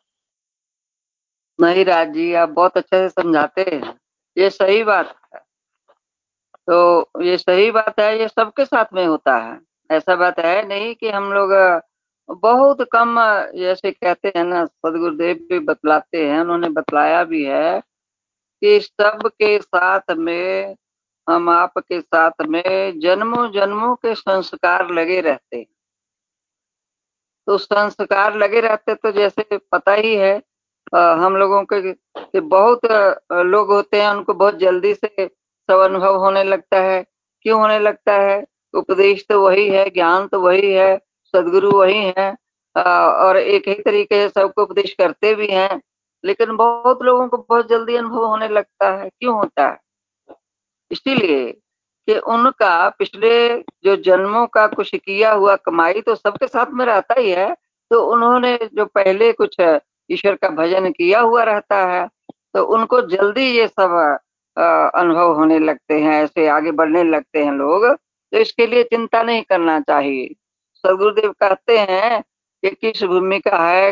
नहीं 1.59 1.85
राज 1.85 2.09
जी, 2.09 2.33
आप 2.35 2.49
बहुत 2.51 2.77
अच्छे 2.77 2.97
से 2.99 3.09
समझाते 3.13 3.63
हैं। 3.63 3.99
ये 4.37 4.51
सही 4.51 4.83
बात 4.85 5.15
तो 6.73 7.23
ये 7.23 7.37
सही 7.39 7.71
बात 7.71 7.99
है 8.01 8.19
ये 8.21 8.27
सबके 8.29 8.65
साथ 8.65 8.93
में 8.95 9.05
होता 9.07 9.37
है। 9.37 9.59
ऐसा 9.91 10.15
बात 10.17 10.39
है 10.39 10.67
नहीं 10.69 10.95
कि 10.95 11.11
हम 11.11 11.33
लोग 11.33 11.51
बहुत 12.43 12.83
कम 12.93 13.17
जैसे 13.57 13.91
कहते 13.91 14.29
हैं 14.37 14.45
ना 14.45 14.65
सदगुरुदेव 14.65 15.37
भी 15.51 15.59
बतलाते 15.59 16.27
हैं 16.29 16.41
उन्होंने 16.41 16.69
बतलाया 16.69 17.25
भी 17.25 17.45
है 17.45 17.81
कि 18.63 18.81
सब 18.81 19.29
के 19.29 19.59
साथ 19.59 20.15
में 20.19 20.77
हम 21.29 21.49
आपके 21.51 22.01
साथ 22.01 22.47
में 22.49 22.99
जन्मों 23.01 23.51
जन्मों 23.53 23.95
के 23.97 24.15
संस्कार 24.15 24.91
लगे 24.91 25.21
रहते 25.21 25.57
हैं। 25.57 25.67
तो 27.47 27.59
संस्कार 27.59 28.37
लगे 28.37 28.61
रहते 28.61 28.95
तो 28.95 29.13
जैसे 29.13 29.59
पता 29.73 29.93
ही 29.93 30.15
है 30.17 30.43
आ, 30.95 31.15
हम 31.15 31.37
लोगों 31.37 31.65
के 31.65 31.93
कि 31.93 32.41
बहुत 32.41 32.81
लोग 33.33 33.73
होते 33.73 34.01
हैं 34.03 34.09
उनको 34.09 34.35
बहुत 34.35 34.59
जल्दी 34.59 34.95
से 34.95 35.31
सब 35.69 35.79
अनुभव 35.81 36.17
होने 36.17 36.43
लगता 36.45 36.81
है। 36.81 37.05
क्यों 37.43 37.61
होने 37.61 37.79
लगता 37.79 38.13
है? 38.15 38.45
उपदेश 38.75 39.25
तो 39.29 39.41
वही 39.43 39.69
है, 39.69 39.89
ज्ञान 39.91 40.27
तो 40.29 40.41
वही 40.41 40.73
है, 40.73 40.97
सदगुरु 41.35 41.71
वही 41.71 42.13
है 42.19 42.31
और 42.77 43.37
एक 43.37 43.69
ही 43.69 43.75
तरीके 43.75 44.23
से 44.23 44.29
सबको 44.29 44.63
उपदेश 44.63 44.93
करते 44.95 45.35
भी 45.35 45.47
हैं, 45.47 45.81
लेकिन 46.25 46.57
बहुत 46.57 47.03
लोगों 47.03 47.29
को 47.29 47.37
बहुत 47.39 47.69
जल्दी 47.69 47.97
अनुभव 47.97 48.25
होने 48.25 48.49
लगता 48.49 48.91
है। 48.97 49.09
क्यों 49.09 49.35
होता 49.37 49.69
है? 49.69 49.79
इसीलिए 50.91 51.51
कि 52.09 52.19
उनका 52.19 52.89
पिछले 52.89 53.59
जो 53.85 53.97
जन्मों 53.97 54.47
का 54.47 54.67
कुछ 54.67 54.95
किया 54.95 55.33
हुआ 55.33 55.57
कमाई 55.57 56.01
तो 56.01 56.15
सबके 56.15 56.47
साथ 56.47 56.67
में 56.73 56.85
रहता 56.87 57.21
ही 57.21 57.31
है 57.31 57.55
तो 57.91 58.01
उन्होंने 58.13 58.59
जो 58.75 58.85
पहले 58.87 59.33
कुछ 59.33 59.57
ईश्वर 60.11 60.35
का 60.35 60.49
भजन 60.49 60.91
किया 60.93 61.21
हुआ 61.21 61.43
रहता 61.43 61.77
है 61.87 62.09
तो 62.55 62.65
उनको 62.65 63.01
जल्दी 63.03 63.47
ये 63.51 63.67
सब 63.69 64.19
अनुभव 64.57 65.33
होने 65.35 65.59
लगते 65.59 66.01
हैं, 66.01 66.23
ऐसे 66.23 66.47
आगे 66.49 66.71
बढ़ने 66.73 67.03
लगते 67.05 67.45
हैं 67.45 67.53
लोग 67.53 67.87
तो 67.87 68.39
इसके 68.39 68.67
लिए 68.67 68.83
चिंता 68.85 69.23
नहीं 69.23 69.43
करना 69.43 69.79
चाहिए। 69.81 70.35
सदगुरुदेव 70.85 71.33
कहते 71.33 71.79
हैं 71.81 72.23
कि 72.63 72.71
किस 72.73 73.03
भूमिका 73.05 73.59
है 73.59 73.91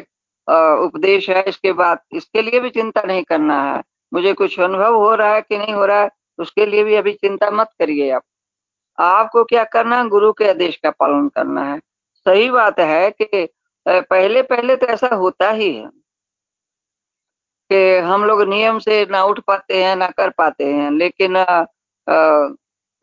उपदेश 0.48 1.28
है, 1.30 1.42
इसके 1.42 1.72
बाद, 1.72 1.98
इसके 2.12 2.42
लिए 2.42 2.60
भी 2.60 2.70
चिंता 2.70 3.02
नहीं 3.02 3.22
करना 3.24 3.62
है। 3.64 3.82
मुझे 4.12 4.32
कुछ 4.32 4.58
अनुभव 4.60 4.94
हो 4.96 5.14
रहा 5.14 5.34
है 5.34 5.40
कि 5.42 5.58
नहीं 5.58 5.74
हो 5.74 5.84
रहा 5.86 6.00
है, 6.00 6.10
उसके 6.38 6.66
लिए 6.66 6.84
भी 6.84 6.94
अभी 6.94 7.12
चिंता 7.14 7.50
मत 7.50 7.70
करिए 7.78 8.10
आप। 8.10 8.22
आपको 8.98 9.44
क्या 9.44 9.64
करना 9.66 9.98
है? 9.98 10.08
गुरु 10.08 10.32
के 10.32 10.48
आदेश 10.50 10.76
का 10.76 10.90
पालन 10.92 11.28
करना 11.28 11.64
है। 11.64 11.78
सही 12.26 12.50
बात 12.50 12.80
है 12.80 13.10
कि 13.12 13.48
पहले 13.86 14.42
पहले 14.44 14.76
तो 14.76 14.86
ऐसा 14.86 15.14
होता 15.14 15.50
ही 15.50 15.74
है। 15.74 15.88
कि 17.72 17.96
हम 17.96 18.24
लोग 18.24 18.42
नियम 18.42 18.78
से 18.78 19.06
ना 19.10 19.24
उठ 19.24 19.40
पाते 19.40 19.84
हैं 19.84 19.96
ना 19.96 20.06
कर 20.06 20.30
पाते 20.30 20.64
हैं। 20.64 20.90
लेकिन 20.90 21.36
आ, 21.36 21.64
आ, 22.10 22.48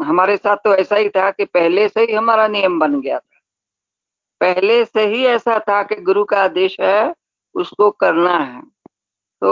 हमारे 0.02 0.38
साथ 0.38 0.58
तो 0.58 0.76
ऐसा 0.76 0.96
ही 0.96 1.10
था 1.10 1.32
कि 1.32 1.46
पहले 1.46 1.90
से 1.90 2.02
ही 2.02 2.14
हमारा 2.14 2.48
नियम 2.48 2.80
बन 2.80 3.02
गया 3.02 3.20
था। 3.20 3.40
पहले 4.42 4.86
से 4.86 5.06
ही 5.08 5.26
ऐसा 5.26 5.60
था 5.60 5.84
कि 5.84 5.96
गुरु 5.96 6.24
का 6.24 6.44
आदेश 6.44 6.78
है 6.82 7.16
उसको 7.56 7.92
करना 7.92 8.38
है। 8.38 8.62
तो 9.42 9.52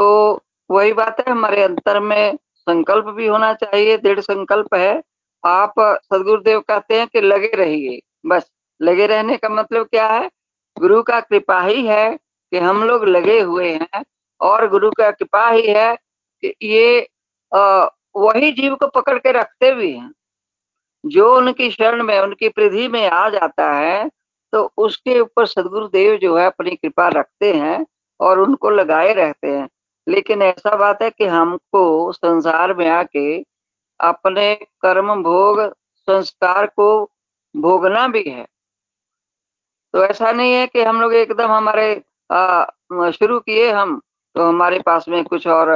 वही 0.72 0.94
बात 0.94 1.20
है 1.20 1.32
हमारे 1.32 1.64
अंतर 1.64 2.00
में 2.00 2.38
संकल्प 2.56 3.06
भी 3.06 3.28
होना 3.28 3.54
चाहिए 3.54 3.98
दृढ़ 3.98 4.20
संकल्प 4.20 4.76
है। 4.76 5.04
आप 5.46 5.74
सदगुरुदेव 5.80 6.60
कहते 6.60 7.00
हैं 7.00 7.08
कि 7.08 7.22
लगे 7.22 7.52
रहिए 7.56 8.00
बस। 8.26 8.52
लगे 8.82 9.08
रहने 9.08 9.38
का 9.38 9.50
मतलब 9.50 9.86
क्या 9.86 10.08
है? 10.08 10.30
गुरु 10.80 11.04
का 11.04 11.20
कृपा 11.20 11.62
ही 11.62 11.88
है 11.88 12.18
कि 12.52 12.58
हम 12.58 12.84
लोग 12.84 13.06
लगे 13.06 13.40
हुए 13.40 13.72
हैं 13.72 14.04
और 14.42 14.68
गुरु 14.70 14.92
का 14.92 15.10
कृपा 15.12 15.48
ही 15.50 15.68
है 15.68 15.96
कि 16.44 16.54
ये 16.62 17.08
वही 17.54 18.52
जीव 18.52 18.76
को 18.76 18.88
पकड़ 18.88 19.18
के 19.20 19.32
रखते 19.32 19.74
भी 19.76 19.92
हैं। 19.92 20.12
जो 21.06 21.36
उनकी 21.38 21.70
शरण 21.72 22.04
में, 22.04 22.20
उनकी 22.20 22.50
पृथ्वी 22.50 22.88
में 22.88 23.08
आ 23.10 23.30
जाता 23.30 23.72
है 23.74 24.10
तो 24.54 24.72
उसके 24.78 25.20
ऊपर 25.20 25.46
सदगुरु 25.46 25.88
देव 25.88 26.16
जो 26.18 26.38
है 26.38 26.46
अपनी 26.46 26.76
कृपा 26.76 27.08
रखते 27.08 27.54
हैं 27.54 27.86
और 28.20 28.40
उनको 28.40 28.70
लगाए 28.70 29.14
रहते 29.14 29.48
हैं। 29.48 29.68
लेकिन 30.08 30.42
ऐसा 30.42 30.76
बात 30.76 31.02
है 31.02 31.10
कि 31.10 31.26
हमको 31.26 32.12
संसार 32.12 32.74
में 32.74 32.90
आके 32.90 33.40
अपने 34.00 34.54
कर्म 34.82 35.24
भोग, 35.24 35.62
संस्कार 35.98 36.66
को 36.68 37.12
भोगना 37.56 38.08
भी 38.08 38.24
है। 38.24 38.46
तो 39.94 40.04
ऐसा 40.06 40.32
नहीं 40.32 40.54
है 40.54 40.68
कि 40.68 40.82
हम 40.82 41.02
लोग 41.02 41.14
एकदम 41.14 41.52
हमारे 41.52 41.96
शुरू 43.12 43.40
किए 43.40 43.72
हम 43.72 44.02
तो 44.36 44.48
हमारे 44.48 44.80
पास 44.86 45.08
में 45.10 45.24
कुछ 45.24 45.48
और 45.48 45.70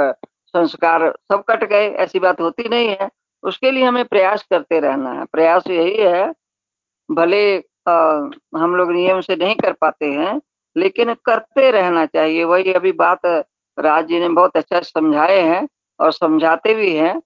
संस्कार 0.47 1.09
सब 1.31 1.43
कट 1.49 1.63
गए 1.63 1.89
ऐसी 2.05 2.19
बात 2.19 2.41
होती 2.41 2.69
नहीं 2.69 2.89
है। 2.91 3.09
उसके 3.43 3.71
लिए 3.71 3.83
हमें 3.85 4.05
प्रयास 4.05 4.43
करते 4.49 4.79
रहना 4.79 5.11
है। 5.13 5.25
प्रयास 5.25 5.67
यही 5.69 5.95
है 5.97 6.33
भले 7.09 7.41
आ, 7.89 7.93
हम 8.57 8.75
लोग 8.75 8.91
नियम 8.91 9.21
से 9.21 9.35
नहीं 9.35 9.55
कर 9.55 9.73
पाते 9.73 10.05
हैं 10.05 10.39
लेकिन 10.75 11.13
करते 11.25 11.69
रहना 11.71 12.05
चाहिए। 12.05 12.43
वही 12.43 12.73
अभी 12.73 12.91
बात 12.93 13.25
राज 13.77 14.07
जी 14.07 14.19
ने 14.19 14.29
बहुत 14.29 14.57
अच्छा 14.57 14.79
समझाए 14.81 15.39
हैं 15.41 15.67
और 15.99 16.11
समझाते 16.13 16.73
भी 16.75 16.95
हैं। 16.95 17.19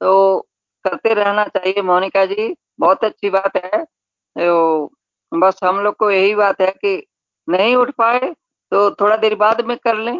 तो 0.00 0.40
करते 0.84 1.14
रहना 1.14 1.44
चाहिए। 1.46 1.82
मोनिका 1.82 2.24
जी 2.26 2.54
बहुत 2.80 3.04
अच्छी 3.04 3.30
बात 3.30 3.56
है। 3.56 3.84
तो 3.84 4.92
बस 5.32 5.60
हम 5.64 5.80
लोग 5.80 5.96
को 5.96 6.10
यही 6.10 6.34
बात 6.34 6.60
है 6.60 6.70
कि 6.74 6.96
नहीं 7.48 7.74
उठ 7.76 7.90
पाए 7.98 8.34
तो 8.72 8.90
थोड़ा 8.90 9.16
देर 9.16 9.34
बाद 9.36 9.60
में 9.66 9.76
कर 9.78 9.96
लें। 9.98 10.18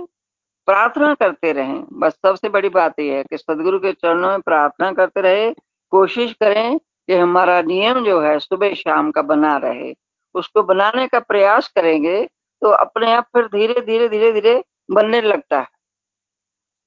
प्रार्थना 0.70 1.14
करते 1.14 1.52
रहें। 1.52 1.84
बस 1.92 2.12
सबसे 2.16 2.48
बड़ी 2.48 2.68
बात 2.70 2.98
यह 3.00 3.14
है 3.14 3.22
कि 3.24 3.38
सदगुरु 3.38 3.78
के 3.80 3.92
चरणों 3.94 4.28
में 4.30 4.40
प्रार्थना 4.42 4.92
करते 4.92 5.20
रहे। 5.20 5.50
कोशिश 5.92 6.32
करें 6.32 6.78
कि 6.78 7.14
हमारा 7.14 7.60
नियम 7.62 8.04
जो 8.04 8.20
है, 8.20 8.38
सुबह 8.38 8.74
शाम 8.74 9.10
का 9.10 9.22
बना 9.24 9.56
रहे। 9.58 9.92
उसको 10.34 10.62
बनाने 10.62 11.06
का 11.08 11.20
प्रयास 11.20 11.68
करेंगे 11.68 12.22
तो 12.62 12.70
अपने 12.70 13.12
आप 13.12 13.26
फिर 13.34 13.46
धीरे 13.48 13.80
धीरे 13.80 14.08
धीरे 14.08 14.32
धीरे 14.32 14.62
बनने 14.90 15.20
लगता 15.22 15.58
है। 15.58 15.66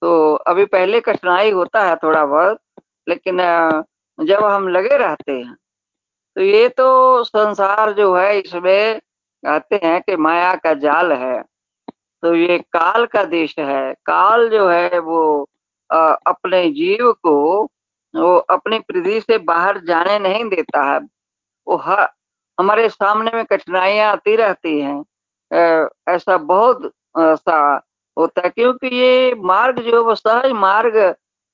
तो 0.01 0.33
अभी 0.47 0.65
पहले 0.67 0.99
कठिनाई 1.01 1.51
होता 1.51 1.83
है 1.83 1.95
थोड़ा 1.97 2.25
बहुत, 2.25 2.59
लेकिन 3.07 3.37
जब 4.19 4.43
हम 4.43 4.67
लगे 4.67 4.97
रहते 4.97 5.31
हैं 5.33 5.55
तो 6.35 6.41
ये 6.41 6.67
तो 6.69 7.23
संसार 7.23 7.91
जो 7.93 8.13
है, 8.15 8.39
इसमें 8.39 8.99
कहते 8.99 9.79
हैं 9.83 10.01
कि 10.01 10.15
माया 10.17 10.53
का 10.55 10.73
जाल 10.75 11.11
है। 11.13 11.41
तो 12.23 12.35
ये 12.35 12.57
काल 12.59 13.05
का 13.05 13.23
देश 13.23 13.55
है। 13.59 13.93
काल 14.05 14.49
जो 14.49 14.67
है 14.69 14.99
वो 14.99 15.49
अपने 16.27 16.69
जीव 16.69 17.11
को, 17.13 17.63
वो 18.15 18.37
अपनी 18.37 18.79
पृथ्वी 18.79 19.19
से 19.21 19.37
बाहर 19.37 19.77
जाने 19.77 20.19
नहीं 20.19 20.45
देता 20.49 20.83
है। 20.83 20.99
वो 21.67 21.75
हर 21.75 22.07
हमारे 22.59 22.89
सामने 22.89 23.31
में 23.33 23.45
कठिनाइयाँ 23.45 24.11
आती 24.11 24.35
रहती 24.35 24.79
हैं। 24.81 25.03
ऐसा 26.09 26.37
बहुत 26.37 26.91
सा 27.17 27.81
होता 28.17 28.41
है। 28.41 28.49
क्योंकि 28.49 28.87
ये 28.87 29.35
मार्ग 29.35 29.79
जो 29.79 30.03
वो 30.03 30.15
सहज 30.15 30.51
मार्ग 30.51 30.97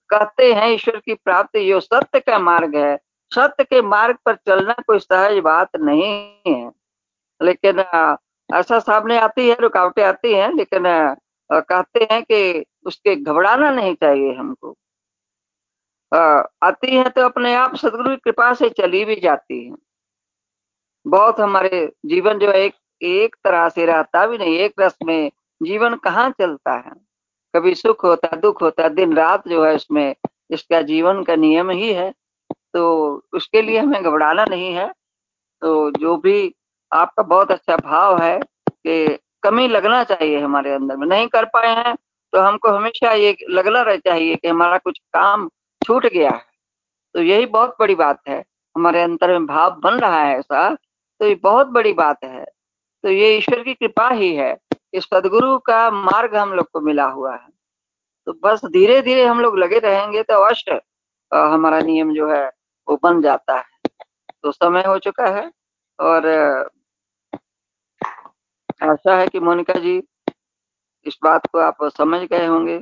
कहते 0.10 0.54
हैं, 0.54 0.68
ईश्वर 0.70 0.98
की 1.06 1.14
प्राप्ति 1.14 1.68
जो 1.68 1.80
सत्य 1.80 2.20
का 2.20 2.40
मार्ग 2.40 2.76
है। 2.76 2.98
सत्य 3.36 3.64
के 3.64 3.82
मार्ग 3.82 4.18
पर 4.26 4.36
चलना 4.36 4.74
कोई 4.74 5.00
सहज 5.00 5.38
बात 5.40 5.76
नहीं 5.76 6.38
है। 6.48 6.72
लेकिन 7.41 7.82
ऐसा 8.50 8.80
सामने 8.80 9.18
आती 9.20 9.48
है, 9.50 9.56
रुकावटें 9.62 10.04
आती 10.04 10.34
हैं, 10.34 10.52
लेकिन 10.54 10.84
कहते 11.50 12.08
हैं 12.12 12.22
कि 12.24 12.66
उसके 12.86 13.16
घबराना 13.16 13.70
नहीं 13.72 13.94
चाहिए 13.96 14.34
हमको। 14.36 14.76
आती 16.64 16.96
है 16.96 17.10
तो 17.10 17.22
अपने 17.22 17.54
आप 17.56 17.76
सदगुरु 17.76 18.10
की 18.10 18.16
कृपा 18.16 18.54
से 18.54 18.70
चली 18.70 19.04
भी 19.06 19.16
जाती 19.16 19.66
है। 19.66 19.76
बहुत 21.06 21.40
हमारे 21.40 21.86
जीवन 22.06 22.40
जो 22.40 22.52
एक 22.52 22.74
एक 23.02 23.36
तरह 23.44 23.68
से 23.70 23.86
रहता 23.86 24.26
भी 24.28 24.38
नहीं, 24.38 24.56
एक 24.56 24.74
रस 24.80 24.98
में 25.06 25.32
जीवन 25.62 25.96
कहाँ 25.96 26.30
चलता 26.32 26.74
है? 26.78 26.92
कभी 27.54 27.74
सुख 27.76 28.04
होता 28.04 28.30
है 28.34 28.40
दुख 28.42 28.62
होता 28.62 28.84
है 28.84 28.90
दिन 28.90 29.14
रात 29.16 29.48
जो 29.48 29.64
है 29.66 29.76
उसमें 29.76 30.16
इसका 30.52 30.82
जीवन 30.82 31.24
का 31.24 31.36
नियम 31.36 31.70
ही 31.72 31.92
है। 31.94 32.12
तो 32.74 32.84
उसके 33.34 33.62
लिए 33.62 33.80
हमें 33.80 34.04
घबराना 34.04 34.46
नहीं 34.46 34.74
है। 34.74 34.92
तो 35.62 35.92
जो 35.92 36.16
भी 36.18 36.56
आपका 36.91 37.24
बहुत 37.24 37.52
अच्छा 37.52 37.76
भाव 37.78 38.22
है 38.22 38.40
कि 38.68 39.18
कमी 39.44 39.68
लगना 39.68 40.03
चाहिए 40.03 40.40
हमारे 40.40 40.74
अंदर 40.74 40.95
में। 40.98 41.07
नहीं 41.07 41.28
कर 41.28 41.45
पाए 41.45 41.76
हैं 41.78 41.95
तो 42.34 42.41
हमको 42.41 42.70
हमेशा 42.70 43.11
ये 43.14 43.36
लगना 43.49 43.82
रह 43.82 43.98
चाहिए 43.98 44.36
कि 44.36 44.48
हमारा 44.48 44.78
कुछ 44.78 44.98
काम 45.14 45.48
छूट 45.82 46.06
गया 46.07 46.30
है। 46.30 46.44
तो 47.16 47.22
यही 47.22 47.45
बहुत 47.48 47.76
बड़ी 47.80 47.95
बात 47.95 48.20
है। 48.28 48.44
हमारे 48.76 49.02
अंतर 49.02 49.32
में 49.32 49.45
भाव 49.45 49.80
बन 49.84 49.99
रहा 49.99 50.22
है 50.22 50.38
ऐसा 50.40 50.70
तो 50.74 51.26
ये 51.26 51.36
बहुत 51.44 51.68
बड़ी 51.70 51.94
बात 51.94 52.24
है। 52.24 52.44
तो 53.03 53.10
ये 53.10 53.36
ईश्वर 53.38 53.64
की 53.64 53.74
कृपा 53.74 54.10
ही 54.10 54.34
है 54.36 54.56
इस 54.94 55.03
सदगुरु 55.06 55.57
का 55.60 55.90
मार्ग 55.91 56.36
हम 56.36 56.53
लोग 56.53 56.70
को 56.74 56.82
मिला 56.82 57.06
हुआ 57.07 57.34
है। 57.34 57.48
तो 58.28 58.34
बस 58.44 58.66
धीरे 58.66 59.02
धीरे 59.02 59.26
हम 59.26 59.40
लोग 59.41 59.57
लगे 59.60 59.80
रहेंगे 59.80 60.24
तो 60.24 60.34
अवश्य 60.36 60.80
हमारा 61.32 61.80
नियम 61.82 62.14
जो 62.14 62.30
है 62.30 62.45
वो 62.88 62.99
बन 63.03 63.22
जाता 63.22 63.57
है। 63.57 63.64
तो 64.44 64.52
समय 64.52 64.84
हो 64.88 64.98
चुका 64.99 65.28
है 65.30 65.49
और 65.99 66.24
आशा 68.82 69.18
है 69.18 69.28
कि 69.28 69.40
मोनिका 69.40 69.74
जी 69.80 69.98
इस 71.06 71.18
बात 71.24 71.46
को 71.52 71.60
आप 71.60 71.78
समझ 71.98 72.22
गए 72.22 72.46
होंगे। 72.46 72.78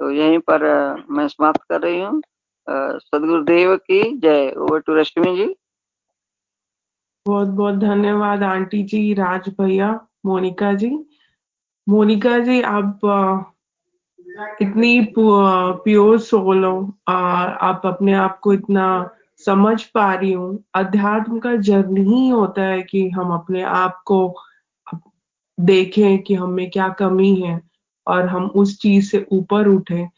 तो 0.00 0.10
यहीं 0.10 0.38
पर 0.50 0.62
मैं 1.10 1.26
समाप्त 1.28 1.62
कर 1.68 1.80
रही 1.80 2.00
हूँ। 2.00 2.20
सदगुरुदेव 2.68 3.76
की 3.76 4.02
जय। 4.18 4.50
Over 4.58 4.80
to 4.80 4.94
Rashmi 4.94 5.36
ji. 5.36 5.54
बहुत 7.26 7.48
बहुत 7.48 7.74
धन्यवाद 7.74 8.42
आंटी 8.42 8.82
जी, 8.82 9.12
राज 9.14 9.48
भैया, 9.60 9.90
मोनिका 10.26 10.72
जी। 10.74 10.90
मोनिका 11.86 12.38
जी, 12.38 12.60
आप 12.62 13.00
इतनी 14.62 15.00
प्योर 15.16 16.18
सोल 16.20 16.64
हो। 16.64 16.76
आप 17.08 17.82
अपने 17.86 18.12
आप 18.14 18.38
को 18.42 18.52
इतना 18.52 18.86
समझ 19.46 19.82
पा 19.84 20.12
रही 20.14 20.32
हूँ। 20.32 20.64
अध्यात्म 20.74 21.38
का 21.38 21.54
जर्नी 21.68 22.00
ही 22.04 22.28
होता 22.28 22.62
है 22.62 22.82
कि 22.82 23.08
हम 23.10 23.32
अपने 23.34 23.62
आप 23.62 24.02
को 24.06 24.18
देखें 25.60 26.22
कि 26.22 26.34
हमें 26.34 26.70
क्या 26.70 26.88
कमी 26.88 27.34
है 27.34 27.60
और 28.06 28.26
हम 28.28 28.46
उस 28.46 28.78
चीज़ 28.80 29.10
से 29.10 29.26
ऊपर 29.32 29.66
उठे। 29.68 30.08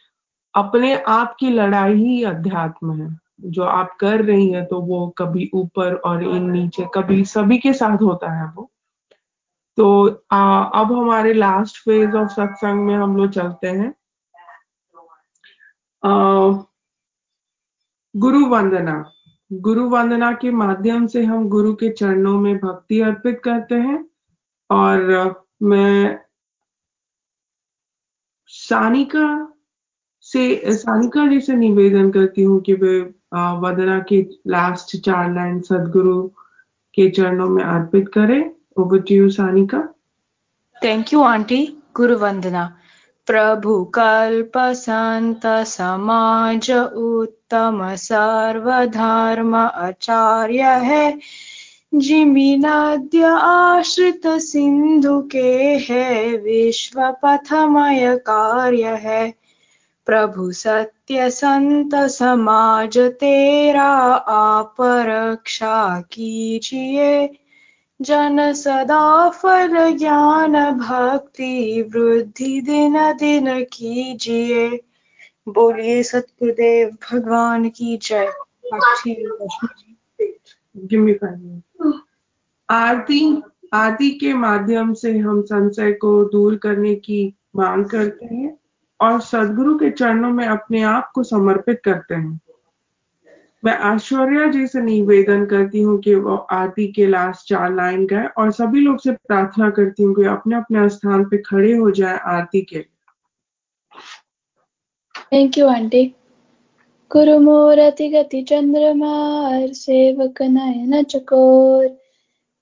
अपने 0.54 0.96
आप 0.96 1.36
की 1.40 1.50
लड़ाई 1.50 1.94
ही 1.94 2.24
अध्यात्म 2.24 3.02
है। 3.02 3.18
जो 3.40 3.62
आप 3.62 3.96
कर 4.00 4.24
रही 4.24 4.50
हैं 4.50 4.66
तो 4.66 4.80
वो 4.80 5.14
कभी 5.18 5.50
ऊपर 5.54 5.94
और 5.94 6.24
इन 6.24 6.50
नीचे 6.50 6.86
कभी 6.94 7.24
सभी 7.24 7.58
के 7.58 7.72
साथ 7.72 8.02
होता 8.02 8.32
है 8.32 8.52
वो। 8.56 8.70
तो 9.76 10.08
आ, 10.32 10.64
अब 10.64 10.92
हमारे 10.92 11.32
लास्ट 11.32 11.84
फ़ेज़ 11.84 12.16
ऑफ़ 12.16 12.28
सत्संग 12.28 12.86
में 12.86 12.94
हम 12.94 13.16
लोग 13.16 13.30
चलते 13.30 13.66
हैं। 13.66 13.94
आ, 16.04 16.62
गुरु 18.16 18.46
वंदना। 18.46 19.10
गुरु 19.52 19.88
वंदना 19.88 20.32
के 20.32 20.50
माध्यम 20.50 21.06
से 21.06 21.24
हम 21.24 21.48
गुरु 21.48 21.74
के 21.74 21.90
चरणों 21.90 22.40
में 22.40 22.56
भक्ति 22.56 23.00
अर्पित 23.00 23.40
करते 23.44 23.74
हैं। 23.74 24.04
और 24.70 25.44
मैं 25.62 26.18
सानिका 28.51 29.28
से, 30.26 30.74
सानिका 30.74 31.26
जी 31.26 31.40
से 31.40 31.55
निवेदन 31.56 32.10
करती 32.10 32.43
हूँ 32.43 32.60
कि 32.60 32.74
वे 32.74 32.98
वदना 33.62 33.98
के 34.09 34.20
लास्ट 34.47 34.97
चार 34.97 35.32
लाइन 35.34 35.60
सदगुरु 35.60 36.22
के 36.94 37.09
चरणों 37.10 37.48
में 37.48 37.62
अर्पित 37.64 38.09
करें। 38.09 38.51
Over 38.78 39.01
to 39.01 39.14
you 39.14 39.28
Sanika. 39.30 39.82
Thank 40.76 41.12
you 41.12 41.22
aunty 41.22 41.66
गुरु 41.97 42.16
वंदना 42.18 42.64
प्रभु 43.28 43.84
कल्प 43.94 44.52
संत 44.76 45.47
समाज 45.66 46.70
उत्तम 46.70 47.94
सर्वधर्म 47.97 49.55
आचार्य 49.56 50.62
है। 50.84 51.18
जिमिनाद्य 51.94 53.24
आश्रित 53.24 54.26
सिंधु 54.26 55.22
के 55.22 55.52
है 55.76 56.36
विश्व 56.36 57.16
पथमय 57.24 58.16
कार्य 58.16 58.84
है। 58.84 59.34
प्रभु 60.06 60.52
सत्य 60.52 61.30
संत 61.30 61.94
समाज 61.94 62.98
तेरा, 62.98 63.90
आप 64.28 64.74
रक्षा 64.80 66.00
कीजिए। 66.00 67.30
जन 68.02 68.52
सदा 68.52 69.28
फल 69.28 69.96
ज्ञान 69.96 70.70
भक्ति 70.70 71.82
वृद्धि 71.82 72.60
दिन 72.60 73.12
दिन 73.12 73.64
कीजिए। 73.64 74.80
बोलिए 75.48 76.02
सतगुरुदेव, 76.02 76.96
भगवान 77.12 77.68
की 77.68 77.96
जय। 78.02 78.32
आरती 82.68 83.43
आरती 83.74 84.10
के 84.10 84.32
माध्यम 84.34 84.93
से 84.94 85.18
हम 85.18 85.43
संशय 85.43 85.93
को 85.93 86.24
दूर 86.24 86.56
करने 86.56 86.94
की 86.94 87.34
मांग 87.56 87.84
करते 87.84 88.34
हैं 88.34 88.59
और 89.01 89.20
सदगुरु 89.20 89.78
के 89.78 89.90
चरणों 89.90 90.30
में 90.30 90.47
अपने 90.47 90.82
आप 90.82 91.10
को 91.14 91.22
समर्पित 91.22 91.80
करते 91.84 92.14
हैं। 92.14 92.40
मैं 93.64 93.78
ऐश्वर्या 93.94 94.47
जी 94.47 94.66
से 94.66 94.80
निवेदन 94.80 95.44
करती 95.47 95.82
हूँ 95.82 95.98
कि 96.01 96.14
वो 96.14 96.36
आरती 96.36 96.86
के 96.93 97.06
लास्ट 97.06 97.48
चार 97.48 97.74
लाइन 97.74 98.06
गाए 98.06 98.26
और 98.38 98.51
सभी 98.51 98.80
लोग 98.80 98.98
से 99.01 99.12
प्रार्थना 99.12 99.70
करती 99.70 100.02
हूँ 100.02 100.14
कि 100.14 100.24
अपने 100.24 100.56
अपने 100.56 100.88
स्थान 100.88 101.24
पे 101.24 101.38
खड़े 101.38 101.74
हो 101.76 101.90
जाए 101.90 102.18
आरती 102.26 102.60
के 102.60 102.80
थैंक 105.32 105.59
यू 105.59 105.66
आंटी 105.68 106.05
कुरुमोरति 107.10 108.09
गति 108.09 108.43
चंद्रमार 108.43 109.72
सेवक 109.72 110.43
नयन 110.43 111.02
चकोर। 111.02 111.86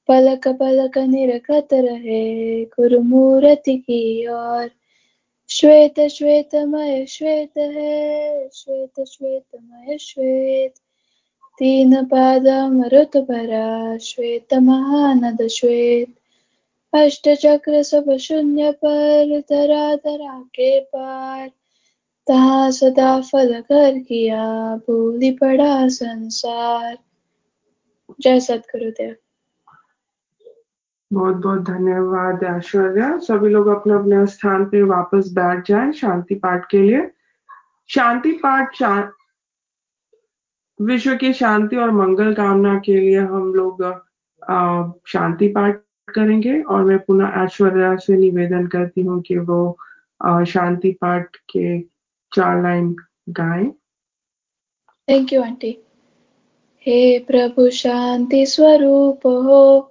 पलक 0.09 0.49
पलक 0.49 0.99
निरखत 0.99 1.69
रहे 1.73 2.65
कुरुमूर्ति 2.65 3.77
की 3.77 4.27
ओर। 4.27 4.71
श्वेत, 5.51 6.01
श्वेतमय, 6.01 7.07
श्वेत 7.07 7.59
है, 7.59 8.49
श्वेत 8.53 9.05
श्वेतमय 9.09 9.99
श्वेत। 9.99 10.75
तीन 11.59 12.05
पाद 12.05 12.49
मरुत 12.49 13.17
भरा, 13.17 13.97
श्वेत, 13.97 14.55
महानद 14.55 15.47
श्वेत। 15.47 16.15
अष्ट 16.95 17.29
चक्र 17.29 17.83
सब 17.83 18.17
शून्य 18.17 18.73
पर, 18.73 19.41
धरा 19.41 19.97
धरा 19.97 20.41
के 20.41 20.81
पार। 20.81 21.49
तहा 22.27 22.71
सदा 22.71 23.21
फल 23.21 23.61
कर 23.61 23.99
किया, 23.99 24.77
भूली 24.77 25.31
पड़ा 25.31 25.89
संसार। 25.89 26.99
जय 28.21 28.41
सतगुरुदेव 28.41 29.17
बहुत 31.15 31.37
बहुत 31.37 31.61
धन्यवाद, 31.61 32.43
ऐश्वर्या। 32.45 33.17
सभी 33.19 33.49
लोग 33.49 33.67
अपने 33.67 33.95
अपने 33.95 34.27
स्थान 34.27 34.65
पे 34.65 34.83
वापस 34.83 35.31
बैठ 35.33 35.69
जाएँ 35.69 35.93
शांति 35.93 36.35
पाठ 36.35 36.65
के 36.71 36.79
लिए। 36.79 37.11
शांति 37.91 38.33
पाठ 38.33 38.75
शा... 38.75 39.13
विश्व 40.81 41.15
की 41.17 41.33
शांति 41.33 41.77
और 41.77 41.91
मंगल 41.91 42.33
कामना 42.35 42.79
के 42.79 42.97
लिए 42.97 43.19
हम 43.21 43.55
लोग 43.55 43.83
शांति 45.09 45.49
पाठ 45.49 45.81
करेंगे 46.15 46.61
और 46.63 46.85
मैं 46.85 46.99
पुनः 46.99 47.43
ऐश्वर्या 47.45 47.95
से 47.97 48.17
निवेदन 48.17 48.67
करती 48.67 49.03
हूँ 49.03 49.21
कि 49.23 49.39
वो 49.39 49.79
शांति 50.47 50.91
पाठ 51.01 51.37
के 51.37 51.81
चार 52.33 52.63
लाइन 52.63 52.95
गाएँ। 53.29 53.71
थैंक 55.09 55.33
यू 55.33 55.43
आंटी 55.43 55.79
हे 56.87 57.19
प्रभु, 57.19 57.71
शांति 57.71 58.45
स्वरूप 58.47 59.27
हो। 59.27 59.91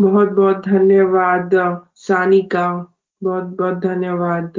बहुत 0.00 0.28
बहुत 0.28 0.64
धन्यवाद 0.68 1.50
सानिका। 1.94 2.94
बहुत 3.22 3.44
बहुत 3.44 3.74
धन्यवाद 3.74 4.52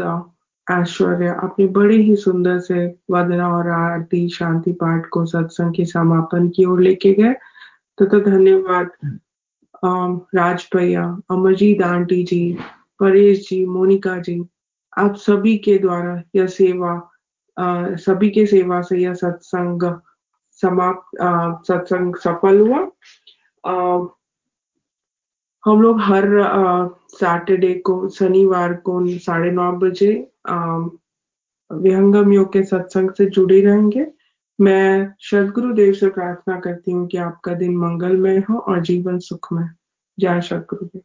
ऐश्वर्या। 0.72 1.34
आपने 1.34 1.68
बड़े 1.68 1.96
ही 1.96 2.16
सुंदर 2.16 2.60
से 2.60 2.96
वदना 3.12 3.58
और 3.58 3.70
आरती 3.70 4.30
शांति 4.30 4.72
पाठ 4.72 5.06
को 5.06 5.26
सत्संग 5.26 5.74
के 5.74 5.86
समापन 5.86 6.50
की 6.50 6.66
ओर 6.66 6.82
लेके 6.82 7.14
गए। 7.14 7.34
तो, 7.98 8.06
तो 8.06 8.20
धन्यवाद 8.20 9.20
राज 10.36 10.70
भैया 10.76 11.20
अमरजीत 11.32 11.82
आंटी 11.82 12.24
जी 12.24 12.58
परेश 13.00 13.50
जी 13.50 13.66
मोनिका 13.66 14.18
जी। 14.18 14.46
आप 14.98 15.16
सभी 15.16 15.58
के 15.58 15.78
द्वारा 15.78 16.22
यह 16.36 16.48
सेवा 16.48 17.10
आ, 17.60 17.96
सभी 17.96 18.30
के 18.30 18.46
सेवा 18.46 18.82
से 18.82 18.98
यह 18.98 19.14
सत्संग 19.14 20.00
समाप्त 20.52 21.18
सत्संग 21.68 22.16
सफल 22.16 22.60
हुआ। 22.60 22.80
आ, 23.72 24.06
हम 25.66 25.82
लोग 25.82 26.00
हर 26.02 26.26
सैटरडे 27.12 27.74
को, 27.86 28.08
शनिवार 28.10 28.74
को 28.86 29.00
साढ़े 29.20 29.52
नौ 29.52 29.72
बजे 29.80 30.12
विहंगम 31.72 32.32
योग 32.34 32.52
के 32.54 32.64
सत्संग 32.64 33.12
से 33.18 33.26
जुड़े 33.26 33.62
रहेंगे। 33.62 34.06
मैं 34.60 35.14
सदगुरु 35.22 35.74
देव 35.74 35.94
से 35.94 36.10
प्रार्थना 36.10 36.60
करती 36.60 36.92
हूँ 36.92 37.08
कि 37.08 37.18
आपका 37.18 37.54
दिन 37.54 37.78
मंगलमय 37.78 38.38
हो 38.50 38.58
और 38.60 38.82
जीवन 38.86 39.20
सुखमय। 39.20 39.70
जय 40.18 40.42
सदगुरुदेव। 40.42 41.02